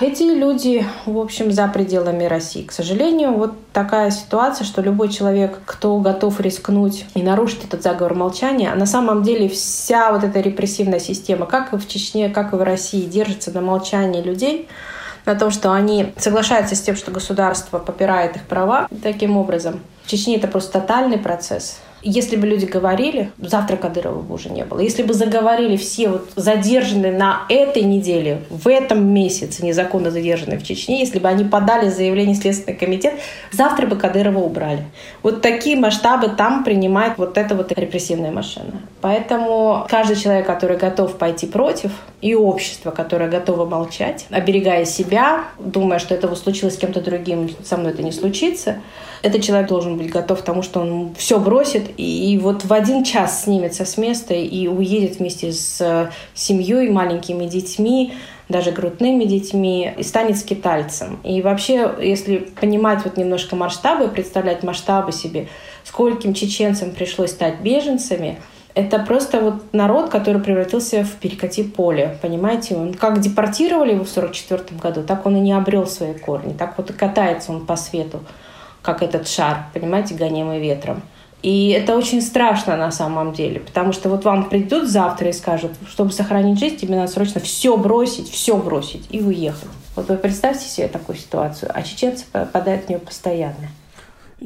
Эти 0.00 0.24
люди, 0.24 0.84
в 1.06 1.18
общем, 1.18 1.52
за 1.52 1.68
пределами 1.68 2.24
России. 2.24 2.64
К 2.64 2.72
сожалению, 2.72 3.34
вот 3.34 3.54
такая 3.72 4.10
ситуация, 4.10 4.64
что 4.64 4.82
любой 4.82 5.08
человек, 5.08 5.60
кто 5.64 5.98
готов 5.98 6.40
рискнуть 6.40 7.06
и 7.14 7.22
нарушить 7.22 7.64
этот 7.64 7.84
заговор 7.84 8.14
молчания, 8.14 8.72
а 8.72 8.74
на 8.74 8.86
самом 8.86 9.22
деле 9.22 9.48
вся 9.48 10.10
вот 10.10 10.24
эта 10.24 10.40
репрессивная 10.40 10.98
система, 10.98 11.46
как 11.46 11.72
и 11.72 11.76
в 11.76 11.86
Чечне, 11.86 12.28
как 12.28 12.52
и 12.52 12.56
в 12.56 12.62
России, 12.62 13.02
держится 13.02 13.52
на 13.52 13.60
молчании 13.60 14.20
людей, 14.20 14.68
на 15.26 15.36
том, 15.36 15.52
что 15.52 15.72
они 15.72 16.12
соглашаются 16.16 16.74
с 16.74 16.80
тем, 16.80 16.96
что 16.96 17.12
государство 17.12 17.78
попирает 17.78 18.34
их 18.34 18.42
права 18.42 18.88
таким 19.00 19.36
образом. 19.36 19.78
В 20.02 20.10
Чечне 20.10 20.36
это 20.36 20.48
просто 20.48 20.80
тотальный 20.80 21.18
процесс. 21.18 21.78
Если 22.06 22.36
бы 22.36 22.46
люди 22.46 22.66
говорили, 22.66 23.30
завтра 23.38 23.76
Кадырова 23.76 24.20
бы 24.20 24.34
уже 24.34 24.50
не 24.50 24.64
было. 24.64 24.80
Если 24.80 25.02
бы 25.02 25.14
заговорили 25.14 25.76
все 25.78 26.10
вот 26.10 26.28
задержанные 26.36 27.12
на 27.12 27.46
этой 27.48 27.82
неделе, 27.82 28.42
в 28.50 28.68
этом 28.68 29.06
месяце 29.08 29.64
незаконно 29.64 30.10
задержанные 30.10 30.58
в 30.58 30.62
Чечне, 30.62 31.00
если 31.00 31.18
бы 31.18 31.28
они 31.28 31.44
подали 31.44 31.88
заявление 31.88 32.36
в 32.36 32.38
Следственный 32.38 32.76
комитет, 32.76 33.14
завтра 33.52 33.86
бы 33.86 33.96
Кадырова 33.96 34.38
убрали. 34.38 34.84
Вот 35.22 35.40
такие 35.40 35.76
масштабы 35.76 36.28
там 36.28 36.62
принимает 36.62 37.16
вот 37.16 37.38
эта 37.38 37.54
вот 37.54 37.72
репрессивная 37.72 38.30
машина. 38.30 38.82
Поэтому 39.00 39.86
каждый 39.88 40.16
человек, 40.16 40.46
который 40.46 40.76
готов 40.76 41.16
пойти 41.16 41.46
против, 41.46 41.90
и 42.20 42.34
общество, 42.34 42.90
которое 42.90 43.28
готово 43.28 43.66
молчать, 43.66 44.26
оберегая 44.30 44.86
себя, 44.86 45.44
думая, 45.58 45.98
что 45.98 46.14
это 46.14 46.34
случилось 46.36 46.74
с 46.74 46.78
кем-то 46.78 47.02
другим, 47.02 47.50
со 47.62 47.76
мной 47.76 47.92
это 47.92 48.02
не 48.02 48.12
случится, 48.12 48.76
этот 49.20 49.42
человек 49.42 49.68
должен 49.68 49.96
быть 49.96 50.10
готов 50.10 50.40
к 50.40 50.42
тому, 50.42 50.62
что 50.62 50.80
он 50.80 51.14
все 51.16 51.38
бросит 51.38 51.93
и 51.96 52.38
вот 52.42 52.64
в 52.64 52.72
один 52.72 53.04
час 53.04 53.44
снимется 53.44 53.84
с 53.84 53.96
места 53.96 54.34
и 54.34 54.66
уедет 54.66 55.18
вместе 55.18 55.52
с 55.52 56.10
семьей, 56.34 56.90
маленькими 56.90 57.46
детьми, 57.46 58.14
даже 58.48 58.72
грудными 58.72 59.24
детьми, 59.24 59.92
и 59.96 60.02
станет 60.02 60.38
скитальцем. 60.38 61.18
И 61.24 61.40
вообще, 61.42 61.94
если 62.00 62.38
понимать 62.60 63.04
вот 63.04 63.16
немножко 63.16 63.56
масштабы, 63.56 64.08
представлять 64.08 64.62
масштабы 64.62 65.12
себе, 65.12 65.48
скольким 65.84 66.34
чеченцам 66.34 66.90
пришлось 66.92 67.30
стать 67.30 67.60
беженцами, 67.60 68.38
это 68.74 68.98
просто 68.98 69.40
вот 69.40 69.72
народ, 69.72 70.10
который 70.10 70.42
превратился 70.42 71.04
в 71.04 71.12
перекати 71.12 71.62
поле, 71.62 72.18
понимаете? 72.20 72.74
Он 72.74 72.92
как 72.92 73.20
депортировали 73.20 73.92
его 73.92 74.04
в 74.04 74.10
1944 74.10 74.80
году, 74.80 75.02
так 75.06 75.24
он 75.26 75.36
и 75.36 75.40
не 75.40 75.52
обрел 75.52 75.86
свои 75.86 76.12
корни, 76.12 76.52
так 76.52 76.76
вот 76.76 76.90
и 76.90 76.92
катается 76.92 77.52
он 77.52 77.66
по 77.66 77.76
свету 77.76 78.20
как 78.84 79.02
этот 79.02 79.26
шар, 79.26 79.64
понимаете, 79.72 80.14
гонимый 80.14 80.60
ветром. 80.60 81.02
И 81.44 81.68
это 81.68 81.94
очень 81.94 82.22
страшно 82.22 82.74
на 82.74 82.90
самом 82.90 83.34
деле, 83.34 83.60
потому 83.60 83.92
что 83.92 84.08
вот 84.08 84.24
вам 84.24 84.48
придут 84.48 84.88
завтра 84.88 85.28
и 85.28 85.32
скажут, 85.34 85.72
чтобы 85.86 86.10
сохранить 86.10 86.58
жизнь, 86.58 86.76
тебе 86.76 86.96
надо 86.96 87.12
срочно 87.12 87.38
все 87.38 87.76
бросить, 87.76 88.30
все 88.30 88.56
бросить 88.56 89.04
и 89.10 89.20
уехать. 89.20 89.68
Вот 89.94 90.08
вы 90.08 90.16
представьте 90.16 90.66
себе 90.66 90.88
такую 90.88 91.18
ситуацию, 91.18 91.70
а 91.74 91.82
чеченцы 91.82 92.24
попадают 92.32 92.86
в 92.86 92.88
нее 92.88 92.98
постоянно. 92.98 93.68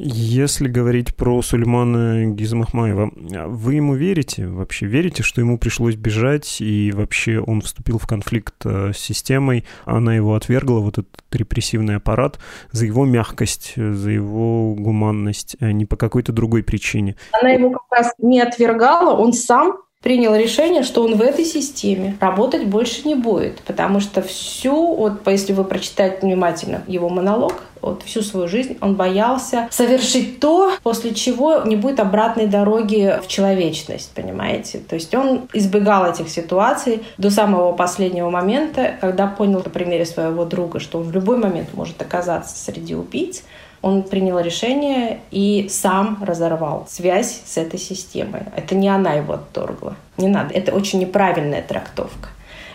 Если 0.01 0.69
говорить 0.69 1.13
про 1.13 1.41
Сулеймана 1.41 2.27
Гизмахмаева, 2.27 3.11
вы 3.47 3.73
ему 3.73 3.95
верите? 3.95 4.47
Вообще 4.47 4.85
верите, 4.85 5.23
что 5.23 5.41
ему 5.41 5.57
пришлось 5.57 5.95
бежать 5.95 6.61
и 6.61 6.93
вообще 6.93 7.41
он 7.41 7.59
вступил 7.59 7.97
в 7.97 8.07
конфликт 8.07 8.55
э, 8.63 8.93
с 8.93 8.97
системой, 8.97 9.65
она 9.83 10.15
его 10.15 10.35
отвергла, 10.35 10.79
вот 10.79 10.99
этот 10.99 11.21
репрессивный 11.33 11.97
аппарат, 11.97 12.39
за 12.71 12.85
его 12.85 13.03
мягкость, 13.03 13.73
за 13.75 14.09
его 14.09 14.73
гуманность, 14.73 15.57
а 15.59 15.73
не 15.73 15.85
по 15.85 15.97
какой-то 15.97 16.31
другой 16.31 16.63
причине? 16.63 17.17
Она 17.33 17.49
его 17.49 17.71
как 17.71 17.91
раз 17.91 18.13
не 18.19 18.39
отвергала, 18.39 19.17
он 19.17 19.33
сам 19.33 19.79
принял 20.01 20.33
решение, 20.33 20.83
что 20.83 21.03
он 21.03 21.15
в 21.15 21.21
этой 21.21 21.43
системе 21.43 22.17
работать 22.21 22.65
больше 22.65 23.05
не 23.05 23.15
будет, 23.15 23.61
потому 23.63 23.99
что 23.99 24.21
всю, 24.21 24.95
вот 24.95 25.27
если 25.27 25.51
вы 25.51 25.65
прочитаете 25.65 26.19
внимательно 26.21 26.83
его 26.87 27.09
монолог, 27.09 27.63
вот 27.81 28.03
всю 28.03 28.21
свою 28.21 28.47
жизнь 28.47 28.77
он 28.81 28.95
боялся 28.95 29.67
совершить 29.71 30.39
то, 30.39 30.71
после 30.83 31.13
чего 31.13 31.63
не 31.63 31.75
будет 31.75 31.99
обратной 31.99 32.47
дороги 32.47 33.19
в 33.21 33.27
человечность, 33.27 34.11
понимаете? 34.15 34.79
То 34.79 34.95
есть 34.95 35.13
он 35.13 35.47
избегал 35.53 36.09
этих 36.09 36.29
ситуаций 36.29 37.03
до 37.17 37.29
самого 37.29 37.73
последнего 37.73 38.29
момента, 38.29 38.95
когда 39.01 39.27
понял 39.27 39.61
на 39.63 39.69
примере 39.69 40.05
своего 40.05 40.45
друга, 40.45 40.79
что 40.79 40.99
он 40.99 41.05
в 41.05 41.11
любой 41.11 41.37
момент 41.37 41.73
может 41.73 42.01
оказаться 42.01 42.57
среди 42.57 42.95
убийц, 42.95 43.43
он 43.81 44.03
принял 44.03 44.39
решение 44.39 45.19
и 45.31 45.67
сам 45.69 46.21
разорвал 46.21 46.85
связь 46.89 47.41
с 47.45 47.57
этой 47.57 47.79
системой. 47.79 48.43
Это 48.55 48.75
не 48.75 48.89
она 48.89 49.13
его 49.13 49.33
отторгла. 49.33 49.95
Не 50.17 50.27
надо. 50.27 50.53
Это 50.53 50.73
очень 50.73 50.99
неправильная 50.99 51.61
трактовка. 51.61 52.29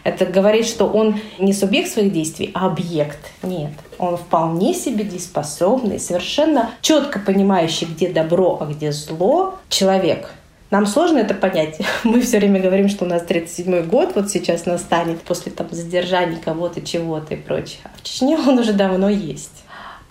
Это 0.05 0.27
говорит, 0.27 0.67
что 0.67 0.87
он 0.87 1.19
не 1.39 1.55
субъект 1.55 1.91
своих 1.91 2.13
действий, 2.13 2.51
а 2.55 2.67
объект. 2.67 3.19
Нет. 3.43 3.73
Он 3.99 4.19
вполне 4.19 4.75
себе 4.75 5.03
дееспособный, 5.03 5.99
совершенно 5.99 6.71
четко 6.83 7.19
понимающий, 7.19 7.87
где 7.87 8.13
добро, 8.13 8.59
а 8.61 8.67
где 8.67 8.93
зло 8.93 9.59
человек. 9.71 10.31
Нам 10.71 10.87
сложно 10.87 11.19
это 11.19 11.35
понять. 11.35 11.79
Мы 12.05 12.21
все 12.21 12.39
время 12.39 12.61
говорим, 12.61 12.89
что 12.89 13.05
у 13.07 13.09
нас 13.09 13.23
37-й 13.23 13.85
год 13.85 14.13
вот 14.15 14.31
сейчас 14.31 14.67
настанет 14.67 15.23
после 15.23 15.53
там 15.53 15.69
задержания 15.71 16.39
кого-то, 16.39 16.83
чего-то 16.83 17.35
и 17.35 17.37
прочее. 17.37 17.79
А 17.85 17.91
в 17.97 18.03
Чечне 18.03 18.37
он 18.37 18.59
уже 18.59 18.73
давно 18.75 19.09
есть. 19.09 19.64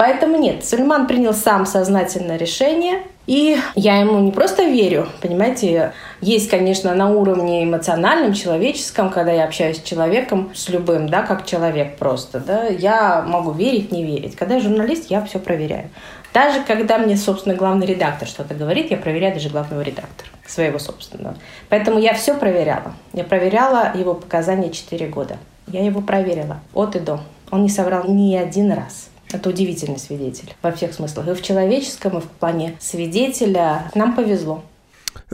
Поэтому 0.03 0.37
нет, 0.37 0.65
Сульман 0.65 1.07
принял 1.07 1.33
сам 1.33 1.65
сознательное 1.65 2.35
решение 2.35 3.03
И 3.25 3.57
я 3.75 3.99
ему 3.99 4.19
не 4.19 4.33
просто 4.33 4.63
верю, 4.63 5.07
понимаете, 5.21 5.93
есть, 6.19 6.49
конечно, 6.49 6.93
на 6.93 7.09
уровне 7.09 7.63
эмоциональном, 7.63 8.33
человеческом, 8.33 9.09
когда 9.09 9.31
я 9.31 9.45
общаюсь 9.45 9.77
с 9.77 9.81
человеком, 9.81 10.51
с 10.53 10.67
любым, 10.67 11.07
да, 11.07 11.21
как 11.21 11.45
человек 11.45 11.95
просто, 11.95 12.41
да, 12.41 12.65
я 12.65 13.21
могу 13.21 13.51
верить, 13.51 13.93
не 13.93 14.03
верить. 14.03 14.35
Когда 14.35 14.55
я 14.55 14.59
журналист, 14.59 15.09
я 15.09 15.23
все 15.23 15.39
проверяю. 15.39 15.89
Даже 16.33 16.59
когда 16.63 16.97
мне, 16.97 17.15
собственно, 17.15 17.55
главный 17.55 17.85
редактор 17.85 18.27
что-то 18.27 18.55
говорит, 18.55 18.91
я 18.91 18.97
проверяю 18.97 19.33
даже 19.33 19.47
главного 19.47 19.79
редактора, 19.83 20.27
своего 20.45 20.79
собственного. 20.79 21.37
Поэтому 21.69 21.97
я 21.97 22.13
все 22.13 22.33
проверяла. 22.33 22.93
Я 23.13 23.23
проверяла 23.23 23.93
его 23.95 24.15
показания 24.15 24.69
4 24.69 25.07
года. 25.07 25.37
Я 25.67 25.85
его 25.85 26.01
проверила 26.01 26.59
от 26.73 26.97
и 26.97 26.99
до. 26.99 27.21
Он 27.51 27.63
не 27.63 27.69
соврал 27.69 28.03
ни 28.09 28.35
один 28.35 28.73
раз. 28.73 29.12
Это 29.33 29.49
удивительный 29.49 29.99
свидетель 29.99 30.53
во 30.61 30.71
всех 30.71 30.93
смыслах. 30.93 31.27
И 31.27 31.33
в 31.33 31.41
человеческом, 31.41 32.19
и 32.19 32.21
в 32.21 32.25
плане 32.25 32.77
свидетеля. 32.79 33.91
Нам 33.95 34.15
повезло. 34.15 34.63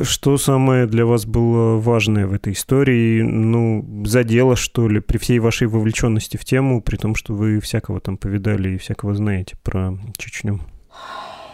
Что 0.01 0.37
самое 0.37 0.87
для 0.87 1.05
вас 1.05 1.25
было 1.25 1.77
важное 1.77 2.25
в 2.25 2.33
этой 2.33 2.53
истории? 2.53 3.21
Ну, 3.21 3.85
задело, 4.05 4.55
что 4.55 4.87
ли, 4.87 4.99
при 4.99 5.17
всей 5.17 5.39
вашей 5.39 5.67
вовлеченности 5.67 6.37
в 6.37 6.45
тему, 6.45 6.81
при 6.81 6.95
том, 6.95 7.15
что 7.15 7.33
вы 7.33 7.59
всякого 7.59 7.99
там 7.99 8.17
повидали 8.17 8.69
и 8.69 8.77
всякого 8.77 9.13
знаете 9.13 9.55
про 9.63 9.97
Чечню? 10.17 10.61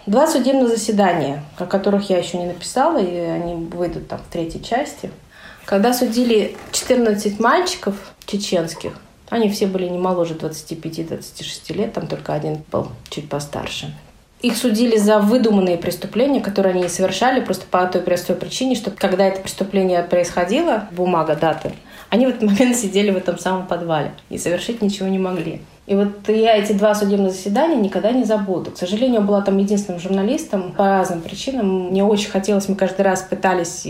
Два 0.06 0.28
судебных 0.28 0.70
заседания, 0.70 1.44
о 1.58 1.66
которых 1.66 2.10
я 2.12 2.20
еще 2.20 2.38
не 2.38 2.46
написала, 2.46 3.00
и 3.02 3.16
они 3.16 3.56
выйдут 3.56 4.08
там 4.08 4.20
в 4.20 4.32
третьей 4.32 4.64
части. 4.64 5.10
Когда 5.66 5.94
судили 5.94 6.56
14 6.72 7.40
мальчиков 7.40 7.96
чеченских, 8.28 8.94
они 9.30 9.50
все 9.50 9.68
были 9.68 9.88
не 9.88 9.98
моложе 9.98 10.34
25-26 10.36 11.74
лет, 11.74 11.94
там 11.94 12.08
только 12.08 12.34
один 12.34 12.64
был 12.72 12.90
чуть 13.10 13.30
постарше. 13.30 13.94
Их 14.42 14.58
судили 14.58 14.98
за 14.98 15.20
выдуманные 15.20 15.78
преступления, 15.78 16.40
которые 16.42 16.76
они 16.76 16.88
совершали 16.88 17.40
просто 17.40 17.66
по 17.66 17.86
той 17.88 18.02
простой 18.02 18.36
причине, 18.36 18.76
что 18.76 18.92
когда 18.92 19.26
это 19.26 19.42
преступление 19.42 20.04
происходило, 20.04 20.88
бумага, 20.92 21.36
даты, 21.36 21.74
они 22.10 22.28
в 22.28 22.30
этот 22.30 22.44
момент 22.44 22.76
сидели 22.76 23.10
в 23.10 23.18
этом 23.18 23.40
самом 23.40 23.66
подвале 23.66 24.12
и 24.30 24.38
совершить 24.38 24.82
ничего 24.82 25.08
не 25.08 25.18
могли. 25.18 25.62
И 25.88 25.96
вот 25.96 26.28
я 26.28 26.58
эти 26.58 26.74
два 26.74 26.96
судебных 26.96 27.32
заседания 27.32 27.76
никогда 27.76 28.12
не 28.12 28.24
забуду. 28.24 28.72
К 28.72 28.78
сожалению, 28.78 29.22
была 29.22 29.42
там 29.42 29.58
единственным 29.58 30.00
журналистом 30.00 30.72
по 30.72 30.86
разным 30.86 31.22
причинам. 31.22 31.90
Мне 31.90 32.04
очень 32.04 32.32
хотелось, 32.32 32.68
мы 32.68 32.76
каждый 32.76 33.02
раз 33.02 33.22
пытались 33.22 33.86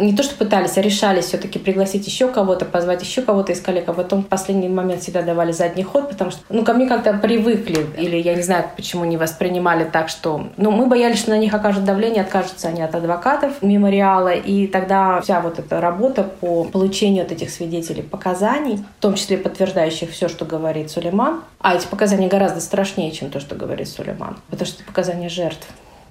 не 0.00 0.14
то 0.14 0.22
что 0.22 0.36
пытались, 0.36 0.76
а 0.76 0.82
решались 0.82 1.26
все-таки 1.26 1.58
пригласить 1.58 2.06
еще 2.06 2.28
кого-то, 2.28 2.64
позвать 2.64 3.02
еще 3.02 3.22
кого-то 3.22 3.52
из 3.52 3.60
коллег, 3.60 3.88
а 3.88 3.92
потом 3.92 4.22
в 4.22 4.26
последний 4.26 4.68
момент 4.68 5.02
всегда 5.02 5.22
давали 5.22 5.52
задний 5.52 5.82
ход, 5.82 6.08
потому 6.08 6.30
что, 6.30 6.40
ну, 6.48 6.64
ко 6.64 6.72
мне 6.72 6.86
как-то 6.86 7.14
привыкли, 7.14 7.86
или 7.98 8.16
я 8.16 8.34
не 8.34 8.42
знаю, 8.42 8.64
почему 8.76 9.04
не 9.04 9.16
воспринимали 9.16 9.84
так, 9.84 10.08
что, 10.08 10.48
ну, 10.56 10.70
мы 10.70 10.86
боялись, 10.86 11.18
что 11.18 11.30
на 11.30 11.38
них 11.38 11.54
окажут 11.54 11.84
давление, 11.84 12.22
откажутся 12.22 12.68
они 12.68 12.82
от 12.82 12.94
адвокатов 12.94 13.62
мемориала, 13.62 14.34
и 14.34 14.66
тогда 14.66 15.20
вся 15.20 15.40
вот 15.40 15.58
эта 15.58 15.80
работа 15.80 16.24
по 16.24 16.64
получению 16.64 17.24
от 17.24 17.32
этих 17.32 17.50
свидетелей 17.50 18.02
показаний, 18.02 18.76
в 18.98 19.02
том 19.02 19.14
числе 19.14 19.38
подтверждающих 19.38 20.10
все, 20.10 20.28
что 20.28 20.44
говорит 20.44 20.90
Сулейман, 20.90 21.42
а 21.60 21.74
эти 21.74 21.86
показания 21.86 22.28
гораздо 22.28 22.60
страшнее, 22.60 23.10
чем 23.10 23.30
то, 23.30 23.40
что 23.40 23.54
говорит 23.54 23.88
Сулейман, 23.88 24.38
потому 24.50 24.66
что 24.66 24.82
это 24.82 24.86
показания 24.86 25.28
жертв 25.28 25.66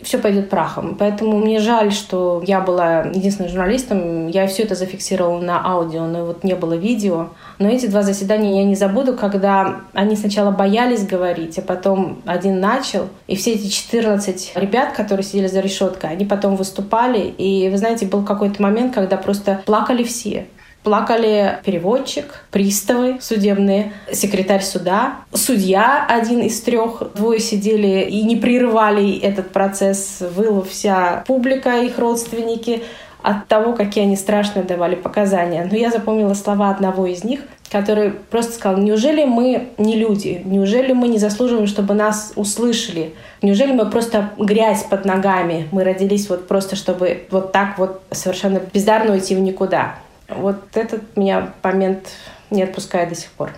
все 0.06 0.20
пойдет 0.20 0.50
прахом. 0.50 0.96
Поэтому 0.98 1.40
мне 1.40 1.60
жаль, 1.60 1.92
что 1.92 2.42
я 2.46 2.62
была 2.62 3.02
единственным 3.02 3.52
журналистом. 3.52 4.28
Я 4.28 4.48
все 4.48 4.64
это 4.64 4.76
зафиксировала 4.76 5.42
на 5.42 5.66
аудио, 5.66 6.06
но 6.06 6.26
вот 6.26 6.44
не 6.44 6.54
было 6.56 6.76
видео. 6.76 7.30
Но 7.58 7.68
эти 7.68 7.88
два 7.88 8.04
заседания 8.04 8.60
я 8.60 8.64
не 8.64 8.76
забуду, 8.76 9.16
когда 9.16 9.82
они 9.94 10.16
сначала 10.16 10.52
боялись 10.52 11.06
говорить, 11.06 11.58
а 11.58 11.62
потом 11.62 12.22
один 12.26 12.60
начал. 12.60 13.08
И 13.28 13.36
все 13.36 13.54
эти 13.54 13.68
14 13.68 14.54
ребят, 14.56 14.94
которые 14.94 15.26
сидели 15.26 15.48
за 15.48 15.60
решеткой, 15.60 16.12
они 16.12 16.26
потом 16.26 16.56
выступали. 16.56 17.34
И, 17.38 17.68
вы 17.70 17.78
знаете, 17.78 18.06
был 18.06 18.24
какой-то 18.24 18.62
момент, 18.62 18.94
когда 18.94 19.18
просто 19.18 19.62
плакали 19.66 20.04
все. 20.04 20.46
Плакали 20.86 21.58
переводчик, 21.66 22.44
приставы 22.52 23.18
судебные, 23.20 23.92
секретарь 24.14 24.62
суда, 24.62 25.16
судья 25.34 26.06
один 26.08 26.42
из 26.42 26.62
трех, 26.62 27.02
двое 27.16 27.40
сидели 27.40 28.08
и 28.08 28.22
не 28.22 28.36
прерывали 28.36 29.18
этот 29.18 29.50
процесс, 29.50 30.22
выла 30.36 30.64
вся 30.64 31.24
публика, 31.26 31.82
их 31.82 31.98
родственники 31.98 32.84
от 33.24 33.48
того, 33.48 33.74
какие 33.74 34.04
они 34.04 34.16
страшные 34.16 34.64
давали 34.64 34.94
показания. 34.94 35.68
Но 35.70 35.76
я 35.76 35.90
запомнила 35.90 36.36
слова 36.36 36.70
одного 36.70 37.08
из 37.08 37.24
них, 37.24 37.40
который 37.72 38.12
просто 38.12 38.54
сказал, 38.54 38.80
неужели 38.80 39.26
мы 39.26 39.70
не 39.80 39.96
люди, 39.96 40.44
неужели 40.46 40.94
мы 40.94 41.08
не 41.08 41.18
заслуживаем, 41.18 41.66
чтобы 41.66 41.96
нас 41.96 42.34
услышали, 42.36 43.16
неужели 43.42 43.72
мы 43.72 43.90
просто 43.90 44.30
грязь 44.38 44.84
под 44.84 45.06
ногами, 45.06 45.68
мы 45.72 45.84
родились 45.84 46.30
вот 46.30 46.48
просто, 46.48 46.76
чтобы 46.76 47.24
вот 47.32 47.52
так 47.52 47.80
вот 47.80 48.04
совершенно 48.12 48.62
бездарно 48.72 49.14
уйти 49.14 49.34
в 49.34 49.40
никуда. 49.40 49.96
Вот 50.28 50.76
этот 50.76 51.16
меня 51.16 51.54
момент 51.64 52.10
не 52.50 52.64
отпускает 52.64 53.10
до 53.10 53.16
сих 53.16 53.32
пор. 53.32 53.52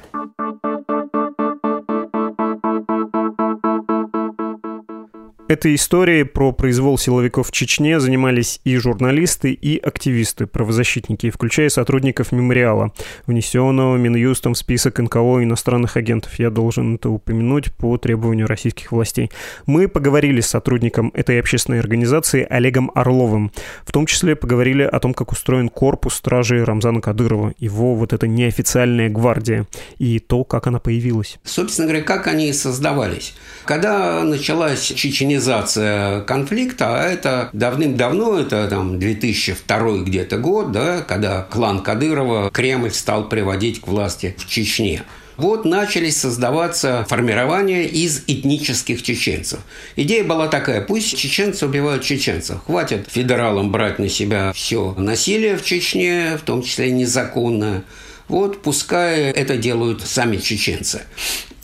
Этой 5.48 5.76
историей 5.76 6.26
про 6.26 6.52
произвол 6.52 6.98
силовиков 6.98 7.48
в 7.48 7.52
Чечне 7.54 8.02
занимались 8.02 8.60
и 8.66 8.76
журналисты, 8.76 9.54
и 9.54 9.78
активисты, 9.78 10.46
правозащитники, 10.46 11.30
включая 11.30 11.70
сотрудников 11.70 12.34
мемориала, 12.34 12.92
внесенного 13.28 13.96
Минюстом 13.96 14.56
в 14.56 14.58
список 14.58 15.00
НКО 15.00 15.42
иностранных 15.44 15.96
агентов. 15.96 16.38
Я 16.38 16.50
должен 16.50 16.96
это 16.96 17.10
упомянуть 17.10 17.74
по 17.74 17.98
требованию 17.98 18.46
российских 18.46 18.92
властей. 18.92 19.32
Мы 19.66 19.88
поговорили 19.88 20.42
с 20.42 20.48
сотрудником 20.48 21.12
этой 21.14 21.40
общественной 21.40 21.80
организации 21.80 22.46
Олегом 22.50 22.92
Орловым. 22.94 23.54
В 23.86 23.94
том 23.94 24.06
числе 24.06 24.36
поговорили 24.36 24.84
о 24.84 25.00
том, 25.00 25.14
как 25.14 25.32
устроен 25.32 25.70
корпус 25.70 26.16
стражи 26.16 26.66
Рамзана 26.66 27.00
Кадырова, 27.00 27.54
его 27.58 27.96
вот 27.96 28.12
эта 28.12 28.28
неофициальная 28.28 29.08
гвардия, 29.08 29.66
и 29.98 30.20
то, 30.20 30.44
как 30.44 30.68
она 30.68 30.80
появилась. 30.80 31.40
Собственно 31.46 31.88
говоря, 31.88 32.04
как 32.04 32.28
они 32.28 32.52
создавались. 32.52 33.34
Когда 33.64 34.22
началась 34.26 34.82
Чечня 34.82 35.37
организация 35.38 36.22
конфликта, 36.22 37.00
а 37.00 37.04
это 37.04 37.50
давным-давно, 37.54 38.40
это 38.40 38.68
там 38.68 38.98
2002 39.00 40.00
где-то 40.00 40.38
год, 40.38 40.72
да, 40.72 41.02
когда 41.02 41.44
клан 41.44 41.84
Кадырова 41.84 42.50
Кремль 42.50 42.92
стал 42.92 43.30
приводить 43.30 43.82
к 43.82 43.88
власти 43.88 44.36
в 44.40 44.48
Чечне. 44.48 45.04
Вот 45.38 45.66
начались 45.66 46.18
создаваться 46.18 47.06
формирования 47.08 47.86
из 47.86 48.24
этнических 48.26 49.04
чеченцев. 49.04 49.60
Идея 49.96 50.24
была 50.24 50.48
такая, 50.48 50.82
пусть 50.82 51.16
чеченцы 51.16 51.68
убивают 51.68 52.04
чеченцев. 52.04 52.58
Хватит 52.66 53.08
федералам 53.08 53.72
брать 53.72 54.00
на 54.00 54.10
себя 54.10 54.52
все 54.56 54.96
насилие 54.98 55.56
в 55.56 55.64
Чечне, 55.64 56.40
в 56.42 56.42
том 56.42 56.64
числе 56.64 56.90
незаконное. 56.90 57.84
Вот 58.28 58.64
пускай 58.64 59.30
это 59.30 59.58
делают 59.58 60.02
сами 60.02 60.38
чеченцы. 60.38 61.04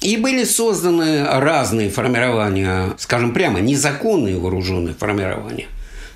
И 0.04 0.18
были 0.18 0.44
созданы 0.44 1.24
разные 1.24 1.90
формирования, 1.90 2.94
скажем 2.98 3.34
прямо, 3.34 3.62
незаконные 3.62 4.38
вооруженные 4.38 4.94
формирования, 4.94 5.68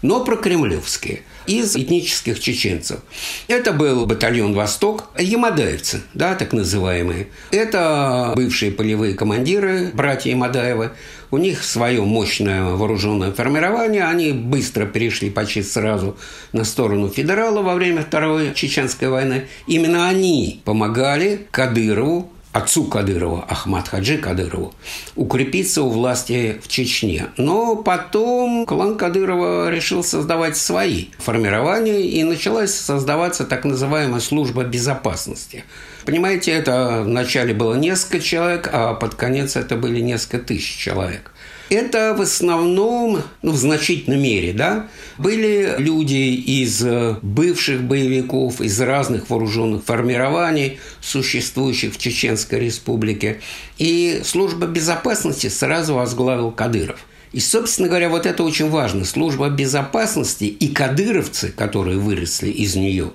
но 0.01 0.25
прокремлевские 0.25 1.21
из 1.45 1.77
этнических 1.77 2.37
чеченцев. 2.41 2.99
Это 3.47 3.71
был 3.71 4.05
батальон 4.05 4.53
«Восток», 4.53 5.05
ямадаевцы, 5.17 6.01
да, 6.13 6.35
так 6.35 6.51
называемые. 6.51 7.29
Это 7.51 8.33
бывшие 8.35 8.71
полевые 8.71 9.13
командиры, 9.13 9.91
братья 9.93 10.31
Ямадаевы. 10.31 10.91
У 11.31 11.37
них 11.37 11.63
свое 11.63 12.01
мощное 12.01 12.65
вооруженное 12.65 13.31
формирование. 13.31 14.03
Они 14.03 14.33
быстро 14.33 14.85
перешли 14.85 15.29
почти 15.29 15.63
сразу 15.63 16.17
на 16.51 16.65
сторону 16.65 17.07
федерала 17.07 17.61
во 17.61 17.75
время 17.75 18.01
Второй 18.01 18.53
Чеченской 18.53 19.07
войны. 19.07 19.47
Именно 19.65 20.09
они 20.09 20.61
помогали 20.65 21.47
Кадырову 21.51 22.31
отцу 22.57 22.85
Кадырова, 22.85 23.45
Ахмад 23.47 23.87
Хаджи 23.87 24.17
Кадырову, 24.17 24.73
укрепиться 25.15 25.83
у 25.83 25.89
власти 25.89 26.59
в 26.63 26.67
Чечне. 26.67 27.27
Но 27.37 27.75
потом 27.75 28.65
клан 28.65 28.97
Кадырова 28.97 29.69
решил 29.69 30.03
создавать 30.03 30.57
свои 30.57 31.05
формирования, 31.19 32.01
и 32.01 32.23
началась 32.23 32.73
создаваться 32.73 33.45
так 33.45 33.65
называемая 33.65 34.19
служба 34.19 34.63
безопасности. 34.63 35.63
Понимаете, 36.05 36.51
это 36.51 37.03
вначале 37.05 37.53
было 37.53 37.75
несколько 37.75 38.19
человек, 38.19 38.69
а 38.71 38.93
под 38.93 39.15
конец 39.15 39.55
это 39.55 39.75
были 39.75 39.99
несколько 39.99 40.39
тысяч 40.39 40.77
человек 40.77 41.31
это 41.69 42.15
в 42.17 42.21
основном, 42.21 43.21
ну, 43.41 43.51
в 43.51 43.57
значительной 43.57 44.17
мере, 44.17 44.53
да, 44.53 44.87
были 45.17 45.75
люди 45.77 46.35
из 46.35 46.83
э, 46.83 47.17
бывших 47.21 47.83
боевиков, 47.83 48.61
из 48.61 48.79
разных 48.79 49.29
вооруженных 49.29 49.83
формирований, 49.83 50.79
существующих 51.01 51.93
в 51.93 51.97
Чеченской 51.97 52.59
республике. 52.59 53.41
И 53.77 54.21
служба 54.23 54.67
безопасности 54.67 55.47
сразу 55.47 55.95
возглавил 55.95 56.51
Кадыров. 56.51 56.99
И, 57.33 57.39
собственно 57.39 57.89
говоря, 57.89 58.09
вот 58.09 58.25
это 58.25 58.43
очень 58.43 58.69
важно. 58.69 59.03
Служба 59.03 59.49
безопасности 59.49 60.45
и 60.45 60.69
кадыровцы, 60.69 61.49
которые 61.49 61.97
выросли 61.97 62.49
из 62.49 62.75
нее, 62.75 63.11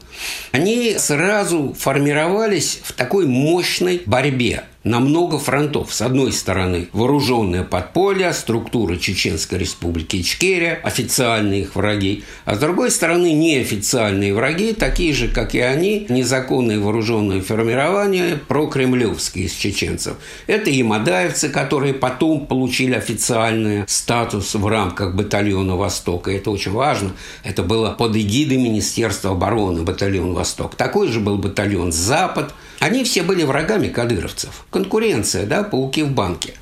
они 0.52 0.96
сразу 0.98 1.74
формировались 1.78 2.80
в 2.84 2.92
такой 2.92 3.26
мощной 3.26 4.02
борьбе 4.04 4.64
на 4.84 5.00
много 5.00 5.38
фронтов. 5.38 5.92
С 5.94 6.02
одной 6.02 6.32
стороны, 6.32 6.88
вооруженное 6.92 7.62
подполье, 7.62 8.32
структура 8.32 8.96
Чеченской 8.96 9.58
республики 9.58 10.16
Ичкерия, 10.20 10.80
официальные 10.82 11.62
их 11.62 11.76
враги, 11.76 12.24
а 12.44 12.56
с 12.56 12.58
другой 12.58 12.90
стороны, 12.90 13.32
неофициальные 13.32 14.34
враги, 14.34 14.72
такие 14.72 15.12
же, 15.14 15.28
как 15.28 15.54
и 15.54 15.60
они, 15.60 16.06
незаконные 16.08 16.78
вооруженные 16.78 17.40
формирования, 17.40 18.40
прокремлевские 18.48 19.46
из 19.46 19.52
чеченцев. 19.52 20.16
Это 20.46 20.70
и 20.70 20.82
мадаевцы, 20.82 21.48
которые 21.48 21.94
потом 21.94 22.46
получили 22.46 22.94
официальный 22.94 23.84
статус 23.86 24.54
в 24.54 24.66
рамках 24.66 25.14
батальона 25.14 25.76
«Восток», 25.76 26.28
и 26.28 26.32
это 26.32 26.50
очень 26.50 26.72
важно. 26.72 27.12
Это 27.44 27.62
было 27.62 27.90
под 27.90 28.16
эгидой 28.16 28.58
Министерства 28.58 29.32
обороны 29.32 29.82
батальон 29.82 30.34
«Восток». 30.34 30.74
Такой 30.74 31.08
же 31.08 31.20
был 31.20 31.38
батальон 31.38 31.92
«Запад», 31.92 32.52
они 32.82 33.04
все 33.04 33.22
были 33.22 33.44
врагами 33.44 33.86
кадыровцев. 33.86 34.66
Конкуренция, 34.70 35.46
да, 35.46 35.62
пауки 35.62 36.02
в 36.02 36.10
банке. 36.10 36.54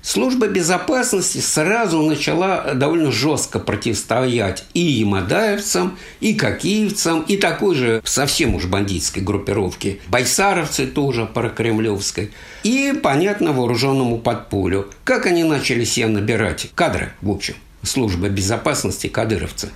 Служба 0.00 0.46
безопасности 0.46 1.38
сразу 1.38 2.00
начала 2.02 2.74
довольно 2.74 3.10
жестко 3.10 3.58
противостоять 3.58 4.62
и 4.74 4.80
ямадаевцам, 4.80 5.98
и 6.20 6.34
кокиевцам, 6.34 7.22
и 7.22 7.36
такой 7.36 7.74
же 7.74 8.00
совсем 8.04 8.54
уж 8.54 8.66
бандитской 8.66 9.24
группировке. 9.24 9.98
Байсаровцы 10.06 10.86
тоже 10.86 11.26
прокремлевской. 11.26 12.30
И, 12.62 12.94
понятно, 13.02 13.52
вооруженному 13.52 14.18
подполю. 14.18 14.86
Как 15.02 15.26
они 15.26 15.42
начали 15.42 15.82
себе 15.82 16.06
набирать 16.06 16.68
кадры, 16.76 17.12
в 17.20 17.30
общем, 17.32 17.56
служба 17.82 18.28
безопасности 18.28 19.08
кадыровцы. 19.08 19.70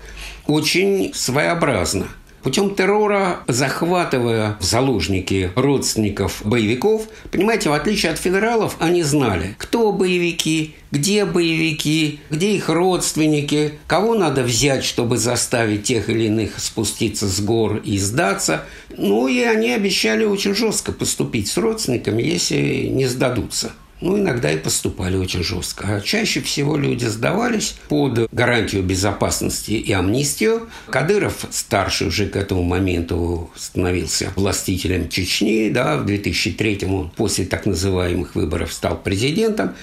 Очень 0.47 1.13
своеобразно– 1.15 2.07
путем 2.43 2.75
террора, 2.75 3.41
захватывая 3.47 4.57
в 4.61 4.65
заложники 4.65 5.51
родственников 5.55 6.43
боевиков. 6.45 7.09
Понимаете, 7.31 7.71
в 7.71 7.73
отличие 7.73 8.13
от 8.13 8.19
федералов, 8.19 8.77
они 8.81 9.03
знали, 9.03 9.55
кто 9.59 9.93
боевики, 9.93 10.75
где 10.91 11.25
боевики, 11.25 12.21
где 12.31 12.55
их 12.57 12.69
родственники, 12.69 13.79
кого 13.87 14.15
надо 14.15 14.43
взять, 14.43 14.85
чтобы 14.85 15.17
заставить 15.17 15.85
тех 15.85 16.09
или 16.09 16.25
иных 16.25 16.59
спуститься 16.59 17.29
с 17.29 17.41
гор 17.41 17.77
и 17.85 17.99
сдаться. 17.99 18.65
Ну 18.97 19.29
и 19.29 19.41
они 19.41 19.73
обещали 19.73 20.25
очень 20.25 20.55
жестко 20.55 20.93
поступить 20.93 21.49
с 21.49 21.57
родственниками, 21.57 22.23
если 22.23 22.87
не 22.87 23.07
сдадутся 23.07 23.73
ну, 24.01 24.19
иногда 24.19 24.51
и 24.51 24.59
поступали 24.59 25.17
очень 25.17 25.43
жестко. 25.43 25.97
А 25.97 26.01
чаще 26.01 26.41
всего 26.41 26.77
люди 26.77 27.05
сдавались 27.05 27.77
под 27.89 28.33
гарантию 28.33 28.83
безопасности 28.83 29.73
и 29.73 29.93
амнистию. 29.93 30.69
Кадыров, 30.89 31.47
старший 31.51 32.09
уже 32.09 32.27
к 32.27 32.37
этому 32.37 32.63
моменту, 32.63 33.51
становился 33.57 34.33
властителем 34.37 35.09
Чечни. 35.09 35.71
Да, 35.71 35.97
в 35.97 36.07
2003-му, 36.07 37.13
после 37.17 37.45
так 37.45 37.67
называемых 37.67 38.35
выборов, 38.35 38.73
стал 38.73 38.97
президентом. 38.97 39.75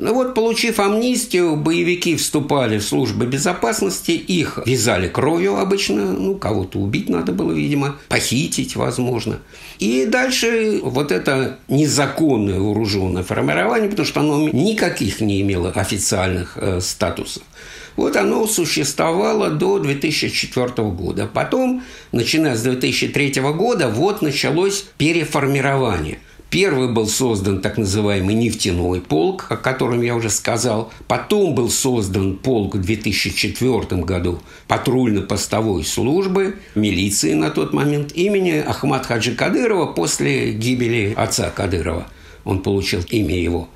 Ну 0.00 0.14
вот, 0.14 0.32
получив 0.32 0.78
амнистию, 0.78 1.56
боевики 1.56 2.14
вступали 2.14 2.78
в 2.78 2.84
службы 2.84 3.26
безопасности, 3.26 4.12
их 4.12 4.60
вязали 4.64 5.08
кровью 5.08 5.56
обычно, 5.56 6.12
ну, 6.12 6.36
кого-то 6.36 6.78
убить 6.78 7.08
надо 7.08 7.32
было, 7.32 7.50
видимо, 7.50 7.96
похитить, 8.08 8.76
возможно. 8.76 9.40
И 9.80 10.06
дальше 10.06 10.78
вот 10.84 11.10
это 11.10 11.58
незаконное 11.66 12.60
вооруженное 12.60 13.24
формирование, 13.24 13.90
потому 13.90 14.06
что 14.06 14.20
оно 14.20 14.48
никаких 14.48 15.20
не 15.20 15.40
имело 15.40 15.70
официальных 15.70 16.56
э, 16.56 16.80
статусов. 16.80 17.42
Вот 17.96 18.14
оно 18.14 18.46
существовало 18.46 19.50
до 19.50 19.80
2004 19.80 20.68
года. 20.90 21.26
Потом, 21.26 21.82
начиная 22.12 22.54
с 22.54 22.62
2003 22.62 23.40
года, 23.40 23.88
вот 23.88 24.22
началось 24.22 24.86
переформирование– 24.96 26.20
Первый 26.50 26.88
был 26.88 27.06
создан 27.06 27.60
так 27.60 27.76
называемый 27.76 28.34
нефтяной 28.34 29.02
полк, 29.02 29.46
о 29.50 29.56
котором 29.56 30.00
я 30.00 30.16
уже 30.16 30.30
сказал. 30.30 30.90
Потом 31.06 31.54
был 31.54 31.68
создан 31.68 32.38
полк 32.38 32.74
в 32.74 32.80
2004 32.80 34.02
году 34.02 34.40
патрульно-постовой 34.66 35.84
службы, 35.84 36.56
милиции 36.74 37.34
на 37.34 37.50
тот 37.50 37.74
момент, 37.74 38.12
имени 38.14 38.64
Ахмад 38.66 39.04
Хаджи 39.04 39.34
Кадырова 39.34 39.92
после 39.92 40.52
гибели 40.52 41.12
отца 41.14 41.50
Кадырова. 41.50 42.06
Он 42.44 42.62
получил 42.62 43.02
имя 43.10 43.38
его. 43.38 43.68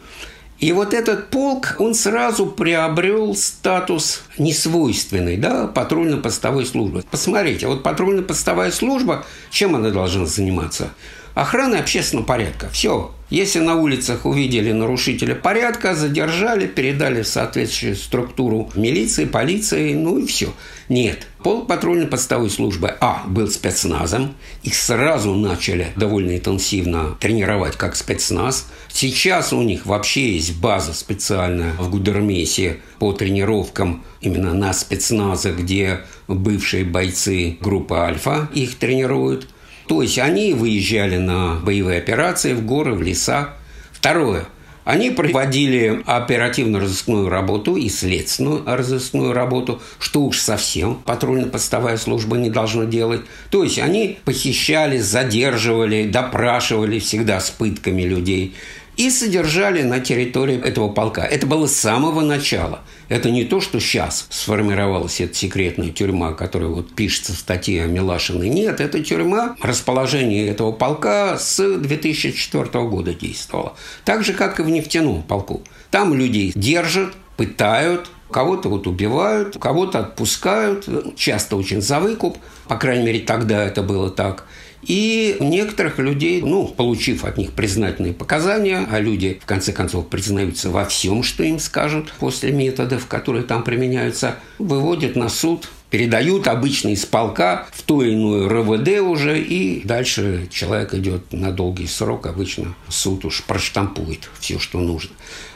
И 0.59 0.73
вот 0.73 0.95
этот 0.95 1.29
полк, 1.29 1.75
он 1.79 1.93
сразу 1.93 2.47
приобрел 2.47 3.35
статус 3.35 4.23
несвойственный, 4.39 5.37
да, 5.37 5.67
патрульно-постовой 5.67 6.65
службы. 6.65 7.05
Посмотрите, 7.11 7.67
вот 7.67 7.83
патрульно-постовая 7.83 8.71
служба, 8.71 9.27
чем 9.51 9.75
она 9.75 9.91
должна 9.91 10.25
заниматься? 10.25 10.95
Охраны 11.35 11.77
общественного 11.77 12.27
порядка. 12.27 12.69
Все. 12.71 13.13
Если 13.33 13.61
на 13.61 13.77
улицах 13.77 14.27
увидели 14.27 14.73
нарушителя 14.73 15.35
порядка, 15.35 15.95
задержали, 15.95 16.67
передали 16.67 17.23
в 17.23 17.27
соответствующую 17.27 17.97
структуру 17.97 18.71
милиции, 18.75 19.25
полиции, 19.25 19.95
ну 19.95 20.19
и 20.19 20.27
все. 20.27 20.53
Нет. 20.91 21.27
Полк 21.43 21.67
патрульной 21.67 22.07
подставой 22.07 22.51
службы 22.51 22.95
А 23.01 23.23
был 23.27 23.49
спецназом. 23.49 24.35
Их 24.63 24.75
сразу 24.75 25.35
начали 25.35 25.89
довольно 25.97 26.37
интенсивно 26.37 27.17
тренировать 27.21 27.77
как 27.77 27.97
спецназ. 27.97 28.69
Сейчас 28.93 29.55
у 29.55 29.63
них 29.63 29.87
вообще 29.87 30.35
есть 30.35 30.61
база 30.61 30.93
специальная 30.93 31.73
в 31.79 31.89
Гудермесе 31.89 32.81
по 32.99 33.15
тренировкам 33.15 34.05
именно 34.21 34.53
на 34.53 34.75
спецназа, 34.75 35.53
где 35.53 36.01
бывшие 36.29 36.85
бойцы 36.85 37.57
группы 37.63 37.97
«Альфа» 37.97 38.51
их 38.53 38.75
тренируют. 38.75 39.49
То 39.93 40.01
есть 40.01 40.19
они 40.19 40.55
выезжали 40.55 41.19
на 41.19 41.57
боевые 41.57 41.99
операции 41.99 42.55
в 42.55 42.65
горы, 42.65 42.95
в 42.95 43.03
леса. 43.03 43.51
Второе. 43.93 44.47
Они 44.85 45.11
проводили 45.11 46.03
оперативно-розыскную 46.07 47.29
работу 47.29 47.77
и 47.77 47.91
следственную 47.91 48.63
разыскную 48.65 49.35
работу, 49.35 49.83
что 49.99 50.23
уж 50.23 50.39
совсем 50.39 51.03
патрульно-постовая 51.05 51.99
служба 51.99 52.39
не 52.39 52.49
должна 52.49 52.87
делать. 52.87 53.21
То 53.51 53.65
есть 53.65 53.79
они 53.79 54.19
похищали, 54.25 54.97
задерживали, 54.97 56.09
допрашивали 56.09 56.99
всегда 56.99 57.39
с 57.39 57.51
пытками 57.51 58.01
людей 58.01 58.55
и 58.97 59.11
содержали 59.11 59.83
на 59.83 60.01
территории 60.01 60.61
этого 60.63 60.89
полка. 60.89 61.25
Это 61.25 61.47
было 61.47 61.67
с 61.67 61.75
самого 61.75 62.21
начала. 62.21 62.81
Это 63.09 63.31
не 63.31 63.45
то, 63.45 63.61
что 63.61 63.81
сейчас 63.81 64.27
сформировалась 64.31 65.21
эта 65.21 65.35
секретная 65.35 65.91
тюрьма, 65.91 66.33
которая 66.33 66.69
вот 66.69 66.95
пишется 66.95 67.33
в 67.33 67.37
статье 67.37 67.85
о 67.85 67.87
Милашиной. 67.87 68.49
Нет, 68.49 68.81
эта 68.81 69.03
тюрьма, 69.03 69.57
расположение 69.61 70.49
этого 70.49 70.73
полка 70.73 71.39
с 71.39 71.79
2004 71.79 72.65
года 72.85 73.15
действовала. 73.15 73.75
Так 74.05 74.25
же, 74.25 74.33
как 74.33 74.61
и 74.61 74.63
в 74.63 74.69
нефтяном 74.69 75.23
полку. 75.23 75.63
Там 75.91 76.15
людей 76.15 76.53
держат, 76.55 77.15
пытают, 77.37 78.11
кого-то 78.31 78.69
вот 78.69 78.87
убивают, 78.87 79.57
кого-то 79.59 80.01
отпускают, 80.01 80.89
часто 81.17 81.57
очень 81.57 81.81
за 81.81 82.01
выкуп, 82.01 82.39
по 82.67 82.77
крайней 82.77 83.05
мере, 83.05 83.21
тогда 83.21 83.63
это 83.65 83.83
было 83.83 84.11
так. 84.11 84.47
И 84.83 85.37
некоторых 85.41 85.99
людей, 85.99 86.43
ну, 86.43 86.67
получив 86.67 87.25
от 87.25 87.39
них 87.39 87.53
признательные 87.53 88.13
показания, 88.13 88.87
а 88.91 88.99
люди, 88.99 89.39
в 89.41 89.47
конце 89.47 89.73
концов, 89.73 90.09
признаются 90.09 90.71
во 90.71 90.85
всем, 90.85 91.23
что 91.23 91.45
им 91.45 91.59
скажут 91.59 92.13
после 92.19 92.51
методов, 92.51 93.07
которые 93.07 93.45
там 93.45 93.63
применяются, 93.63 94.37
выводят 94.59 95.15
на 95.15 95.29
суд, 95.29 95.69
передают 95.93 96.49
обычно 96.49 96.89
из 96.89 97.05
полка 97.05 97.67
в 97.71 97.83
то 97.83 98.03
иное 98.09 98.49
РВД 98.49 99.03
уже, 99.03 99.41
и 99.41 99.83
дальше 99.85 100.49
человек 100.51 100.95
идет 100.95 101.33
на 101.33 101.53
долгий 101.53 101.87
срок, 101.87 102.27
обычно 102.27 102.75
суд 102.89 103.25
уж 103.27 103.43
проштампует 103.45 104.31
все, 104.41 104.59
что 104.59 104.81
нужно. 104.81 105.11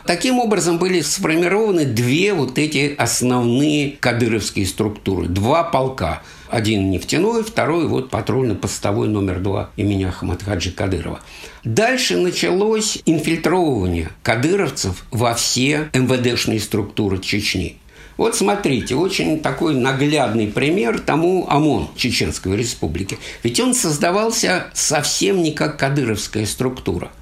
Таким 0.04 0.38
образом 0.38 0.78
были 0.78 1.00
сформированы 1.00 1.84
две 1.84 2.32
вот 2.32 2.58
эти 2.58 2.94
основные 2.96 3.96
кадыровские 3.98 4.66
структуры. 4.66 5.26
Два 5.26 5.64
полка. 5.64 6.22
Один 6.56 6.90
нефтяной, 6.90 7.44
второй 7.44 7.86
вот 7.86 8.08
патрульно-постовой 8.08 9.08
номер 9.08 9.40
два 9.40 9.68
имени 9.76 10.04
Ахмадхаджи 10.04 10.72
Кадырова. 10.72 11.20
Дальше 11.64 12.16
началось 12.16 13.02
инфильтровывание 13.04 14.08
кадыровцев 14.22 15.04
во 15.10 15.34
все 15.34 15.90
МВДшные 15.92 16.58
структуры 16.58 17.18
Чечни. 17.18 17.76
Вот 18.16 18.36
смотрите, 18.36 18.94
очень 18.94 19.40
такой 19.40 19.74
наглядный 19.74 20.46
пример 20.46 20.98
тому 20.98 21.46
ОМОН 21.46 21.88
Чеченской 21.94 22.56
Республики. 22.56 23.18
Ведь 23.42 23.60
он 23.60 23.74
создавался 23.74 24.68
совсем 24.72 25.42
не 25.42 25.52
как 25.52 25.78
кадыровская 25.78 26.46
структура– 26.46 27.10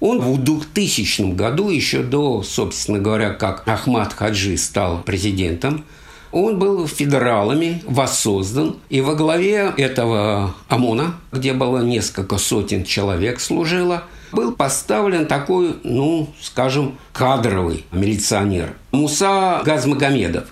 он 0.00 0.20
в 0.20 0.44
2000 0.44 1.32
году, 1.34 1.70
еще 1.70 2.02
до, 2.02 2.42
собственно 2.42 2.98
говоря, 2.98 3.30
как 3.30 3.66
Ахмад 3.66 4.12
Хаджи 4.12 4.58
стал 4.58 5.00
президентом, 5.00 5.86
он 6.34 6.58
был 6.58 6.88
федералами 6.88 7.80
воссоздан, 7.86 8.76
и 8.90 9.00
во 9.00 9.14
главе 9.14 9.72
этого 9.76 10.54
ОМОНа, 10.68 11.14
где 11.30 11.52
было 11.52 11.78
несколько 11.78 12.38
сотен 12.38 12.84
человек 12.84 13.38
служило, 13.40 14.02
был 14.32 14.50
поставлен 14.52 15.26
такой, 15.26 15.76
ну, 15.84 16.28
скажем, 16.42 16.98
кадровый 17.12 17.86
милиционер 17.92 18.74
Муса 18.90 19.62
Газмагомедов. 19.64 20.44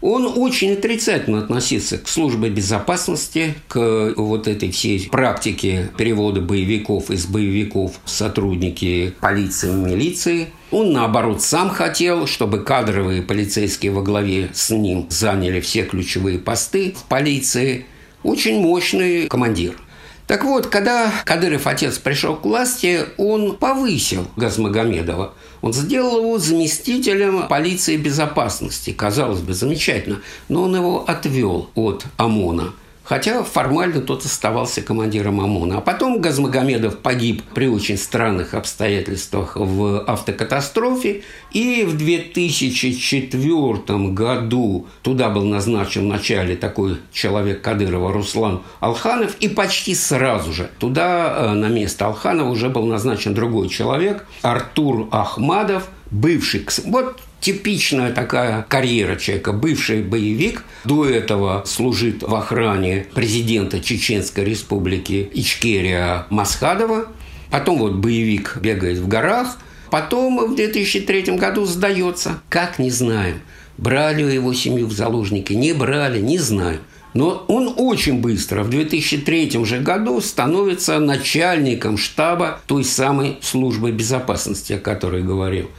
Он 0.00 0.32
очень 0.36 0.74
отрицательно 0.74 1.38
относился 1.38 1.98
к 1.98 2.08
службе 2.08 2.50
безопасности, 2.50 3.54
к 3.68 4.12
вот 4.16 4.46
этой 4.46 4.70
всей 4.70 5.08
практике 5.08 5.90
перевода 5.96 6.40
боевиков 6.40 7.10
из 7.10 7.26
боевиков 7.26 7.92
в 8.04 8.10
сотрудники 8.10 9.14
полиции 9.20 9.70
и 9.70 9.74
милиции. 9.74 10.48
Он, 10.70 10.92
наоборот, 10.92 11.42
сам 11.42 11.70
хотел, 11.70 12.26
чтобы 12.26 12.62
кадровые 12.62 13.22
полицейские 13.22 13.92
во 13.92 14.02
главе 14.02 14.50
с 14.52 14.70
ним 14.70 15.06
заняли 15.10 15.60
все 15.60 15.82
ключевые 15.84 16.38
посты 16.38 16.94
в 16.96 17.08
полиции. 17.08 17.86
Очень 18.22 18.60
мощный 18.60 19.28
командир– 19.28 19.76
так 20.28 20.44
вот, 20.44 20.66
когда 20.66 21.10
Кадыров 21.24 21.66
отец 21.66 21.96
пришел 21.96 22.36
к 22.36 22.44
власти, 22.44 23.06
он 23.16 23.56
повысил 23.56 24.28
Газмагомедова. 24.36 25.32
Он 25.60 25.72
сделал 25.72 26.18
его 26.18 26.38
заместителем 26.38 27.48
полиции 27.48 27.96
безопасности. 27.96 28.92
Казалось 28.92 29.40
бы, 29.40 29.54
замечательно. 29.54 30.20
Но 30.48 30.62
он 30.64 30.76
его 30.76 31.04
отвел 31.08 31.70
от 31.74 32.04
ОМОНа– 32.16 32.72
Хотя 33.08 33.42
формально 33.42 34.02
тот 34.02 34.26
оставался 34.26 34.82
командиром 34.82 35.40
ОМОНа. 35.40 35.78
А 35.78 35.80
потом 35.80 36.20
Газмагомедов 36.20 36.98
погиб 36.98 37.42
при 37.54 37.66
очень 37.66 37.96
странных 37.96 38.52
обстоятельствах 38.52 39.56
в 39.56 40.04
автокатастрофе. 40.06 41.22
И 41.50 41.84
в 41.84 41.96
2004 41.96 43.98
году 44.10 44.88
туда 45.00 45.30
был 45.30 45.44
назначен 45.44 46.02
в 46.02 46.08
начале 46.08 46.54
такой 46.54 46.98
человек 47.10 47.62
Кадырова 47.62 48.12
Руслан 48.12 48.60
Алханов. 48.80 49.36
И 49.40 49.48
почти 49.48 49.94
сразу 49.94 50.52
же 50.52 50.68
туда 50.78 51.34
э, 51.34 51.54
на 51.54 51.68
место 51.68 52.04
Алханова 52.04 52.50
уже 52.50 52.68
был 52.68 52.84
назначен 52.84 53.32
другой 53.32 53.70
человек 53.70 54.26
Артур 54.42 55.08
Ахмадов, 55.12 55.88
бывший... 56.10 56.66
Вот 56.84 57.18
типичная 57.40 58.12
такая 58.12 58.62
карьера 58.68 59.16
человека, 59.16 59.52
бывший 59.52 60.02
боевик, 60.02 60.64
до 60.84 61.06
этого 61.06 61.64
служит 61.66 62.22
в 62.22 62.34
охране 62.34 63.06
президента 63.14 63.80
Чеченской 63.80 64.44
республики 64.44 65.30
Ичкерия 65.32 66.26
Масхадова, 66.30 67.06
потом 67.50 67.78
вот 67.78 67.94
боевик 67.94 68.58
бегает 68.60 68.98
в 68.98 69.08
горах, 69.08 69.58
потом 69.90 70.52
в 70.52 70.56
2003 70.56 71.36
году 71.36 71.64
сдается, 71.64 72.40
как 72.48 72.78
не 72.78 72.90
знаем. 72.90 73.40
Брали 73.76 74.22
его 74.22 74.52
семью 74.54 74.86
в 74.86 74.92
заложники, 74.92 75.52
не 75.52 75.72
брали, 75.72 76.20
не 76.20 76.38
знаю. 76.38 76.80
Но 77.14 77.44
он 77.48 77.74
очень 77.76 78.20
быстро, 78.20 78.62
в 78.62 78.70
2003 78.70 79.64
же 79.64 79.78
году, 79.80 80.20
становится 80.20 80.98
начальником 80.98 81.96
штаба 81.96 82.60
той 82.66 82.84
самой 82.84 83.38
службы 83.40 83.92
безопасности, 83.92 84.74
о 84.74 84.78
которой 84.78 85.22
говорил. 85.22 85.70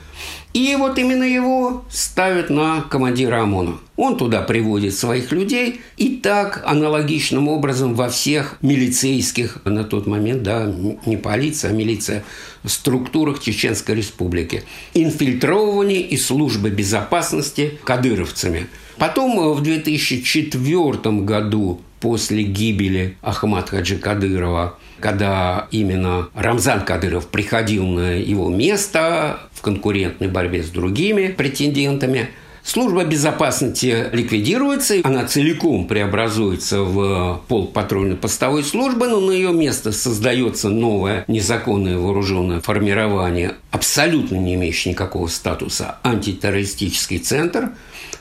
И 0.53 0.75
вот 0.75 0.97
именно 0.97 1.23
его 1.23 1.85
ставят 1.91 2.49
на 2.49 2.81
командира 2.81 3.43
ОМОНа. 3.43 3.77
Он 3.97 4.17
туда 4.17 4.41
приводит 4.41 4.95
своих 4.95 5.31
людей, 5.31 5.81
и 5.97 6.15
так 6.15 6.63
аналогичным 6.65 7.47
образом 7.47 7.93
во 7.93 8.09
всех 8.09 8.57
милицейских, 8.61 9.59
на 9.65 9.83
тот 9.83 10.07
момент, 10.07 10.41
да, 10.41 10.73
не 11.05 11.17
полиция, 11.17 11.69
а 11.69 11.73
милиция, 11.73 12.23
структурах 12.65 13.39
Чеченской 13.41 13.95
Республики. 13.95 14.63
Инфильтрование 14.95 16.01
и 16.01 16.17
службы 16.17 16.71
безопасности 16.71 17.77
кадыровцами. 17.83 18.67
Потом 18.97 19.53
в 19.53 19.61
2004 19.61 20.91
году 21.21 21.81
после 21.99 22.43
гибели 22.43 23.17
Ахмад 23.21 23.69
Хаджи 23.69 23.97
Кадырова, 23.97 24.77
когда 24.99 25.67
именно 25.71 26.29
Рамзан 26.33 26.81
Кадыров 26.81 27.27
приходил 27.27 27.85
на 27.85 28.17
его 28.17 28.49
место 28.49 29.39
в 29.53 29.61
конкурентной 29.61 30.27
борьбе 30.27 30.63
с 30.63 30.69
другими 30.69 31.27
претендентами, 31.27 32.29
Служба 32.61 33.03
безопасности 33.03 34.09
ликвидируется, 34.11 34.95
она 35.03 35.25
целиком 35.25 35.87
преобразуется 35.87 36.81
в 36.81 37.41
полк 37.47 37.73
патрульной 37.73 38.15
постовой 38.15 38.63
службы, 38.63 39.07
но 39.07 39.19
на 39.19 39.31
ее 39.31 39.53
место 39.53 39.91
создается 39.91 40.69
новое 40.69 41.23
незаконное 41.27 41.97
вооруженное 41.97 42.59
формирование, 42.59 43.53
абсолютно 43.71 44.35
не 44.35 44.53
имеющее 44.53 44.93
никакого 44.93 45.27
статуса, 45.27 45.97
антитеррористический 46.03 47.17
центр– 47.17 47.69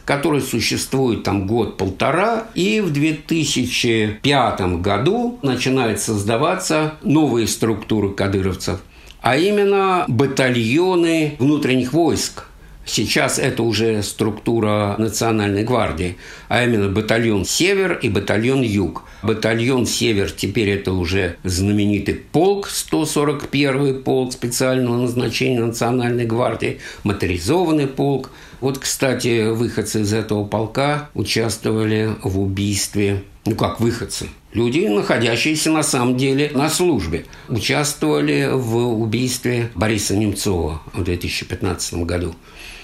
который 0.09 0.41
существует 0.41 1.23
там 1.23 1.47
год-полтора, 1.47 2.47
и 2.55 2.81
в 2.81 2.95
2005 2.95 4.61
году 4.81 5.39
начинают 5.43 6.01
создаваться 6.01 6.95
новые 7.03 7.47
структуры 7.47 8.15
кадыровцев, 8.15 8.81
а 9.21 9.37
именно 9.37 10.07
батальоны 10.09 11.37
внутренних 11.39 11.93
войск, 11.93 12.45
Сейчас 12.89 13.39
это 13.39 13.65
уже 13.65 14.03
структура 14.03 14.95
Национальной 14.97 15.63
гвардии, 15.63 16.17
а 16.49 16.65
именно 16.65 16.89
батальон 16.89 17.45
«Север» 17.45 17.99
и 18.01 18.09
батальон 18.09 18.63
«Юг». 18.63 19.03
Батальон 19.23 19.85
«Север» 19.85 20.31
теперь 20.31 20.71
это 20.71 20.93
уже 20.93 21.37
знаменитый 21.45 22.15
полк, 22.15 22.67
141-й 22.67 23.93
полк 24.03 24.33
специального 24.33 24.97
назначения 25.03 25.61
Национальной 25.61 26.25
гвардии, 26.25 26.79
моторизованный 27.05 27.89
полк. 27.89 28.31
Вот, 28.61 28.79
кстати, 28.79 29.51
выходцы 29.51 30.03
из 30.03 30.13
этого 30.13 30.45
полка 30.45 31.11
участвовали 31.15 32.15
в 32.23 32.41
убийстве 32.41 33.23
ну 33.49 33.55
как 33.55 33.81
выходцы, 33.81 34.29
люди, 34.53 34.81
находящиеся 34.81 35.71
на 35.71 35.83
самом 35.83 36.19
деле 36.19 36.51
на 36.55 36.69
службе, 36.69 37.25
участвовали 37.49 38.51
в 38.53 38.77
убийстве 38.77 39.71
Бориса 39.75 40.17
Немцова 40.17 40.83
в 40.93 41.03
2015 41.03 41.95
году. 42.05 42.35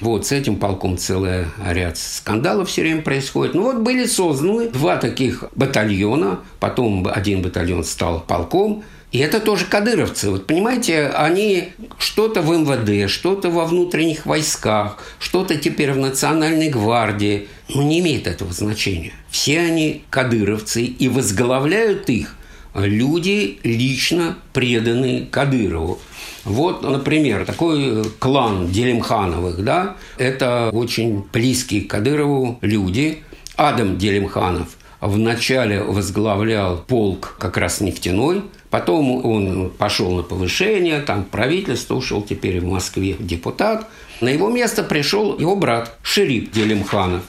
Вот, 0.00 0.26
с 0.26 0.32
этим 0.32 0.56
полком 0.56 0.96
целый 0.96 1.46
ряд 1.66 1.98
скандалов 1.98 2.68
все 2.68 2.82
время 2.82 3.02
происходит. 3.02 3.54
Ну 3.54 3.62
вот 3.62 3.76
были 3.76 4.06
созданы 4.06 4.70
два 4.70 4.96
таких 4.96 5.44
батальона, 5.54 6.40
потом 6.60 7.06
один 7.06 7.42
батальон 7.42 7.84
стал 7.84 8.20
полком, 8.20 8.84
и 9.14 9.18
это 9.18 9.38
тоже 9.38 9.66
кадыровцы. 9.66 10.28
Вот 10.28 10.48
понимаете, 10.48 11.06
они 11.06 11.68
что-то 11.98 12.42
в 12.42 12.50
МВД, 12.50 13.08
что-то 13.08 13.48
во 13.48 13.64
внутренних 13.64 14.26
войсках, 14.26 14.98
что-то 15.20 15.54
теперь 15.54 15.92
в 15.92 15.98
Национальной 15.98 16.68
гвардии. 16.68 17.46
Ну, 17.68 17.82
не 17.82 18.00
имеет 18.00 18.26
этого 18.26 18.52
значения. 18.52 19.12
Все 19.30 19.60
они 19.60 20.02
кадыровцы, 20.10 20.82
и 20.82 21.08
возглавляют 21.08 22.10
их 22.10 22.34
люди, 22.74 23.60
лично 23.62 24.36
преданные 24.52 25.26
Кадырову. 25.26 26.00
Вот, 26.42 26.82
например, 26.82 27.46
такой 27.46 28.02
клан 28.18 28.66
Делимхановых, 28.72 29.62
да, 29.62 29.94
это 30.18 30.70
очень 30.72 31.24
близкие 31.32 31.82
к 31.82 31.90
Кадырову 31.90 32.58
люди. 32.62 33.22
Адам 33.54 33.96
Делимханов 33.96 34.70
вначале 35.00 35.82
возглавлял 35.82 36.78
полк 36.78 37.36
как 37.38 37.56
раз 37.56 37.80
нефтяной, 37.80 38.42
потом 38.74 39.24
он 39.24 39.70
пошел 39.70 40.10
на 40.16 40.24
повышение, 40.24 40.98
там 40.98 41.22
правительство 41.22 41.94
ушел, 41.94 42.22
теперь 42.22 42.58
в 42.60 42.64
Москве 42.64 43.14
депутат. 43.20 43.88
На 44.20 44.30
его 44.30 44.50
место 44.50 44.82
пришел 44.82 45.38
его 45.38 45.54
брат 45.54 45.96
Шерип 46.02 46.50
Делимханов. 46.50 47.22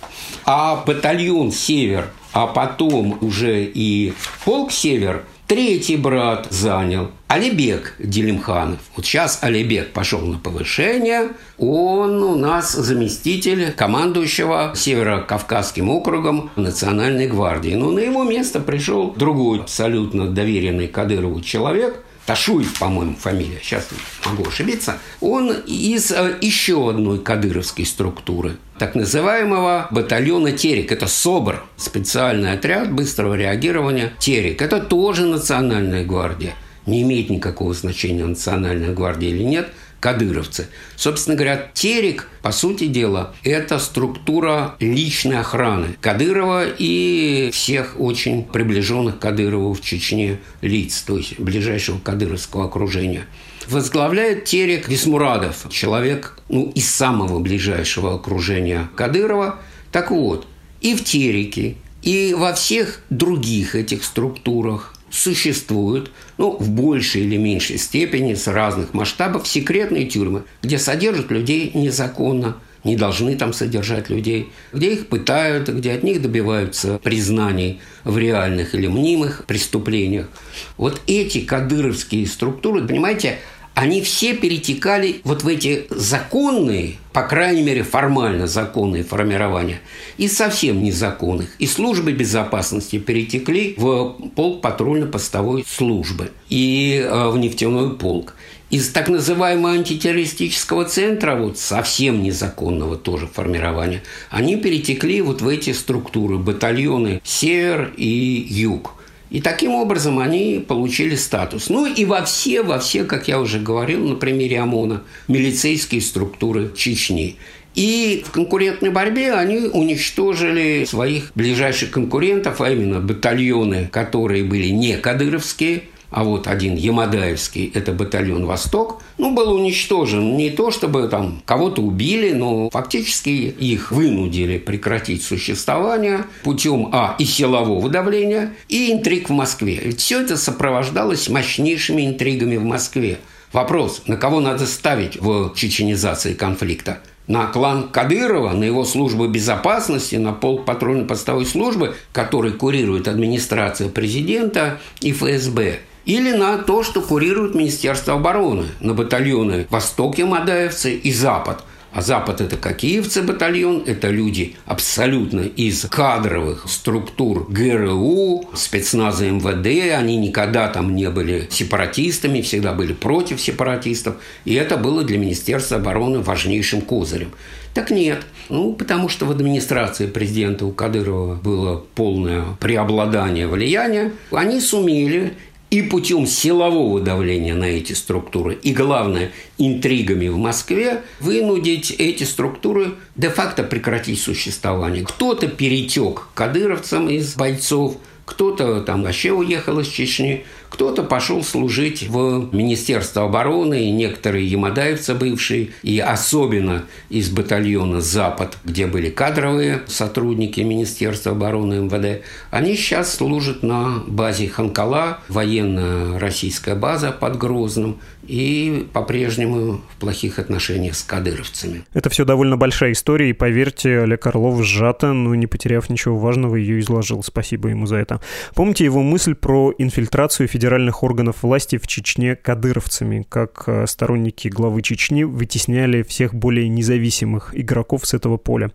А 0.43 0.84
батальон 0.88 1.52
«Север», 1.52 2.10
а 2.34 2.48
потом 2.48 3.20
уже 3.22 3.64
и 3.64 4.14
полк 4.43 4.72
«Север» 4.72 5.24
Третий 5.48 5.96
брат 5.96 6.48
занял 6.50 7.12
Алибек 7.28 7.95
Делимханов. 7.99 8.80
Вот 8.95 9.05
сейчас 9.05 9.39
Алибек 9.41 9.93
пошел 9.93 10.21
на 10.21 10.38
повышение. 10.38 11.30
Он 11.57 12.21
у 12.23 12.36
нас 12.36 12.73
заместитель 12.73 13.71
командующего 13.71 14.73
Северо-Кавказским 14.76 15.89
округом 15.89 16.51
Национальной 16.55 17.28
гвардии. 17.28 17.76
Но 17.76 17.91
на 17.91 17.99
его 17.99 18.23
место 18.23 18.59
пришел 18.59 19.11
другой 19.11 19.61
абсолютно 19.61 20.28
доверенный 20.28 20.88
Кадырову 20.88 21.41
человек– 21.41 21.95
Ташуев, 22.26 22.80
по-моему, 22.80 23.15
фамилия, 23.15 23.59
сейчас 23.61 23.88
могу 24.26 24.47
ошибиться, 24.47 24.97
он 25.21 25.51
из 25.51 26.11
э, 26.11 26.38
еще 26.41 26.89
одной 26.89 27.19
кадыровской 27.19 27.86
структуры, 27.86 28.57
так 28.80 28.95
называемого 28.95 29.88
батальона 29.91 30.51
«Терек». 30.51 30.91
Это 30.91 31.05
СОБР, 31.05 31.63
специальный 31.78 32.53
отряд 32.53 32.91
быстрого 32.91 33.36
реагирования 33.36 34.11
«Терек». 34.17 34.63
Это 34.63 34.80
тоже 34.80 35.26
национальная 35.26 36.03
гвардия. 36.03 36.55
Не 36.86 37.02
имеет 37.02 37.30
никакого 37.30 37.74
значения, 37.74 38.26
национальная 38.26 38.94
гвардия 38.94 39.30
или 39.30 39.44
нет– 39.44 39.70
кадыровцы. 40.06 40.68
Собственно 40.96 41.36
говоря, 41.36 41.72
Терек, 41.74 42.30
по 42.44 42.52
сути 42.52 42.86
дела, 42.86 43.34
это 43.44 43.80
структура 43.80 44.76
личной 44.80 45.40
охраны 45.40 45.98
Кадырова 46.00 46.66
и 46.78 47.50
всех 47.52 48.00
очень 48.00 48.44
приближенных 48.44 49.18
Кадырову 49.18 49.74
в 49.74 49.82
Чечне 49.82 50.40
лиц, 50.62 51.02
то 51.02 51.18
есть 51.18 51.40
ближайшего 51.40 51.98
кадыровского 51.98 52.66
окружения. 52.66 53.26
Возглавляет 53.68 54.46
Терек 54.46 54.88
Висмурадов, 54.88 55.66
человек 55.72 56.38
ну, 56.50 56.72
из 56.76 56.88
самого 56.88 57.40
ближайшего 57.40 58.14
окружения 58.14 58.90
Кадырова. 58.96 59.60
Так 59.92 60.12
вот, 60.12 60.46
и 60.82 60.94
в 60.94 61.04
Тереке, 61.04 61.78
и 62.04 62.36
во 62.38 62.54
всех 62.54 63.00
других 63.10 63.74
этих 63.74 64.04
структурах 64.04 64.95
существуют, 65.10 66.12
ну, 66.38 66.58
в 66.58 66.70
большей 66.70 67.22
или 67.22 67.38
меньшей 67.38 67.78
степени, 67.78 68.34
с 68.34 68.47
разных 68.47 68.93
масштабов, 68.93 69.47
секретные 69.47 70.06
тюрьмы, 70.06 70.43
где 70.62 70.78
содержат 70.78 71.32
людей 71.32 71.72
незаконно, 71.74 72.58
не 72.84 72.95
должны 72.95 73.36
там 73.36 73.51
содержать 73.51 74.10
людей, 74.10 74.51
где 74.72 74.93
их 74.93 75.08
пытают, 75.08 75.70
где 75.70 75.93
от 75.93 76.03
них 76.03 76.22
добиваются 76.22 76.99
признаний 76.99 77.82
в 78.03 78.18
реальных 78.18 78.76
или 78.76 78.88
мнимых 78.88 79.43
преступлениях. 79.47 80.30
Вот 80.78 81.01
эти 81.08 81.41
кадыровские 81.41 82.28
структуры, 82.28 82.88
понимаете, 82.88 83.39
они 83.76 84.01
все 84.01 84.34
перетекали 84.34 85.19
вот 85.26 85.43
в 85.43 85.47
эти 85.49 85.86
законные, 85.89 86.95
по 87.11 87.23
крайней 87.23 87.61
мере 87.61 87.84
формально 87.84 88.47
законные 88.47 89.03
формирования, 89.03 89.82
и 90.17 90.30
совсем 90.30 90.82
незаконных. 90.82 91.49
И 91.59 91.67
службы 91.67 92.13
безопасности 92.13 92.97
перетекли 92.97 93.76
в 93.78 94.15
полк 94.36 94.61
патрульно-постовой 94.61 95.65
службы 95.67 96.32
и 96.49 97.05
э, 97.05 97.30
в 97.30 97.38
нефтяной 97.38 97.95
полк. 97.97 98.36
Из 98.69 98.89
так 98.89 99.09
называемого 99.09 99.73
антитеррористического 99.73 100.86
центра, 100.86 101.36
вот 101.36 101.59
совсем 101.59 102.23
незаконного 102.23 102.95
тоже 102.95 103.28
формирования, 103.28 104.01
они 104.30 104.55
перетекли 104.55 105.21
вот 105.21 105.41
в 105.41 105.47
эти 105.47 105.71
структуры, 105.73 106.38
батальоны 106.38 107.21
«Север» 107.23 107.93
и 107.97 108.47
«Юг». 108.49 108.95
И 109.30 109.41
таким 109.41 109.71
образом 109.71 110.19
они 110.19 110.63
получили 110.65 111.15
статус. 111.15 111.69
Ну 111.69 111.86
и 111.86 112.05
во 112.05 112.23
все, 112.23 112.61
во 112.61 112.80
все, 112.80 113.03
как 113.03 113.28
я 113.28 113.39
уже 113.39 113.59
говорил 113.59 114.07
на 114.07 114.15
примере 114.15 114.59
ОМОНа, 114.59 115.03
милицейские 115.28 116.01
структуры 116.01 116.71
Чечни. 116.76 117.38
И 117.73 118.23
в 118.26 118.32
конкурентной 118.32 118.89
борьбе 118.89 119.34
они 119.34 119.57
уничтожили 119.67 120.86
своих 120.86 121.32
ближайших 121.36 121.91
конкурентов, 121.91 122.61
а 122.61 122.69
именно 122.69 123.01
батальоны, 123.01 123.89
которые 123.91 124.43
были 124.43 124.67
не 124.67 124.97
кадыровские– 124.97 125.84
а 126.16 126.24
вот 126.24 126.47
один 126.47 126.76
Ямадаевский, 126.76 127.70
это 127.74 127.91
батальон 127.91 128.45
«Восток», 128.45 129.01
ну, 129.18 129.36
был 129.36 129.51
уничтожен 129.51 130.38
не 130.38 130.49
то, 130.49 130.72
чтобы 130.72 131.09
там 131.09 131.41
кого-то 131.43 131.82
убили, 131.82 132.32
но 132.32 132.70
фактически 132.70 133.30
их 133.30 133.91
вынудили 133.91 134.57
прекратить 134.57 135.24
существование 135.24 136.24
путем, 136.43 136.88
а, 136.93 137.18
и 137.20 137.26
силового 137.26 137.89
давления, 137.89 138.53
и 138.70 138.93
интриг 138.93 139.28
в 139.28 139.34
Москве. 139.34 139.82
Ведь 139.84 139.99
все 139.99 140.22
это 140.22 140.38
сопровождалось 140.38 141.28
мощнейшими 141.28 142.05
интригами 142.05 142.55
в 142.55 142.63
Москве. 142.63 143.18
Вопрос, 143.51 144.03
на 144.07 144.16
кого 144.16 144.39
надо 144.39 144.66
ставить 144.68 145.20
в 145.20 145.53
чеченизации 145.53 146.34
конфликта? 146.34 146.99
на 147.28 147.47
клан 147.47 147.89
Кадырова, 147.89 148.51
на 148.51 148.66
его 148.66 148.86
службу 148.86 149.28
безопасности, 149.28 150.16
на 150.16 150.32
полк 150.32 150.63
патрульно-постовой 150.63 151.47
службы, 151.47 151.95
который 152.13 152.51
курирует 152.51 153.07
администрация 153.07 153.89
президента 153.89 154.80
и 155.01 155.11
ФСБ– 155.11 155.80
или 156.06 156.32
на 156.32 156.58
то, 156.58 156.84
что 156.84 157.01
курирует 157.01 157.56
Министерство 157.56 158.16
обороны, 158.16 158.66
на 158.80 158.93
батальоны 158.93 159.68
«Восток» 159.70 160.18
Ямадаевцы 160.18 160.95
и 160.95 161.12
«Запад», 161.12 161.64
а 161.95 162.01
Запад– 162.01 162.41
это 162.41 162.58
Кокиевцы 162.58 163.22
батальон, 163.22 163.82
это 163.86 164.10
люди 164.10 164.58
абсолютно 164.66 165.39
из 165.39 165.86
кадровых 165.86 166.66
структур 166.68 167.47
ГРУ, 167.49 168.49
спецназа 168.53 169.32
МВД, 169.32 169.93
они 169.97 170.18
никогда 170.18 170.68
там 170.68 170.93
не 170.93 171.10
были 171.10 171.47
сепаратистами, 171.49 172.41
всегда 172.41 172.74
были 172.74 172.91
против 172.91 173.39
сепаратистов, 173.39 174.16
и 174.43 174.56
это 174.56 174.76
было 174.76 175.06
для 175.06 175.18
Министерства 175.18 175.78
обороны 175.78 176.20
важнейшим 176.20 176.82
козырем. 176.82 177.32
Так 177.74 177.91
нет. 177.91 178.26
Ну, 178.49 178.74
потому 178.74 179.08
что 179.08 179.26
в 179.26 179.32
администрации 179.32 180.08
президента 180.08 180.66
у 180.66 180.74
Кадырова 180.74 181.36
было 181.36 181.82
полное 181.95 182.43
преобладание 182.60 183.47
влияния. 183.47 184.12
Они 184.32 184.60
сумели 184.60 185.34
и 185.76 185.82
путем 185.82 186.26
силового 186.26 187.01
давления 187.01 187.53
на 187.53 187.65
эти 187.65 187.91
структуры, 187.91 188.53
и, 188.53 188.71
главное, 188.73 189.34
интригами 189.57 190.30
в 190.30 190.38
Москве, 190.38 191.01
вынудить 191.19 191.91
эти 191.91 192.23
структуры 192.23 192.93
де-факто 193.17 193.61
прекратить 193.63 194.21
существование. 194.21 195.03
Кто-то 195.03 195.49
перетек 195.49 196.30
кадыровцам 196.34 197.09
из 197.09 197.36
бойцов, 197.36 197.97
кто-то 198.23 198.80
там 198.84 199.03
вообще 199.03 199.34
уехал 199.34 199.78
из 199.82 199.89
Чечни, 199.89 200.45
кто-то 200.76 201.03
пошел 201.03 201.41
служить 201.41 202.09
в 202.09 202.53
Министерство 202.53 203.23
обороны, 203.23 203.86
и 203.86 203.91
некоторые 203.91 204.45
ямадаевцы 204.45 205.15
бывшие, 205.15 205.69
и 205.84 205.99
особенно 205.99 206.84
из 207.07 207.30
батальона 207.30 208.01
«Запад», 208.01 208.57
где 208.65 208.86
были 208.86 209.09
кадровые 209.09 209.84
сотрудники 209.88 210.59
Министерства 210.59 211.32
обороны 211.32 211.76
МВД, 211.76 212.26
они 212.51 212.76
сейчас 212.76 213.15
служат 213.15 213.63
на 213.63 214.03
базе 214.05 214.49
Ханкала, 214.49 215.19
военная 215.30 216.19
российская 216.19 216.76
база 216.76 217.13
под 217.13 217.38
Грозным, 217.38 218.01
и 218.28 218.88
по-прежнему 218.93 219.82
в 219.95 219.99
плохих 219.99 220.39
отношениях 220.39 220.95
с 220.95 221.03
кадыровцами. 221.03 221.84
Это 221.93 222.09
все 222.09 222.26
довольно 222.26 222.57
большая 222.57 222.91
история, 222.91 223.30
и 223.30 223.34
поверьте, 223.34 223.99
Олег 223.99 224.26
Орлов 224.28 224.63
сжато, 224.63 225.13
но 225.13 225.36
не 225.36 225.47
потеряв 225.47 225.89
ничего 225.89 226.17
важного, 226.17 226.55
ее 226.55 226.80
изложил. 226.80 227.23
Спасибо 227.23 227.69
ему 227.69 227.86
за 227.86 227.97
это. 227.97 228.21
Помните 228.55 228.84
его 228.84 229.01
мысль 229.01 229.36
про 229.36 229.73
инфильтрацию 229.78 230.47
федеральных 230.66 231.03
органов 231.03 231.43
власти 231.43 231.78
в 231.78 231.86
Чечне 231.86 232.36
кадыровцами, 232.36 233.24
как 233.30 233.66
э, 233.68 233.86
сторонники 233.86 234.47
главы 234.47 234.82
Чечни 234.82 235.24
вытесняли 235.24 236.01
всех 236.01 236.34
более 236.34 236.68
независимых 236.70 237.51
игроков 237.53 238.07
с 238.07 238.16
этого 238.16 238.38
поля. 238.38 238.72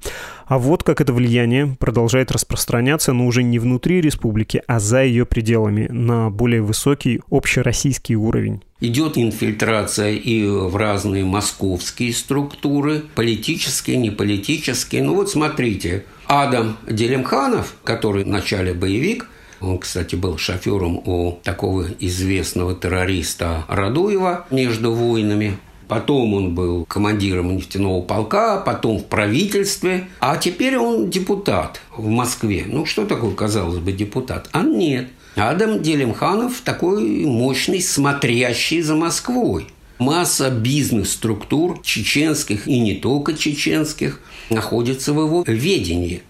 А 0.47 0.59
вот 0.61 0.85
как 0.85 1.01
это 1.01 1.13
влияние 1.13 1.77
продолжает 1.81 2.31
распространяться, 2.31 3.13
но 3.13 3.27
уже 3.27 3.43
не 3.43 3.59
внутри 3.59 4.01
республики, 4.01 4.63
а 4.69 4.79
за 4.79 5.03
ее 5.03 5.27
пределами, 5.27 5.89
на 5.91 6.31
более 6.31 6.63
высокий 6.63 7.23
общероссийский 7.29 8.15
уровень. 8.15 8.63
Идет 8.81 9.19
инфильтрация 9.19 10.13
и 10.13 10.47
в 10.47 10.77
разные 10.77 11.25
московские 11.25 12.13
структуры, 12.13 13.03
политические, 13.17 13.97
неполитические. 13.97 15.03
Ну 15.03 15.17
вот 15.17 15.29
смотрите, 15.29 16.05
Адам 16.29 16.77
Делимханов, 16.89 17.75
который 17.83 18.23
в 18.23 18.29
начале 18.29 18.75
боевик, 18.75 19.27
он, 19.61 19.79
кстати, 19.79 20.15
был 20.15 20.39
шофером 20.39 21.03
у 21.05 21.39
такого 21.43 21.87
известного 21.99 22.75
террориста 22.75 23.65
Радуева 23.69 24.47
между 24.51 24.93
войнами. 24.93 25.59
Потом 25.87 26.35
он 26.35 26.55
был 26.55 26.85
командиром 26.85 27.57
нефтяного 27.57 28.01
полка, 28.01 28.59
потом 28.59 28.99
в 28.99 29.07
правительстве, 29.07 30.09
а 30.21 30.37
теперь 30.37 30.79
он 30.79 31.11
депутат 31.11 31.81
в 31.97 32.07
Москве. 32.07 32.65
Ну, 32.67 32.87
что 32.87 33.07
такое, 33.07 33.35
казалось 33.35 33.79
бы, 33.79 33.91
депутат? 33.91 34.49
А 34.53 34.63
нет. 34.63 35.09
Адам 35.35 35.83
Делимханов 35.83 36.61
такой 36.61 37.27
мощный, 37.27 37.83
смотрящий 37.83 38.83
за 38.83 38.95
Москвой. 38.95 39.67
Масса 39.99 40.51
бизнес-структур 40.51 41.81
чеченских 41.83 42.67
и 42.67 42.79
не 42.79 42.95
только 42.95 43.35
чеченских 43.35 44.21
находится 44.49 45.13
в 45.13 45.21
его 45.21 45.45
ведении. 45.47 46.23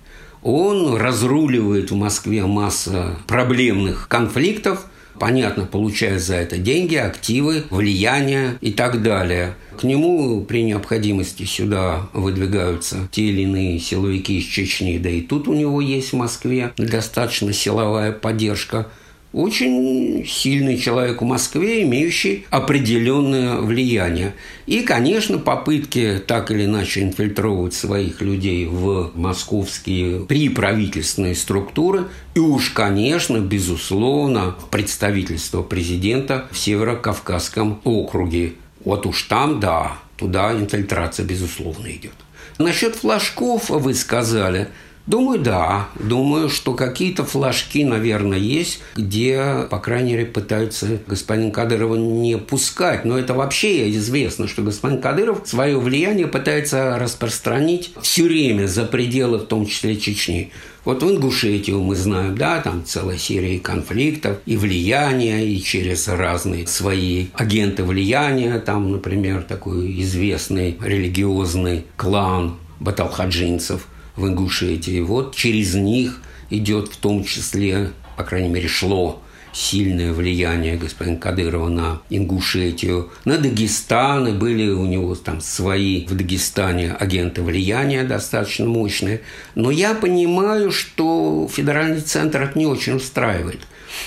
Он 0.43 0.97
разруливает 0.97 1.91
в 1.91 1.97
Москве 1.97 2.47
масса 2.47 3.18
проблемных 3.26 4.09
конфликтов, 4.09 4.86
понятно, 5.18 5.66
получая 5.66 6.18
за 6.18 6.36
это 6.36 6.57
деньги, 6.57 6.95
активы, 6.95 7.64
влияние 7.68 8.57
и 8.62 8.72
так 8.72 9.03
далее. 9.03 9.55
К 9.78 9.84
нему 9.84 10.43
при 10.43 10.62
необходимости 10.62 11.43
сюда 11.45 12.09
выдвигаются 12.12 13.09
те 13.11 13.24
или 13.24 13.43
иные 13.43 13.78
силовики 13.78 14.38
из 14.38 14.45
Чечни, 14.45 14.99
да 14.99 15.11
и 15.11 15.20
тут 15.20 15.47
у 15.47 15.55
него 15.55 15.80
есть 15.80 16.12
в 16.12 16.16
Москве 16.16 16.72
достаточно 16.76 17.53
силовая 17.53 18.12
поддержка 18.12 18.88
очень 19.33 20.26
сильный 20.26 20.76
человек 20.76 21.22
в 21.22 21.24
Москве, 21.24 21.83
имеющий 21.85 22.47
определенное 22.51 23.59
влияние. 23.59 24.35
И, 24.66 24.83
конечно, 24.83 25.39
попытки 25.39 26.20
так 26.26 26.51
или 26.51 26.64
иначе 26.64 27.03
инфильтровать 27.03 27.74
своих 27.74 28.20
людей 28.20 28.66
в 28.66 29.12
московские 29.14 30.24
приправительственные 30.24 31.37
структуры 31.37 32.09
и 32.35 32.41
уж, 32.41 32.70
конечно, 32.70 33.39
безусловно, 33.39 34.57
представительство 34.70 35.62
президента 35.62 36.49
в 36.51 36.59
Северо-Кавказском 36.59 37.81
округе. 37.85 38.55
Вот 38.85 39.07
уж 39.07 39.22
там, 39.24 39.61
да, 39.61 39.99
туда 40.16 40.53
инфильтрация, 40.53 41.24
безусловно, 41.24 41.87
идет. 41.89 42.14
Насчет 42.59 42.97
флажков 42.97 43.70
вы 43.70 43.95
сказали– 43.95 44.68
Думаю, 45.11 45.40
да. 45.40 45.88
Думаю, 45.98 46.48
что 46.48 46.72
какие-то 46.72 47.24
флажки, 47.24 47.84
наверное, 47.84 48.38
есть, 48.38 48.80
где, 48.94 49.66
по 49.68 49.80
крайней 49.80 50.12
мере, 50.12 50.26
пытаются 50.26 51.00
господин 51.08 51.50
Кадырова 51.50 51.96
не 51.96 52.38
пускать. 52.38 53.04
Но 53.04 53.18
это 53.18 53.34
вообще 53.34 53.90
известно, 53.90 54.46
что 54.46 54.62
господин 54.62 55.00
Кадыров 55.00 55.40
свое 55.46 55.80
влияние 55.80 56.28
пытается 56.28 56.96
распространить 56.96 57.92
все 58.00 58.22
время 58.22 58.68
за 58.68 58.84
пределы, 58.84 59.38
в 59.38 59.46
том 59.46 59.66
числе 59.66 59.96
Чечни. 59.96 60.52
Вот 60.84 61.02
в 61.02 61.11
Ингушетию 61.11 61.82
мы 61.82 61.96
знаем, 61.96 62.36
да, 62.36 62.61
там 62.61 62.84
целая 62.86 63.18
серия 63.18 63.58
конфликтов 63.58 64.36
и 64.46 64.56
влияния, 64.56 65.44
и 65.44 65.61
через 65.61 66.06
разные 66.06 66.68
свои 66.68 67.26
агенты 67.34 67.82
влияния, 67.82 68.61
там, 68.61 68.92
например, 68.92 69.42
такой 69.42 70.00
известный 70.02 70.78
религиозный 70.80 71.86
клан 71.96 72.58
баталхаджинцев– 72.78 73.88
в 74.20 74.28
Ингушетии. 74.28 75.00
Вот 75.00 75.34
через 75.34 75.74
них 75.74 76.20
идет 76.50 76.88
в 76.88 76.96
том 76.96 77.24
числе, 77.24 77.90
по 78.16 78.22
крайней 78.22 78.48
мере, 78.48 78.68
шло 78.68 79.22
сильное 79.52 80.12
влияние 80.12 80.76
господина 80.76 81.16
Кадырова 81.16 81.68
на 81.68 82.02
Ингушетию, 82.08 83.10
на 83.24 83.36
Дагестан, 83.36 84.28
и 84.28 84.32
были 84.32 84.70
у 84.70 84.86
него 84.86 85.14
там 85.16 85.40
свои 85.40 86.06
в 86.06 86.14
Дагестане 86.14 86.92
агенты 86.92 87.42
влияния 87.42 88.04
достаточно 88.04 88.66
мощные. 88.66 89.22
Но 89.56 89.70
я 89.70 89.94
понимаю, 89.94 90.70
что 90.70 91.48
федеральный 91.50 92.00
центр 92.00 92.42
это 92.42 92.58
не 92.58 92.66
очень 92.66 92.96
устраивает. 92.96 93.60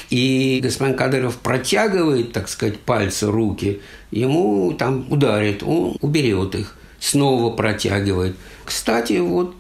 И 0.10 0.62
господин 0.64 0.96
Кадыров 0.96 1.38
протягивает, 1.38 2.32
так 2.32 2.48
сказать, 2.48 2.80
пальцы, 2.80 3.30
руки, 3.30 3.82
ему 4.12 4.74
там 4.74 5.06
ударит, 5.10 5.62
он 5.62 5.98
уберет 6.00 6.56
их, 6.56 6.76
снова 7.00 7.54
протягивает– 7.54 8.38
кстати, 8.66 9.20
вот 9.20 9.56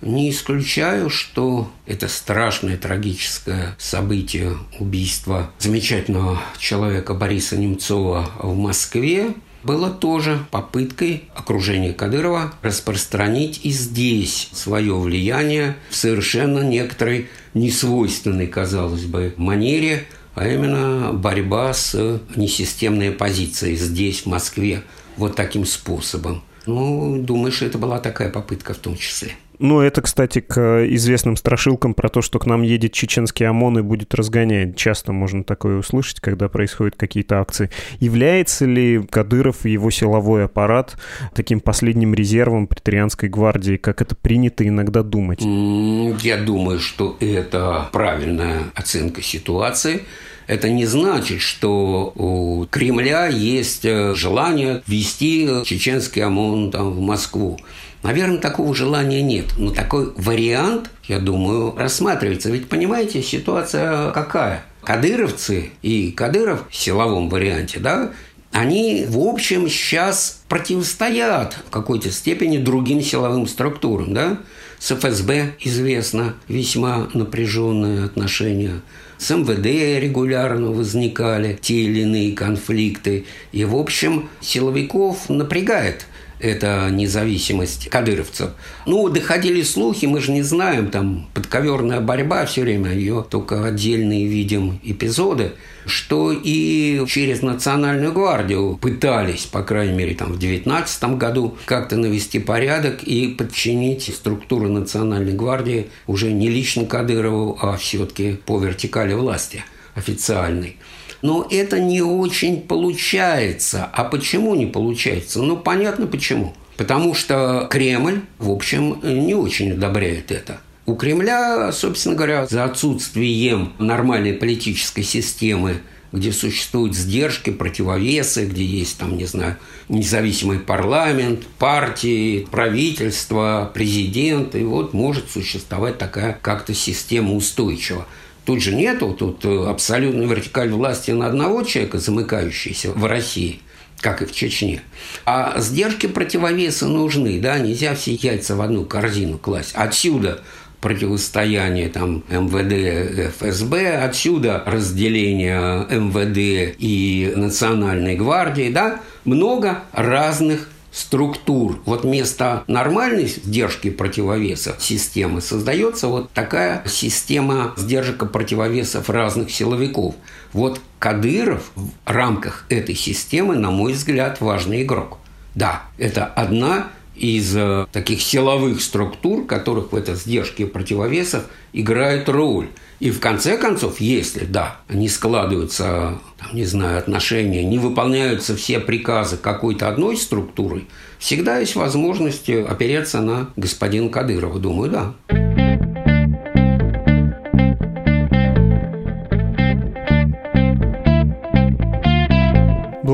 не 0.00 0.30
исключаю, 0.30 1.10
что 1.10 1.70
это 1.86 2.08
страшное 2.08 2.76
трагическое 2.76 3.76
событие 3.78 4.56
убийства 4.78 5.50
замечательного 5.58 6.40
человека 6.58 7.14
Бориса 7.14 7.56
Немцова 7.56 8.30
в 8.38 8.56
Москве 8.56 9.34
было 9.62 9.90
тоже 9.90 10.44
попыткой 10.50 11.24
окружения 11.34 11.92
Кадырова 11.92 12.52
распространить 12.62 13.60
и 13.64 13.70
здесь 13.70 14.50
свое 14.52 14.94
влияние 14.94 15.76
в 15.90 15.96
совершенно 15.96 16.60
некоторой 16.60 17.28
несвойственной, 17.54 18.46
казалось 18.46 19.04
бы, 19.04 19.32
манере, 19.36 20.04
а 20.34 20.46
именно 20.46 21.12
борьба 21.12 21.72
с 21.72 22.20
несистемной 22.36 23.10
оппозицией 23.10 23.76
здесь, 23.76 24.22
в 24.22 24.26
Москве, 24.26 24.82
вот 25.16 25.34
таким 25.34 25.64
способом– 25.64 26.42
ну, 26.66 27.22
думаю, 27.22 27.52
что 27.52 27.66
это 27.66 27.78
была 27.78 27.98
такая 28.00 28.30
попытка 28.30 28.74
в 28.74 28.78
том 28.78 28.96
числе. 28.96 29.32
Ну, 29.60 29.80
это, 29.80 30.02
кстати, 30.02 30.40
к 30.40 30.84
известным 30.90 31.36
страшилкам 31.36 31.94
про 31.94 32.08
то, 32.08 32.22
что 32.22 32.38
к 32.38 32.46
нам 32.46 32.62
едет 32.62 32.92
чеченский 32.92 33.46
ОМОН 33.46 33.78
и 33.78 33.82
будет 33.82 34.14
разгонять. 34.14 34.76
Часто 34.76 35.12
можно 35.12 35.44
такое 35.44 35.76
услышать, 35.78 36.20
когда 36.20 36.48
происходят 36.48 36.96
какие-то 36.96 37.40
акции. 37.40 37.70
Является 38.00 38.66
ли 38.66 39.02
Кадыров 39.08 39.64
и 39.64 39.70
его 39.70 39.90
силовой 39.90 40.46
аппарат 40.46 40.96
таким 41.34 41.60
последним 41.60 42.14
резервом 42.14 42.66
претарианской 42.66 43.28
гвардии, 43.28 43.76
как 43.76 44.02
это 44.02 44.16
принято 44.16 44.66
иногда 44.66 45.02
думать? 45.02 45.40
Я 45.42 46.38
думаю, 46.38 46.80
что 46.80 47.16
это 47.20 47.88
правильная 47.92 48.64
оценка 48.74 49.22
ситуации. 49.22 50.02
Это 50.46 50.68
не 50.68 50.86
значит, 50.86 51.40
что 51.40 52.12
у 52.16 52.66
Кремля 52.66 53.28
есть 53.28 53.84
э, 53.84 54.14
желание 54.14 54.82
ввести 54.86 55.48
чеченский 55.64 56.22
ОМОН 56.22 56.70
там, 56.70 56.90
в 56.92 57.00
Москву. 57.00 57.58
Наверное, 58.02 58.38
такого 58.38 58.74
желания 58.74 59.22
нет. 59.22 59.46
Но 59.56 59.70
такой 59.70 60.12
вариант, 60.16 60.90
я 61.04 61.18
думаю, 61.18 61.74
рассматривается. 61.76 62.50
Ведь 62.50 62.68
понимаете, 62.68 63.22
ситуация 63.22 64.10
какая? 64.10 64.64
Кадыровцы 64.82 65.70
и 65.80 66.12
Кадыров 66.12 66.64
в 66.68 66.76
силовом 66.76 67.30
варианте, 67.30 67.80
да, 67.80 68.12
они, 68.52 69.04
в 69.08 69.18
общем, 69.18 69.68
сейчас 69.68 70.42
противостоят 70.48 71.58
в 71.66 71.70
какой-то 71.70 72.12
степени 72.12 72.58
другим 72.58 73.00
силовым 73.00 73.48
структурам, 73.48 74.14
да. 74.14 74.38
С 74.78 74.94
ФСБ 74.94 75.54
известно 75.60 76.34
весьма 76.46 77.08
напряженные 77.14 78.04
отношения 78.04 78.82
с 79.18 79.34
МВД 79.34 79.66
регулярно 80.02 80.70
возникали 80.70 81.58
те 81.60 81.74
или 81.74 82.00
иные 82.00 82.32
конфликты. 82.32 83.24
И, 83.52 83.64
в 83.64 83.76
общем, 83.76 84.28
силовиков 84.40 85.28
напрягает 85.28 86.06
эта 86.38 86.90
независимость 86.90 87.88
кадыровцев. 87.88 88.50
Ну, 88.86 89.08
доходили 89.08 89.62
слухи, 89.62 90.06
мы 90.06 90.20
же 90.20 90.32
не 90.32 90.42
знаем, 90.42 90.90
там 90.90 91.28
подковерная 91.34 92.00
борьба 92.00 92.44
все 92.46 92.62
время, 92.62 92.92
ее 92.92 93.24
только 93.28 93.64
отдельные 93.64 94.26
видим 94.26 94.80
эпизоды, 94.82 95.52
что 95.86 96.32
и 96.32 97.04
через 97.06 97.42
Национальную 97.42 98.12
гвардию 98.12 98.76
пытались, 98.76 99.44
по 99.44 99.62
крайней 99.62 99.94
мере, 99.94 100.14
там 100.14 100.32
в 100.32 100.38
19 100.38 101.04
году 101.16 101.56
как-то 101.66 101.96
навести 101.96 102.38
порядок 102.38 103.02
и 103.02 103.28
подчинить 103.28 104.14
структуру 104.14 104.68
Национальной 104.68 105.34
гвардии 105.34 105.88
уже 106.06 106.32
не 106.32 106.48
лично 106.48 106.84
Кадырову, 106.86 107.58
а 107.60 107.76
все-таки 107.76 108.38
по 108.46 108.58
вертикали 108.58 109.14
власти 109.14 109.64
официальной. 109.94 110.76
Но 111.24 111.48
это 111.50 111.80
не 111.80 112.02
очень 112.02 112.60
получается. 112.60 113.88
А 113.94 114.04
почему 114.04 114.54
не 114.54 114.66
получается? 114.66 115.40
Ну, 115.40 115.56
понятно 115.56 116.06
почему. 116.06 116.52
Потому 116.76 117.14
что 117.14 117.66
Кремль, 117.70 118.20
в 118.38 118.50
общем, 118.50 119.00
не 119.02 119.34
очень 119.34 119.72
одобряет 119.72 120.30
это. 120.30 120.58
У 120.84 120.96
Кремля, 120.96 121.72
собственно 121.72 122.14
говоря, 122.14 122.46
за 122.46 122.64
отсутствием 122.64 123.72
нормальной 123.78 124.34
политической 124.34 125.02
системы 125.02 125.76
где 126.12 126.30
существуют 126.30 126.94
сдержки, 126.94 127.50
противовесы, 127.50 128.46
где 128.46 128.64
есть, 128.64 128.98
там, 128.98 129.16
не 129.16 129.24
знаю, 129.24 129.56
независимый 129.88 130.60
парламент, 130.60 131.44
партии, 131.58 132.46
правительство, 132.52 133.68
президент, 133.74 134.54
и 134.54 134.62
вот 134.62 134.94
может 134.94 135.28
существовать 135.28 135.98
такая 135.98 136.38
как-то 136.40 136.72
система 136.72 137.34
устойчива. 137.34 138.06
Тут 138.44 138.62
же 138.62 138.74
нету, 138.74 139.12
тут 139.12 139.44
э, 139.44 139.66
абсолютная 139.66 140.26
вертикаль 140.26 140.70
власти 140.70 141.12
на 141.12 141.26
одного 141.26 141.62
человека, 141.62 141.98
замыкающийся 141.98 142.92
в 142.92 143.04
России 143.04 143.60
как 144.00 144.20
и 144.20 144.26
в 144.26 144.32
Чечне. 144.32 144.82
А 145.24 145.58
сдержки 145.58 146.06
противовеса 146.06 146.86
нужны, 146.86 147.40
да, 147.40 147.58
нельзя 147.58 147.94
все 147.94 148.12
яйца 148.12 148.54
в 148.54 148.60
одну 148.60 148.84
корзину 148.84 149.38
класть. 149.38 149.72
Отсюда 149.74 150.42
противостояние 150.82 151.88
там 151.88 152.22
МВД, 152.28 153.34
ФСБ, 153.38 154.04
отсюда 154.04 154.62
разделение 154.66 155.86
МВД 155.88 156.76
и 156.78 157.32
Национальной 157.34 158.16
гвардии, 158.16 158.70
да, 158.70 159.00
много 159.24 159.84
разных 159.92 160.68
структур. 160.94 161.80
Вот 161.84 162.04
вместо 162.04 162.62
нормальной 162.68 163.26
сдержки 163.26 163.90
противовеса 163.90 164.76
системы 164.78 165.40
создается 165.40 166.06
вот 166.06 166.30
такая 166.30 166.84
система 166.86 167.74
сдержек 167.76 168.22
и 168.22 168.26
противовесов 168.26 169.10
разных 169.10 169.50
силовиков. 169.50 170.14
Вот 170.52 170.80
Кадыров 171.00 171.72
в 171.74 171.90
рамках 172.06 172.64
этой 172.68 172.94
системы, 172.94 173.56
на 173.56 173.72
мой 173.72 173.92
взгляд, 173.92 174.40
важный 174.40 174.82
игрок. 174.84 175.18
Да, 175.56 175.82
это 175.98 176.26
одна 176.26 176.88
из 177.16 177.54
э, 177.56 177.86
таких 177.92 178.22
силовых 178.22 178.80
структур, 178.80 179.46
которых 179.46 179.92
в 179.92 179.96
этой 179.96 180.14
сдержке 180.14 180.66
противовесов 180.66 181.44
играет 181.72 182.28
роль. 182.28 182.68
И 183.00 183.10
в 183.10 183.20
конце 183.20 183.56
концов, 183.56 184.00
если, 184.00 184.44
да, 184.44 184.76
не 184.88 185.08
складываются, 185.08 186.18
там, 186.38 186.54
не 186.54 186.64
знаю, 186.64 186.98
отношения, 186.98 187.64
не 187.64 187.78
выполняются 187.78 188.56
все 188.56 188.80
приказы 188.80 189.36
какой-то 189.36 189.88
одной 189.88 190.16
структурой, 190.16 190.86
всегда 191.18 191.58
есть 191.58 191.76
возможность 191.76 192.48
опереться 192.48 193.20
на 193.20 193.50
господина 193.56 194.08
Кадырова. 194.08 194.58
Думаю, 194.58 194.90
да. 194.90 196.03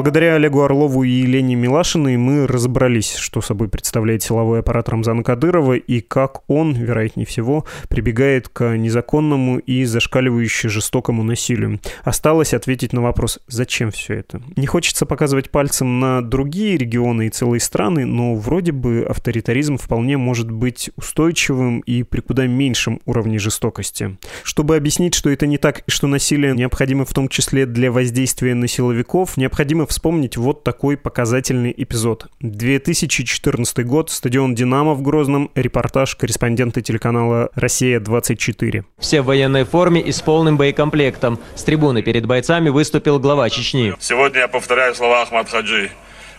Благодаря 0.01 0.37
Олегу 0.37 0.63
Орлову 0.63 1.05
и 1.05 1.11
Елене 1.11 1.57
Милашиной 1.57 2.17
мы 2.17 2.47
разобрались, 2.47 3.17
что 3.17 3.43
собой 3.43 3.69
представляет 3.69 4.23
силовой 4.23 4.61
аппарат 4.61 4.89
Рамзана 4.89 5.23
Кадырова 5.23 5.75
и 5.75 6.01
как 6.01 6.41
он, 6.49 6.73
вероятнее 6.73 7.27
всего, 7.27 7.67
прибегает 7.91 8.49
к 8.49 8.79
незаконному 8.79 9.59
и 9.59 9.85
зашкаливающе 9.85 10.71
жестокому 10.71 11.23
насилию. 11.23 11.81
Осталось 12.03 12.55
ответить 12.55 12.95
на 12.95 13.03
вопрос, 13.03 13.41
зачем 13.47 13.91
все 13.91 14.15
это? 14.15 14.41
Не 14.57 14.67
хочется 14.67 15.05
показывать 15.05 15.51
пальцем 15.51 16.01
на 16.01 16.23
другие 16.23 16.79
регионы 16.79 17.27
и 17.27 17.31
целые 17.31 17.61
страны, 17.61 18.07
но 18.07 18.37
вроде 18.37 18.73
бы 18.73 19.05
авторитаризм 19.07 19.77
вполне 19.77 20.17
может 20.17 20.51
быть 20.51 20.89
устойчивым 20.97 21.81
и 21.81 22.05
при 22.05 22.23
куда 22.23 22.47
меньшем 22.47 23.03
уровне 23.05 23.39
жестокости. 23.39 24.17
Чтобы 24.45 24.77
объяснить, 24.77 25.13
что 25.13 25.29
это 25.29 25.47
не 25.47 25.59
так 25.59 25.81
и 25.81 25.91
что 25.91 26.07
насилие 26.07 26.55
необходимо 26.55 27.05
в 27.05 27.13
том 27.13 27.29
числе 27.29 27.67
для 27.67 27.93
воздействия 27.93 28.55
на 28.55 28.67
силовиков, 28.67 29.37
необходимо 29.37 29.90
вспомнить 29.91 30.37
вот 30.37 30.65
такой 30.65 30.97
показательный 30.97 31.75
эпизод. 31.77 32.27
2014 32.41 33.85
год, 33.85 34.11
стадион 34.11 34.55
«Динамо» 34.55 34.95
в 34.95 35.03
Грозном, 35.03 35.51
репортаж 35.55 36.17
корреспондента 36.17 36.81
телеканала 36.81 37.51
«Россия-24». 37.55 38.85
Все 38.99 39.21
в 39.21 39.27
военной 39.27 39.65
форме 39.65 40.01
и 40.01 40.13
с 40.13 40.23
полным 40.23 40.57
боекомплектом. 40.57 41.39
С 41.55 41.65
трибуны 41.65 42.03
перед 42.03 42.27
бойцами 42.27 42.69
выступил 42.69 43.19
глава 43.19 43.51
Чечни. 43.51 43.95
Сегодня 44.01 44.41
я 44.41 44.49
повторяю 44.49 44.95
слова 44.95 45.23
Ахмад 45.23 45.51
Хаджи. 45.51 45.91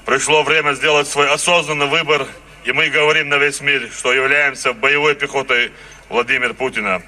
Пришло 0.06 0.44
время 0.44 0.74
сделать 0.74 1.08
свой 1.08 1.30
осознанный 1.30 1.88
выбор, 1.88 2.26
и 2.66 2.72
мы 2.72 2.90
говорим 2.90 3.30
на 3.30 3.38
весь 3.38 3.62
мир, 3.62 3.90
что 3.96 4.14
являемся 4.14 4.74
боевой 4.74 5.16
пехотой 5.16 5.72
Владимира 6.10 6.54
Путина. 6.54 7.02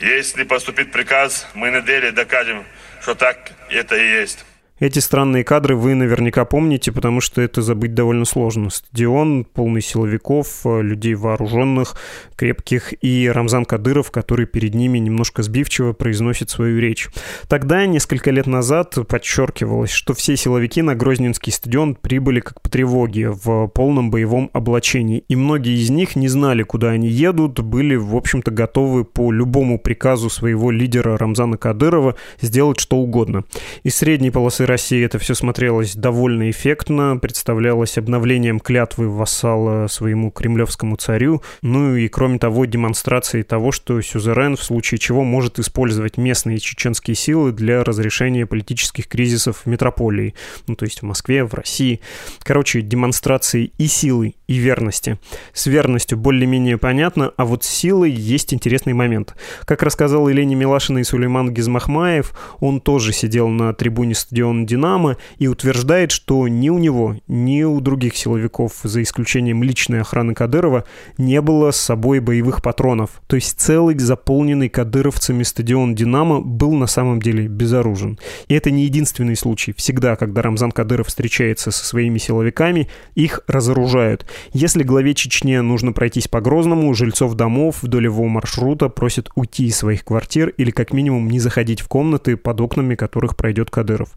Если 0.00 0.42
поступит 0.42 0.90
приказ, 0.90 1.46
мы 1.54 1.70
на 1.70 1.80
деле 1.80 2.10
докажем, 2.10 2.64
что 3.00 3.14
так 3.14 3.52
это 3.70 3.96
и 3.96 4.20
есть. 4.20 4.44
Эти 4.84 4.98
странные 4.98 5.44
кадры 5.44 5.76
вы 5.76 5.94
наверняка 5.94 6.44
помните, 6.44 6.92
потому 6.92 7.22
что 7.22 7.40
это 7.40 7.62
забыть 7.62 7.94
довольно 7.94 8.26
сложно. 8.26 8.68
Стадион 8.68 9.46
полный 9.46 9.80
силовиков, 9.80 10.60
людей 10.66 11.14
вооруженных, 11.14 11.96
крепких, 12.36 12.92
и 13.02 13.30
Рамзан 13.32 13.64
Кадыров, 13.64 14.10
который 14.10 14.44
перед 14.44 14.74
ними 14.74 14.98
немножко 14.98 15.42
сбивчиво 15.42 15.94
произносит 15.94 16.50
свою 16.50 16.80
речь. 16.80 17.08
Тогда, 17.48 17.86
несколько 17.86 18.30
лет 18.30 18.46
назад, 18.46 18.94
подчеркивалось, 19.08 19.90
что 19.90 20.12
все 20.12 20.36
силовики 20.36 20.82
на 20.82 20.94
Грозненский 20.94 21.50
стадион 21.50 21.94
прибыли 21.94 22.40
как 22.40 22.60
по 22.60 22.68
тревоге 22.68 23.30
в 23.30 23.68
полном 23.68 24.10
боевом 24.10 24.50
облачении, 24.52 25.24
и 25.28 25.34
многие 25.34 25.82
из 25.82 25.88
них 25.88 26.14
не 26.14 26.28
знали, 26.28 26.62
куда 26.62 26.90
они 26.90 27.08
едут, 27.08 27.58
были, 27.60 27.96
в 27.96 28.14
общем-то, 28.14 28.50
готовы 28.50 29.06
по 29.06 29.32
любому 29.32 29.78
приказу 29.78 30.28
своего 30.28 30.70
лидера 30.70 31.16
Рамзана 31.16 31.56
Кадырова 31.56 32.16
сделать 32.42 32.80
что 32.80 32.98
угодно. 32.98 33.44
Из 33.82 33.96
средней 33.96 34.30
полосы 34.30 34.66
России 34.74 35.04
это 35.04 35.20
все 35.20 35.34
смотрелось 35.34 35.94
довольно 35.94 36.50
эффектно, 36.50 37.16
представлялось 37.16 37.96
обновлением 37.96 38.58
клятвы 38.58 39.08
вассала 39.08 39.86
своему 39.86 40.32
кремлевскому 40.32 40.96
царю, 40.96 41.42
ну 41.62 41.94
и, 41.94 42.08
кроме 42.08 42.40
того, 42.40 42.64
демонстрацией 42.64 43.44
того, 43.44 43.70
что 43.70 44.00
сюзерен 44.00 44.56
в 44.56 44.62
случае 44.64 44.98
чего 44.98 45.22
может 45.22 45.60
использовать 45.60 46.16
местные 46.16 46.58
чеченские 46.58 47.14
силы 47.14 47.52
для 47.52 47.84
разрешения 47.84 48.46
политических 48.46 49.06
кризисов 49.06 49.58
в 49.64 49.66
метрополии, 49.66 50.34
ну 50.66 50.74
то 50.74 50.86
есть 50.86 51.02
в 51.02 51.04
Москве, 51.04 51.44
в 51.44 51.54
России. 51.54 52.00
Короче, 52.42 52.80
демонстрации 52.80 53.70
и 53.78 53.86
силы, 53.86 54.34
и 54.48 54.54
верности. 54.54 55.20
С 55.52 55.66
верностью 55.66 56.18
более-менее 56.18 56.78
понятно, 56.78 57.32
а 57.36 57.44
вот 57.44 57.62
с 57.62 57.68
силой 57.68 58.10
есть 58.10 58.52
интересный 58.52 58.92
момент. 58.92 59.36
Как 59.66 59.84
рассказал 59.84 60.28
Елене 60.28 60.56
Милашина 60.56 60.98
и 60.98 61.04
Сулейман 61.04 61.54
Гизмахмаев, 61.54 62.32
он 62.58 62.80
тоже 62.80 63.12
сидел 63.12 63.46
на 63.46 63.72
трибуне 63.72 64.16
стадиона 64.16 64.53
«Динамо» 64.64 65.16
и 65.38 65.48
утверждает, 65.48 66.12
что 66.12 66.46
ни 66.48 66.68
у 66.68 66.78
него, 66.78 67.16
ни 67.26 67.62
у 67.64 67.80
других 67.80 68.16
силовиков, 68.16 68.72
за 68.84 69.02
исключением 69.02 69.62
личной 69.62 70.00
охраны 70.00 70.34
Кадырова, 70.34 70.84
не 71.18 71.40
было 71.40 71.72
с 71.72 71.76
собой 71.76 72.20
боевых 72.20 72.62
патронов. 72.62 73.20
То 73.26 73.36
есть 73.36 73.60
целый 73.60 73.98
заполненный 73.98 74.68
кадыровцами 74.68 75.42
стадион 75.42 75.94
«Динамо» 75.94 76.40
был 76.40 76.72
на 76.72 76.86
самом 76.86 77.20
деле 77.20 77.48
безоружен. 77.48 78.18
И 78.48 78.54
это 78.54 78.70
не 78.70 78.84
единственный 78.84 79.36
случай. 79.36 79.74
Всегда, 79.76 80.16
когда 80.16 80.42
Рамзан 80.42 80.70
Кадыров 80.70 81.08
встречается 81.08 81.70
со 81.70 81.84
своими 81.84 82.18
силовиками, 82.18 82.88
их 83.14 83.40
разоружают. 83.48 84.26
Если 84.52 84.82
главе 84.82 85.14
Чечни 85.14 85.56
нужно 85.56 85.92
пройтись 85.92 86.28
по 86.28 86.40
Грозному, 86.40 86.94
жильцов 86.94 87.34
домов 87.34 87.82
вдоль 87.82 88.04
его 88.04 88.24
маршрута 88.26 88.88
просят 88.88 89.30
уйти 89.34 89.66
из 89.66 89.76
своих 89.76 90.04
квартир 90.04 90.48
или 90.50 90.70
как 90.70 90.92
минимум 90.92 91.28
не 91.28 91.40
заходить 91.40 91.80
в 91.80 91.88
комнаты, 91.88 92.36
под 92.36 92.60
окнами 92.60 92.94
которых 92.94 93.36
пройдет 93.36 93.70
Кадыров, 93.70 94.10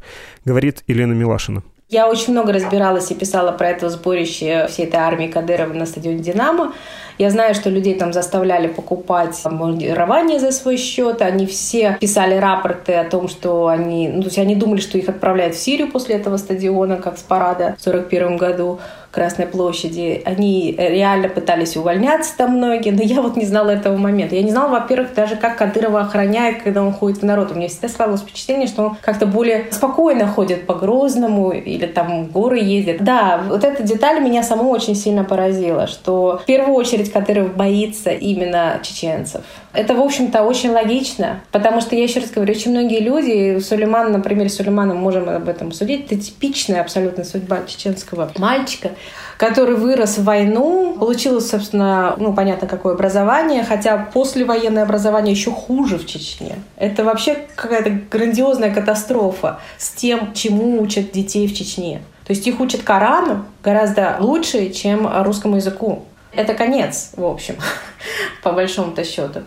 говорит 0.45 0.83
Елена 0.87 1.13
Милашина. 1.13 1.63
Я 1.89 2.09
очень 2.09 2.33
много 2.33 2.51
разбиралась 2.51 3.11
и 3.11 3.15
писала 3.15 3.53
про 3.53 3.69
это 3.69 3.89
сборище 3.89 4.67
всей 4.67 4.87
этой 4.87 4.99
армии 4.99 5.27
Кадырова 5.27 5.71
на 5.71 5.85
стадионе 5.85 6.19
«Динамо». 6.19 6.73
Я 7.17 7.31
знаю, 7.31 7.55
что 7.55 7.69
людей 7.69 7.95
там 7.95 8.13
заставляли 8.13 8.67
покупать 8.67 9.39
обмундирование 9.43 10.39
за 10.39 10.51
свой 10.51 10.77
счет. 10.77 11.21
Они 11.21 11.45
все 11.45 11.97
писали 11.99 12.35
рапорты 12.35 12.93
о 12.93 13.03
том, 13.03 13.27
что 13.27 13.67
они... 13.67 14.07
Ну, 14.07 14.21
то 14.21 14.27
есть 14.27 14.37
они 14.37 14.55
думали, 14.55 14.79
что 14.79 14.97
их 14.97 15.09
отправляют 15.09 15.55
в 15.55 15.59
Сирию 15.59 15.91
после 15.91 16.15
этого 16.15 16.37
стадиона, 16.37 16.97
как 16.97 17.17
с 17.17 17.21
парада 17.21 17.75
в 17.77 17.87
1941 17.87 18.37
году. 18.37 18.79
Красной 19.09 19.47
площади. 19.47 20.21
Они 20.25 20.75
реально 20.77 21.29
пытались 21.29 21.75
увольняться 21.75 22.37
там 22.37 22.51
многие, 22.51 22.91
но 22.91 23.01
я 23.01 23.21
вот 23.23 23.35
не 23.35 23.45
знала 23.45 23.71
этого 23.71 23.97
момента. 23.97 24.35
Я 24.35 24.43
не 24.43 24.51
знала, 24.51 24.79
во-первых, 24.79 25.15
даже 25.15 25.37
как 25.37 25.57
Кадырова 25.57 26.01
охраняет, 26.01 26.61
когда 26.61 26.83
он 26.83 26.93
ходит 26.93 27.21
в 27.21 27.25
народ. 27.25 27.51
У 27.51 27.55
меня 27.55 27.67
всегда 27.67 27.87
складывалось 27.87 28.21
впечатление, 28.21 28.67
что 28.67 28.83
он 28.83 28.97
как-то 29.01 29.25
более 29.25 29.65
спокойно 29.71 30.27
ходит 30.27 30.67
по 30.67 30.75
Грозному 30.75 31.51
или 31.51 31.87
там 31.87 32.25
в 32.25 32.31
горы 32.31 32.59
ездит. 32.59 33.03
Да, 33.03 33.41
вот 33.47 33.63
эта 33.63 33.81
деталь 33.81 34.21
меня 34.21 34.43
саму 34.43 34.69
очень 34.69 34.93
сильно 34.93 35.23
поразила, 35.23 35.87
что 35.87 36.39
в 36.43 36.45
первую 36.45 36.75
очередь 36.75 37.06
Кадыров 37.09 37.55
боится 37.55 38.11
именно 38.11 38.79
чеченцев. 38.83 39.41
Это, 39.73 39.93
в 39.93 40.01
общем-то, 40.01 40.43
очень 40.43 40.71
логично, 40.71 41.41
потому 41.51 41.81
что, 41.81 41.95
я 41.95 42.03
еще 42.03 42.19
раз 42.19 42.31
говорю, 42.31 42.53
очень 42.53 42.71
многие 42.71 42.99
люди, 42.99 43.59
Сулейман, 43.59 44.11
например, 44.11 44.49
Сулеймана 44.49 44.95
можем 44.95 45.29
об 45.29 45.47
этом 45.47 45.71
судить, 45.71 46.05
это 46.05 46.19
типичная 46.19 46.81
абсолютно 46.81 47.23
судьба 47.23 47.59
чеченского 47.67 48.31
мальчика, 48.37 48.91
который 49.37 49.75
вырос 49.75 50.17
в 50.17 50.23
войну, 50.23 50.95
получил, 50.99 51.39
собственно, 51.41 52.15
ну, 52.17 52.33
понятно, 52.33 52.67
какое 52.67 52.95
образование, 52.95 53.63
хотя 53.63 53.97
послевоенное 53.97 54.83
образование 54.83 55.33
еще 55.33 55.51
хуже 55.51 55.97
в 55.97 56.07
Чечне. 56.07 56.55
Это 56.75 57.03
вообще 57.03 57.45
какая-то 57.55 57.91
грандиозная 58.09 58.73
катастрофа 58.73 59.59
с 59.77 59.91
тем, 59.91 60.33
чему 60.33 60.81
учат 60.81 61.11
детей 61.11 61.47
в 61.47 61.53
Чечне. 61.53 62.01
То 62.25 62.33
есть 62.33 62.45
их 62.45 62.59
учат 62.59 62.81
Корану 62.83 63.45
гораздо 63.63 64.17
лучше, 64.19 64.69
чем 64.71 65.07
русскому 65.23 65.57
языку. 65.57 66.03
Это 66.33 66.53
конец, 66.53 67.11
в 67.15 67.25
общем, 67.25 67.55
по 68.43 68.51
большому-то 68.51 69.03
счету. 69.03 69.41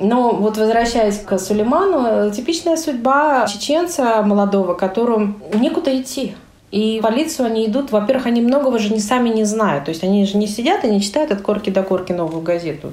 Но 0.00 0.30
вот 0.30 0.58
возвращаясь 0.58 1.18
к 1.18 1.38
Сулейману, 1.38 2.30
типичная 2.30 2.76
судьба 2.76 3.46
чеченца 3.46 4.22
молодого, 4.22 4.74
которому 4.74 5.34
некуда 5.54 6.00
идти. 6.00 6.36
И 6.70 6.98
в 6.98 7.02
полицию 7.02 7.46
они 7.46 7.66
идут, 7.66 7.92
во-первых, 7.92 8.26
они 8.26 8.40
многого 8.40 8.78
же 8.78 8.92
не 8.92 9.00
сами 9.00 9.28
не 9.30 9.44
знают. 9.44 9.84
То 9.84 9.90
есть 9.90 10.02
они 10.02 10.26
же 10.26 10.36
не 10.36 10.46
сидят 10.46 10.84
и 10.84 10.90
не 10.90 11.00
читают 11.00 11.30
от 11.30 11.40
корки 11.40 11.70
до 11.70 11.82
корки 11.82 12.12
новую 12.12 12.42
газету 12.42 12.92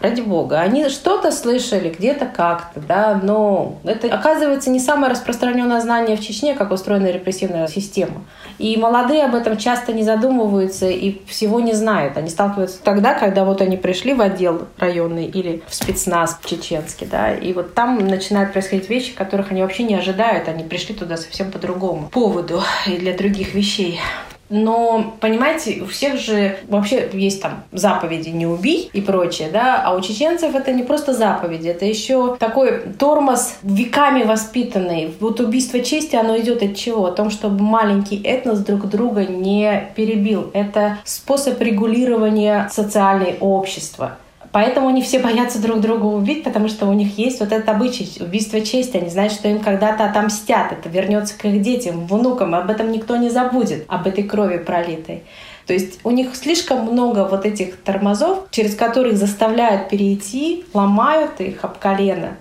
ради 0.00 0.20
бога. 0.20 0.60
Они 0.60 0.88
что-то 0.88 1.30
слышали 1.30 1.88
где-то 1.88 2.26
как-то, 2.26 2.80
да, 2.80 3.20
но 3.22 3.78
это, 3.84 4.08
оказывается, 4.08 4.70
не 4.70 4.80
самое 4.80 5.12
распространенное 5.12 5.80
знание 5.80 6.16
в 6.16 6.20
Чечне, 6.20 6.54
как 6.54 6.70
устроена 6.72 7.10
репрессивная 7.10 7.66
система. 7.68 8.24
И 8.58 8.76
молодые 8.76 9.24
об 9.24 9.34
этом 9.34 9.56
часто 9.56 9.92
не 9.92 10.02
задумываются 10.02 10.88
и 10.88 11.24
всего 11.26 11.60
не 11.60 11.72
знают. 11.72 12.16
Они 12.16 12.28
сталкиваются 12.28 12.82
тогда, 12.82 13.14
когда 13.14 13.44
вот 13.44 13.60
они 13.60 13.76
пришли 13.76 14.14
в 14.14 14.20
отдел 14.20 14.66
районный 14.78 15.26
или 15.26 15.62
в 15.66 15.74
спецназ 15.74 16.38
чеченский, 16.44 17.06
да, 17.06 17.34
и 17.34 17.52
вот 17.52 17.74
там 17.74 17.98
начинают 18.06 18.52
происходить 18.52 18.88
вещи, 18.88 19.14
которых 19.14 19.50
они 19.50 19.62
вообще 19.62 19.82
не 19.84 19.94
ожидают. 19.94 20.48
Они 20.48 20.64
пришли 20.64 20.94
туда 20.94 21.16
совсем 21.16 21.50
по 21.50 21.58
другому 21.58 22.08
поводу 22.08 22.62
и 22.86 22.96
для 22.96 23.16
других 23.16 23.54
вещей. 23.54 24.00
Но, 24.48 25.14
понимаете, 25.20 25.82
у 25.82 25.86
всех 25.86 26.18
же 26.18 26.58
вообще 26.68 27.08
есть 27.12 27.40
там 27.40 27.64
заповеди 27.72 28.28
«не 28.28 28.46
убий» 28.46 28.90
и 28.92 29.00
прочее, 29.00 29.48
да, 29.52 29.82
а 29.84 29.94
у 29.94 30.00
чеченцев 30.00 30.54
это 30.54 30.72
не 30.72 30.82
просто 30.82 31.14
заповеди, 31.14 31.68
это 31.68 31.84
еще 31.84 32.36
такой 32.36 32.80
тормоз 32.98 33.56
веками 33.62 34.22
воспитанный. 34.22 35.14
Вот 35.20 35.40
убийство 35.40 35.80
чести, 35.80 36.16
оно 36.16 36.38
идет 36.38 36.62
от 36.62 36.76
чего? 36.76 37.06
О 37.06 37.12
том, 37.12 37.30
чтобы 37.30 37.62
маленький 37.62 38.20
этнос 38.22 38.60
друг 38.60 38.88
друга 38.88 39.24
не 39.26 39.90
перебил. 39.96 40.50
Это 40.52 40.98
способ 41.04 41.60
регулирования 41.60 42.68
социальной 42.70 43.36
общества. 43.40 44.18
Поэтому 44.54 44.86
они 44.86 45.02
все 45.02 45.18
боятся 45.18 45.60
друг 45.60 45.80
друга 45.80 46.04
убить, 46.04 46.44
потому 46.44 46.68
что 46.68 46.86
у 46.86 46.92
них 46.92 47.18
есть 47.18 47.40
вот 47.40 47.50
этот 47.50 47.68
обычай 47.68 48.08
убийство 48.22 48.60
чести. 48.60 48.98
Они 48.98 49.10
знают, 49.10 49.32
что 49.32 49.48
им 49.48 49.58
когда-то 49.58 50.04
отомстят. 50.04 50.70
Это 50.70 50.88
вернется 50.88 51.36
к 51.36 51.44
их 51.46 51.60
детям, 51.60 52.06
внукам. 52.06 52.54
Об 52.54 52.70
этом 52.70 52.92
никто 52.92 53.16
не 53.16 53.30
забудет, 53.30 53.84
об 53.88 54.06
этой 54.06 54.22
крови 54.22 54.58
пролитой. 54.58 55.24
То 55.66 55.72
есть 55.72 55.98
у 56.04 56.12
них 56.12 56.36
слишком 56.36 56.84
много 56.84 57.26
вот 57.26 57.44
этих 57.44 57.82
тормозов, 57.82 58.46
через 58.52 58.76
которые 58.76 59.16
заставляют 59.16 59.88
перейти, 59.88 60.64
ломают 60.72 61.40
их 61.40 61.64
об 61.64 61.78
колено. 61.78 62.36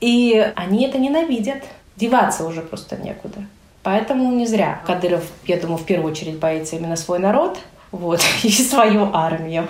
И 0.00 0.34
они 0.56 0.84
это 0.84 0.98
ненавидят. 0.98 1.62
Деваться 1.94 2.44
уже 2.46 2.62
просто 2.62 2.96
некуда. 2.96 3.46
Поэтому 3.84 4.32
не 4.32 4.48
зря 4.48 4.80
Кадыров, 4.84 5.22
я 5.46 5.58
думаю, 5.58 5.78
в 5.78 5.84
первую 5.84 6.10
очередь 6.10 6.40
боится 6.40 6.74
именно 6.74 6.96
свой 6.96 7.20
народ 7.20 7.60
вот, 7.92 8.20
и 8.42 8.50
свою 8.50 9.10
армию. 9.12 9.68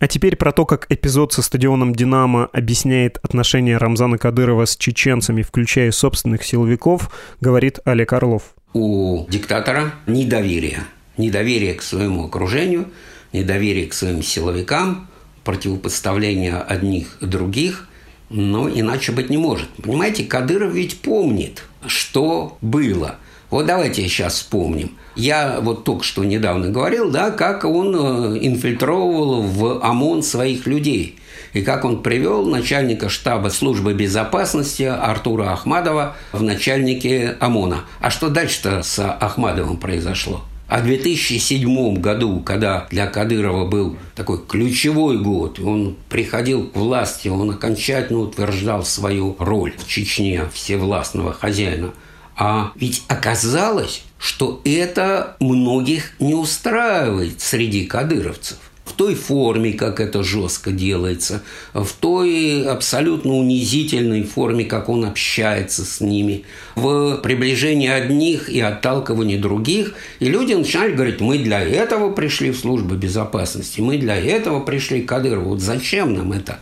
А 0.00 0.06
теперь 0.06 0.36
про 0.36 0.52
то, 0.52 0.64
как 0.64 0.86
эпизод 0.90 1.32
со 1.32 1.42
стадионом 1.42 1.92
«Динамо» 1.92 2.48
объясняет 2.52 3.18
отношения 3.22 3.76
Рамзана 3.76 4.16
Кадырова 4.16 4.64
с 4.64 4.76
чеченцами, 4.76 5.42
включая 5.42 5.90
собственных 5.90 6.44
силовиков, 6.44 7.10
говорит 7.40 7.80
Олег 7.84 8.12
Орлов. 8.12 8.54
У 8.74 9.26
диктатора 9.28 9.94
недоверие. 10.06 10.84
Недоверие 11.16 11.74
к 11.74 11.82
своему 11.82 12.26
окружению, 12.26 12.86
недоверие 13.32 13.88
к 13.88 13.92
своим 13.92 14.22
силовикам, 14.22 15.08
противопоставление 15.42 16.58
одних 16.58 17.16
других, 17.20 17.88
но 18.30 18.68
иначе 18.68 19.10
быть 19.10 19.30
не 19.30 19.36
может. 19.36 19.68
Понимаете, 19.82 20.22
Кадыров 20.24 20.74
ведь 20.74 21.00
помнит, 21.00 21.64
что 21.88 22.56
было– 22.60 23.16
вот 23.50 23.64
давайте 23.64 24.02
сейчас 24.02 24.34
вспомним. 24.34 24.98
Я 25.14 25.60
вот 25.60 25.84
только 25.84 26.04
что 26.04 26.22
недавно 26.22 26.68
говорил, 26.68 27.10
да, 27.10 27.30
как 27.30 27.64
он 27.64 27.94
э, 27.94 28.38
инфильтровывал 28.42 29.42
в 29.42 29.82
ОМОН 29.82 30.22
своих 30.22 30.66
людей. 30.66 31.18
И 31.54 31.62
как 31.62 31.86
он 31.86 32.02
привел 32.02 32.44
начальника 32.44 33.08
штаба 33.08 33.48
службы 33.48 33.94
безопасности 33.94 34.82
Артура 34.82 35.52
Ахмадова 35.52 36.16
в 36.32 36.42
начальнике 36.42 37.36
ОМОНа. 37.40 37.84
А 38.00 38.10
что 38.10 38.28
дальше-то 38.28 38.82
с 38.82 39.02
Ахмадовым 39.02 39.78
произошло? 39.78 40.42
А 40.68 40.80
в 40.80 40.84
2007 40.84 41.94
году, 42.02 42.40
когда 42.40 42.86
для 42.90 43.06
Кадырова 43.06 43.64
был 43.64 43.96
такой 44.14 44.44
ключевой 44.46 45.16
год, 45.16 45.58
он 45.58 45.96
приходил 46.10 46.68
к 46.68 46.76
власти, 46.76 47.28
он 47.28 47.52
окончательно 47.52 48.18
утверждал 48.18 48.84
свою 48.84 49.34
роль 49.38 49.72
в 49.78 49.88
Чечне 49.88 50.44
всевластного 50.52 51.32
хозяина– 51.32 51.94
А 52.38 52.70
ведь 52.76 53.02
оказалось, 53.08 54.04
что 54.16 54.60
это 54.64 55.36
многих 55.40 56.12
не 56.20 56.34
устраивает 56.34 57.40
среди 57.40 57.84
кадыровцев 57.84 58.58
в 58.84 58.92
той 58.92 59.16
форме, 59.16 59.72
как 59.72 60.00
это 60.00 60.22
жестко 60.22 60.70
делается, 60.70 61.42
в 61.74 61.88
той 61.92 62.64
абсолютно 62.64 63.34
унизительной 63.34 64.22
форме, 64.22 64.64
как 64.64 64.88
он 64.88 65.04
общается 65.04 65.84
с 65.84 66.00
ними, 66.00 66.44
в 66.76 67.16
приближении 67.18 67.88
одних 67.88 68.48
и 68.48 68.60
отталкивании 68.60 69.36
других. 69.36 69.94
И 70.20 70.26
люди 70.26 70.54
начинают 70.54 70.94
говорить, 70.94 71.20
мы 71.20 71.38
для 71.38 71.60
этого 71.60 72.12
пришли 72.12 72.50
в 72.50 72.58
службу 72.58 72.94
безопасности, 72.94 73.80
мы 73.80 73.98
для 73.98 74.16
этого 74.16 74.60
пришли 74.60 75.02
к 75.02 75.08
Кадырову. 75.08 75.50
Вот 75.50 75.60
зачем 75.60 76.14
нам 76.14 76.32
это? 76.32 76.60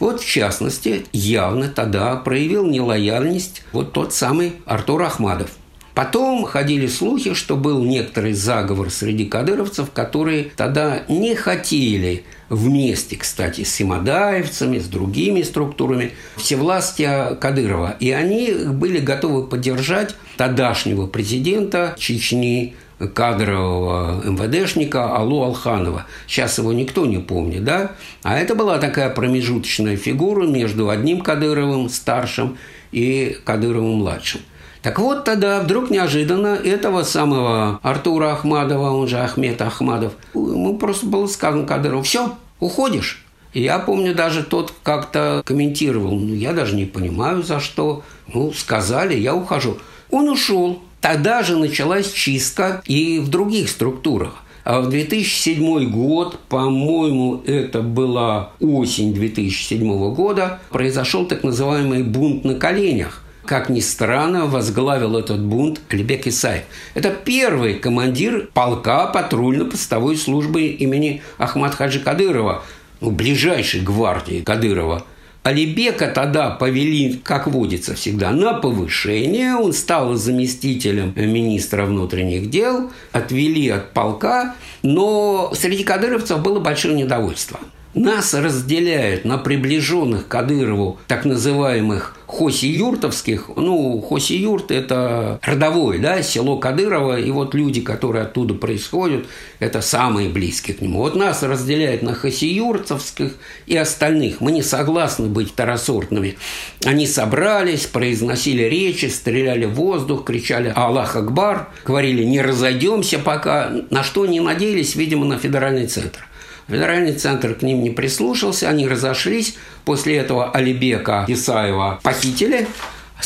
Вот, 0.00 0.20
в 0.20 0.26
частности, 0.26 1.04
явно 1.12 1.68
тогда 1.68 2.16
проявил 2.16 2.66
нелояльность 2.66 3.62
вот 3.72 3.92
тот 3.92 4.12
самый 4.12 4.54
Артур 4.64 5.02
Ахмадов. 5.02 5.50
Потом 5.94 6.44
ходили 6.44 6.86
слухи, 6.86 7.34
что 7.34 7.56
был 7.56 7.84
некоторый 7.84 8.32
заговор 8.32 8.90
среди 8.90 9.26
кадыровцев, 9.26 9.90
которые 9.90 10.44
тогда 10.56 11.02
не 11.08 11.34
хотели 11.34 12.24
вместе, 12.48 13.16
кстати, 13.16 13.64
с 13.64 13.82
Имадаевцами, 13.82 14.78
с 14.78 14.86
другими 14.86 15.42
структурами, 15.42 16.12
всевластия 16.36 17.34
Кадырова. 17.34 17.96
И 18.00 18.12
они 18.12 18.52
были 18.52 18.98
готовы 18.98 19.46
поддержать 19.46 20.14
тогдашнего 20.38 21.06
президента 21.06 21.94
Чечни 21.98 22.76
кадрового 23.08 24.22
МВДшника 24.24 25.16
Аллу 25.16 25.42
Алханова. 25.42 26.06
Сейчас 26.26 26.58
его 26.58 26.72
никто 26.72 27.06
не 27.06 27.18
помнит, 27.18 27.64
да? 27.64 27.92
А 28.22 28.38
это 28.38 28.54
была 28.54 28.78
такая 28.78 29.10
промежуточная 29.10 29.96
фигура 29.96 30.46
между 30.46 30.90
одним 30.90 31.20
Кадыровым 31.22 31.88
старшим 31.88 32.58
и 32.92 33.36
Кадыровым 33.44 33.98
младшим. 33.98 34.40
Так 34.82 34.98
вот 34.98 35.24
тогда 35.24 35.60
вдруг 35.60 35.90
неожиданно 35.90 36.54
этого 36.54 37.02
самого 37.02 37.80
Артура 37.82 38.32
Ахмадова, 38.32 38.90
он 38.90 39.08
же 39.08 39.18
Ахмед 39.18 39.60
Ахмадов, 39.60 40.14
ему 40.34 40.78
просто 40.78 41.06
было 41.06 41.26
сказано 41.26 41.66
Кадырову, 41.66 42.02
все, 42.02 42.36
уходишь. 42.60 43.24
Я 43.52 43.80
помню, 43.80 44.14
даже 44.14 44.44
тот 44.44 44.72
как-то 44.82 45.42
комментировал, 45.44 46.12
ну, 46.12 46.34
я 46.34 46.52
даже 46.52 46.76
не 46.76 46.84
понимаю, 46.84 47.42
за 47.42 47.58
что. 47.58 48.02
Ну, 48.32 48.52
сказали, 48.52 49.14
я 49.14 49.34
ухожу. 49.34 49.78
Он 50.10 50.28
ушел. 50.28 50.82
Тогда 51.00 51.42
же 51.42 51.56
началась 51.56 52.12
чистка 52.12 52.82
и 52.84 53.18
в 53.18 53.28
других 53.28 53.68
структурах. 53.68 54.42
А 54.64 54.80
в 54.80 54.90
2007 54.90 55.90
год, 55.90 56.38
по-моему, 56.48 57.42
это 57.46 57.80
была 57.80 58.52
осень 58.60 59.14
2007 59.14 60.14
года, 60.14 60.60
произошел 60.70 61.26
так 61.26 61.42
называемый 61.42 62.02
бунт 62.02 62.44
на 62.44 62.54
коленях– 62.54 63.24
как 63.50 63.68
ни 63.68 63.80
странно, 63.80 64.46
возглавил 64.46 65.16
этот 65.16 65.40
бунт 65.40 65.80
Алибек 65.88 66.28
Исаев. 66.28 66.62
Это 66.94 67.10
первый 67.10 67.74
командир 67.74 68.48
полка 68.54 69.06
патрульно-постовой 69.06 70.16
службы 70.16 70.66
имени 70.66 71.20
Ахмад 71.36 71.74
Хаджи 71.74 71.98
Кадырова, 71.98 72.62
ну, 73.00 73.10
ближайшей 73.10 73.80
гвардии 73.80 74.42
Кадырова. 74.42 75.04
Алибека 75.42 76.08
тогда 76.08 76.50
повели, 76.50 77.14
как 77.24 77.46
водится 77.46 77.94
всегда, 77.94 78.30
на 78.30 78.52
повышение. 78.52 79.54
Он 79.54 79.72
стал 79.72 80.14
заместителем 80.14 81.14
министра 81.16 81.86
внутренних 81.86 82.50
дел, 82.50 82.90
отвели 83.12 83.68
от 83.70 83.92
полка. 83.92 84.54
Но 84.82 85.52
среди 85.54 85.82
кадыровцев 85.82 86.42
было 86.42 86.60
большое 86.60 86.94
недовольство. 86.94 87.58
Нас 87.94 88.34
разделяют 88.34 89.24
на 89.24 89.36
приближенных 89.36 90.28
Кадырову 90.28 91.00
так 91.08 91.24
называемых 91.24 92.16
хоси-юртовских. 92.28 93.50
Ну, 93.56 94.00
хоси-юрт– 94.00 94.70
это 94.70 95.40
родовое, 95.42 95.98
да, 95.98 96.22
село 96.22 96.58
Кадырова, 96.58 97.18
и 97.18 97.32
вот 97.32 97.52
люди, 97.54 97.80
которые 97.80 98.22
оттуда 98.22 98.54
происходят, 98.54 99.26
это 99.58 99.80
самые 99.80 100.28
близкие 100.28 100.76
к 100.76 100.80
нему. 100.80 100.98
Вот 100.98 101.16
нас 101.16 101.42
разделяют 101.42 102.02
на 102.02 102.14
хоси-юртовских 102.14 103.32
и 103.66 103.76
остальных. 103.76 104.40
Мы 104.40 104.52
не 104.52 104.62
согласны 104.62 105.26
быть 105.26 105.50
второсортными. 105.50 106.36
Они 106.84 107.08
собрались, 107.08 107.86
произносили 107.86 108.62
речи, 108.62 109.06
стреляли 109.06 109.64
в 109.64 109.74
воздух, 109.74 110.24
кричали 110.24 110.72
«Аллах 110.76 111.16
Акбар», 111.16 111.68
говорили 111.84 112.22
«не 112.22 112.40
разойдемся 112.40 113.18
пока», 113.18 113.72
на 113.90 114.04
что 114.04 114.26
не 114.26 114.38
надеялись, 114.38 114.94
видимо, 114.94 115.26
на 115.26 115.38
федеральный 115.38 115.88
центр. 115.88 116.29
Федеральный 116.70 117.14
центр 117.14 117.54
к 117.54 117.62
ним 117.62 117.82
не 117.82 117.90
прислушался, 117.90 118.68
они 118.68 118.86
разошлись. 118.86 119.56
После 119.84 120.16
этого 120.16 120.52
Алибека 120.52 121.24
Исаева 121.26 121.98
похитили, 122.04 122.68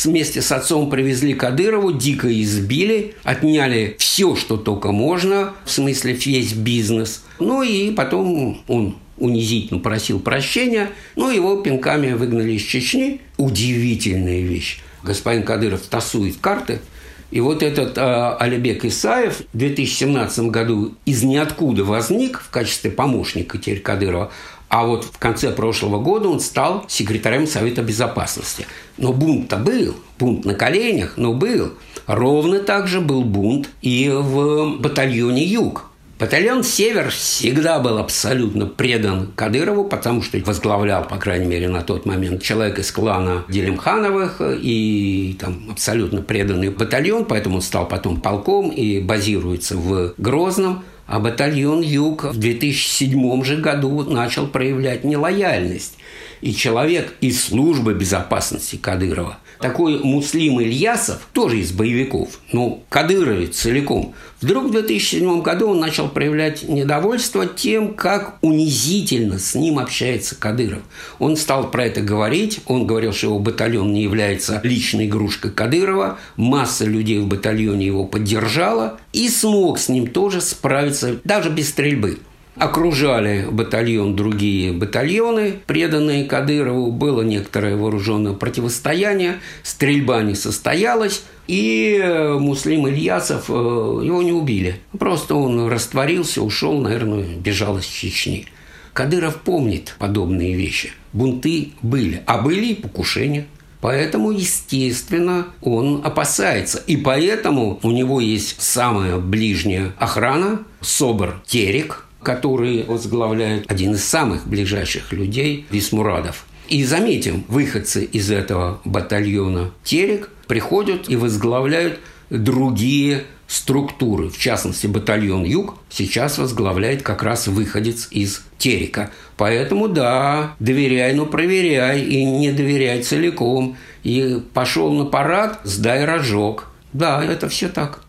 вместе 0.02 0.40
с 0.40 0.50
отцом 0.50 0.88
привезли 0.88 1.34
Кадырову, 1.34 1.92
дико 1.92 2.26
избили, 2.42 3.14
отняли 3.22 3.96
все, 3.98 4.34
что 4.34 4.56
только 4.56 4.92
можно, 4.92 5.52
в 5.66 5.70
смысле 5.70 6.14
весь 6.14 6.54
бизнес. 6.54 7.22
Ну 7.38 7.62
и 7.62 7.90
потом 7.90 8.62
он 8.66 8.96
унизительно 9.18 9.78
просил 9.78 10.20
прощения, 10.20 10.88
ну 11.14 11.30
его 11.30 11.56
пинками 11.60 12.12
выгнали 12.12 12.52
из 12.52 12.62
Чечни. 12.62 13.20
Удивительная 13.36 14.40
вещь. 14.40 14.80
Господин 15.02 15.42
Кадыров 15.42 15.82
тасует 15.82 16.38
карты– 16.40 16.80
и 17.34 17.40
вот 17.40 17.64
этот 17.64 17.98
э, 17.98 18.36
Алибек 18.38 18.84
Исаев 18.84 19.42
в 19.52 19.58
2017 19.58 20.50
году 20.50 20.94
из 21.04 21.24
ниоткуда 21.24 21.82
возник 21.82 22.40
в 22.40 22.48
качестве 22.48 22.92
помощника 22.92 23.58
теперь 23.58 23.80
Кадырова, 23.80 24.30
а 24.68 24.86
вот 24.86 25.02
в 25.02 25.18
конце 25.18 25.50
прошлого 25.50 25.98
года 26.00 26.28
он 26.28 26.38
стал 26.38 26.84
секретарем 26.86 27.48
Совета 27.48 27.82
Безопасности. 27.82 28.68
Но 28.98 29.12
бунт-то 29.12 29.56
был, 29.56 29.96
бунт 30.16 30.44
на 30.44 30.54
коленях, 30.54 31.14
но 31.16 31.34
был. 31.34 31.72
Ровно 32.06 32.60
так 32.60 32.86
же 32.86 33.00
был 33.00 33.24
бунт 33.24 33.68
и 33.82 34.08
в 34.14 34.76
батальоне 34.78 35.42
«Юг», 35.42 35.90
Батальон 36.18 36.62
«Север» 36.62 37.10
всегда 37.10 37.80
был 37.80 37.98
абсолютно 37.98 38.66
предан 38.66 39.32
Кадырову, 39.34 39.84
потому 39.84 40.22
что 40.22 40.38
возглавлял, 40.38 41.08
по 41.08 41.16
крайней 41.16 41.46
мере, 41.46 41.68
на 41.68 41.82
тот 41.82 42.06
момент 42.06 42.40
человек 42.40 42.78
из 42.78 42.92
клана 42.92 43.44
Делимхановых 43.48 44.40
и 44.40 45.36
там 45.40 45.70
абсолютно 45.72 46.22
преданный 46.22 46.68
батальон, 46.70 47.24
поэтому 47.24 47.56
он 47.56 47.62
стал 47.62 47.88
потом 47.88 48.20
полком 48.20 48.70
и 48.70 49.00
базируется 49.00 49.76
в 49.76 50.14
Грозном. 50.16 50.84
А 51.06 51.18
батальон 51.18 51.82
«Юг» 51.82 52.24
в 52.24 52.38
2007 52.38 53.44
же 53.44 53.56
году 53.56 54.04
начал 54.04 54.46
проявлять 54.46 55.04
нелояльность. 55.04 55.96
И 56.40 56.54
человек 56.54 57.12
из 57.20 57.42
службы 57.42 57.92
безопасности 57.92 58.76
Кадырова 58.76 59.38
такой 59.60 59.98
Муслим 59.98 60.60
Ильясов, 60.60 61.28
тоже 61.32 61.60
из 61.60 61.72
боевиков, 61.72 62.40
но 62.52 62.82
кадыровец 62.88 63.56
целиком, 63.56 64.14
вдруг 64.40 64.66
в 64.66 64.70
2007 64.70 65.42
году 65.42 65.68
он 65.68 65.80
начал 65.80 66.08
проявлять 66.08 66.68
недовольство 66.68 67.46
тем, 67.46 67.94
как 67.94 68.38
унизительно 68.42 69.38
с 69.38 69.54
ним 69.54 69.78
общается 69.78 70.36
Кадыров. 70.36 70.82
Он 71.18 71.36
стал 71.36 71.70
про 71.70 71.86
это 71.86 72.00
говорить, 72.00 72.60
он 72.66 72.86
говорил, 72.86 73.12
что 73.12 73.28
его 73.28 73.38
батальон 73.38 73.92
не 73.92 74.02
является 74.02 74.60
личной 74.62 75.06
игрушкой 75.06 75.50
Кадырова, 75.50 76.18
масса 76.36 76.84
людей 76.84 77.18
в 77.18 77.26
батальоне 77.26 77.86
его 77.86 78.04
поддержала 78.04 78.98
и 79.12 79.28
смог 79.28 79.78
с 79.78 79.88
ним 79.88 80.06
тоже 80.06 80.40
справиться 80.40 81.16
даже 81.24 81.50
без 81.50 81.70
стрельбы 81.70 82.18
окружали 82.56 83.46
батальон 83.50 84.16
другие 84.16 84.72
батальоны, 84.72 85.56
преданные 85.66 86.24
Кадырову. 86.24 86.92
Было 86.92 87.22
некоторое 87.22 87.76
вооруженное 87.76 88.32
противостояние, 88.32 89.40
стрельба 89.62 90.22
не 90.22 90.34
состоялась, 90.34 91.24
и 91.46 92.36
Муслим 92.38 92.88
Ильясов, 92.88 93.46
э, 93.48 93.52
его 93.52 94.22
не 94.22 94.32
убили. 94.32 94.80
Просто 94.98 95.34
он 95.34 95.68
растворился, 95.68 96.42
ушел, 96.42 96.80
наверное, 96.80 97.24
бежал 97.36 97.78
из 97.78 97.84
Чечни. 97.84 98.46
Кадыров 98.92 99.40
помнит 99.42 99.96
подобные 99.98 100.54
вещи. 100.54 100.92
Бунты 101.12 101.72
были, 101.82 102.22
а 102.26 102.38
были 102.38 102.66
и 102.66 102.74
покушения. 102.74 103.46
Поэтому, 103.80 104.30
естественно, 104.30 105.48
он 105.60 106.00
опасается. 106.02 106.82
И 106.86 106.96
поэтому 106.96 107.80
у 107.82 107.90
него 107.90 108.18
есть 108.18 108.62
самая 108.62 109.18
ближняя 109.18 109.92
охрана, 109.98 110.60
СОБР 110.80 111.42
Терек, 111.44 112.03
который 112.24 112.82
возглавляет 112.82 113.70
один 113.70 113.94
из 113.94 114.04
самых 114.04 114.46
ближайших 114.46 115.12
людей 115.12 115.66
Висмурадов. 115.70 116.46
И 116.68 116.82
заметим, 116.84 117.44
выходцы 117.48 118.04
из 118.04 118.30
этого 118.30 118.80
батальона 118.84 119.70
Терек 119.84 120.30
приходят 120.48 121.08
и 121.08 121.16
возглавляют 121.16 122.00
другие 122.30 123.24
структуры. 123.46 124.30
В 124.30 124.38
частности, 124.38 124.86
батальон 124.86 125.44
Юг 125.44 125.76
сейчас 125.90 126.38
возглавляет 126.38 127.02
как 127.02 127.22
раз 127.22 127.46
выходец 127.46 128.08
из 128.10 128.42
Терека. 128.58 129.10
Поэтому 129.36 129.88
да, 129.88 130.54
доверяй, 130.58 131.12
но 131.14 131.26
проверяй, 131.26 132.00
и 132.00 132.24
не 132.24 132.50
доверяй 132.52 133.02
целиком. 133.02 133.76
И 134.02 134.40
пошел 134.54 134.92
на 134.92 135.04
парад, 135.04 135.60
сдай 135.64 136.04
рожок. 136.04 136.70
Да, 136.92 137.22
это 137.22 137.48
все 137.48 137.68
так. 137.68 138.03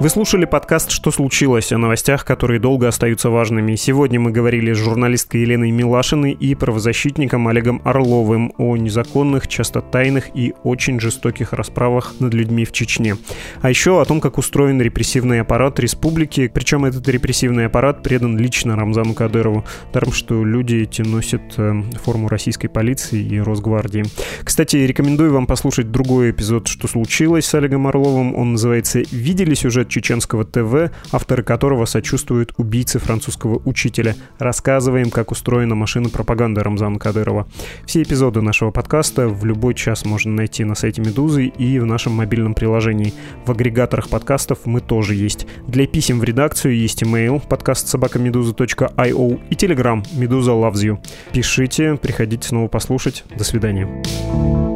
Вы 0.00 0.08
слушали 0.08 0.46
подкаст 0.46 0.92
«Что 0.92 1.10
случилось?» 1.10 1.72
о 1.72 1.76
новостях, 1.76 2.24
которые 2.24 2.58
долго 2.58 2.88
остаются 2.88 3.28
важными. 3.28 3.74
Сегодня 3.74 4.18
мы 4.18 4.30
говорили 4.30 4.72
с 4.72 4.78
журналисткой 4.78 5.42
Еленой 5.42 5.72
Милашиной 5.72 6.32
и 6.32 6.54
правозащитником 6.54 7.46
Олегом 7.48 7.82
Орловым 7.84 8.54
о 8.56 8.78
незаконных, 8.78 9.46
часто 9.46 9.82
тайных 9.82 10.34
и 10.34 10.54
очень 10.62 11.00
жестоких 11.00 11.52
расправах 11.52 12.14
над 12.18 12.32
людьми 12.32 12.64
в 12.64 12.72
Чечне. 12.72 13.18
А 13.60 13.68
еще 13.68 14.00
о 14.00 14.04
том, 14.06 14.22
как 14.22 14.38
устроен 14.38 14.80
репрессивный 14.80 15.42
аппарат 15.42 15.78
республики, 15.78 16.48
причем 16.48 16.86
этот 16.86 17.06
репрессивный 17.06 17.66
аппарат 17.66 18.02
предан 18.02 18.38
лично 18.38 18.76
Рамзану 18.76 19.12
Кадырову, 19.12 19.66
даром 19.92 20.12
что 20.12 20.42
люди 20.42 20.76
эти 20.76 21.02
носят 21.02 21.42
э, 21.58 21.82
форму 22.02 22.28
российской 22.28 22.68
полиции 22.68 23.22
и 23.22 23.38
Росгвардии. 23.38 24.06
Кстати, 24.44 24.76
рекомендую 24.76 25.34
вам 25.34 25.46
послушать 25.46 25.90
другой 25.90 26.30
эпизод 26.30 26.68
«Что 26.68 26.88
случилось?» 26.88 27.44
с 27.44 27.54
Олегом 27.54 27.86
Орловым. 27.86 28.34
Он 28.34 28.52
называется 28.52 29.02
«Видели 29.10 29.52
сюжет 29.52 29.89
чеченского 29.90 30.44
ТВ, 30.44 30.90
авторы 31.12 31.42
которого 31.42 31.84
сочувствуют 31.84 32.54
убийце 32.56 32.98
французского 32.98 33.60
учителя. 33.64 34.16
Рассказываем, 34.38 35.10
как 35.10 35.32
устроена 35.32 35.74
машина 35.74 36.08
пропаганды 36.08 36.62
Рамзана 36.62 36.98
Кадырова. 36.98 37.46
Все 37.84 38.02
эпизоды 38.02 38.40
нашего 38.40 38.70
подкаста 38.70 39.28
в 39.28 39.44
любой 39.44 39.74
час 39.74 40.04
можно 40.04 40.32
найти 40.32 40.64
на 40.64 40.74
сайте 40.74 41.02
Медузы 41.02 41.46
и 41.46 41.78
в 41.78 41.86
нашем 41.86 42.12
мобильном 42.14 42.54
приложении. 42.54 43.12
В 43.44 43.50
агрегаторах 43.50 44.08
подкастов 44.08 44.60
мы 44.64 44.80
тоже 44.80 45.14
есть. 45.14 45.46
Для 45.66 45.86
писем 45.86 46.20
в 46.20 46.24
редакцию 46.24 46.76
есть 46.76 47.02
email 47.02 47.42
подкаст 47.46 47.88
собакамедуза.io 47.88 49.40
и 49.50 49.54
телеграм 49.54 50.02
Медуза 50.12 50.52
Loves 50.52 50.74
You. 50.74 50.98
Пишите, 51.32 51.96
приходите 51.96 52.48
снова 52.48 52.68
послушать. 52.68 53.24
До 53.36 53.44
свидания. 53.44 54.69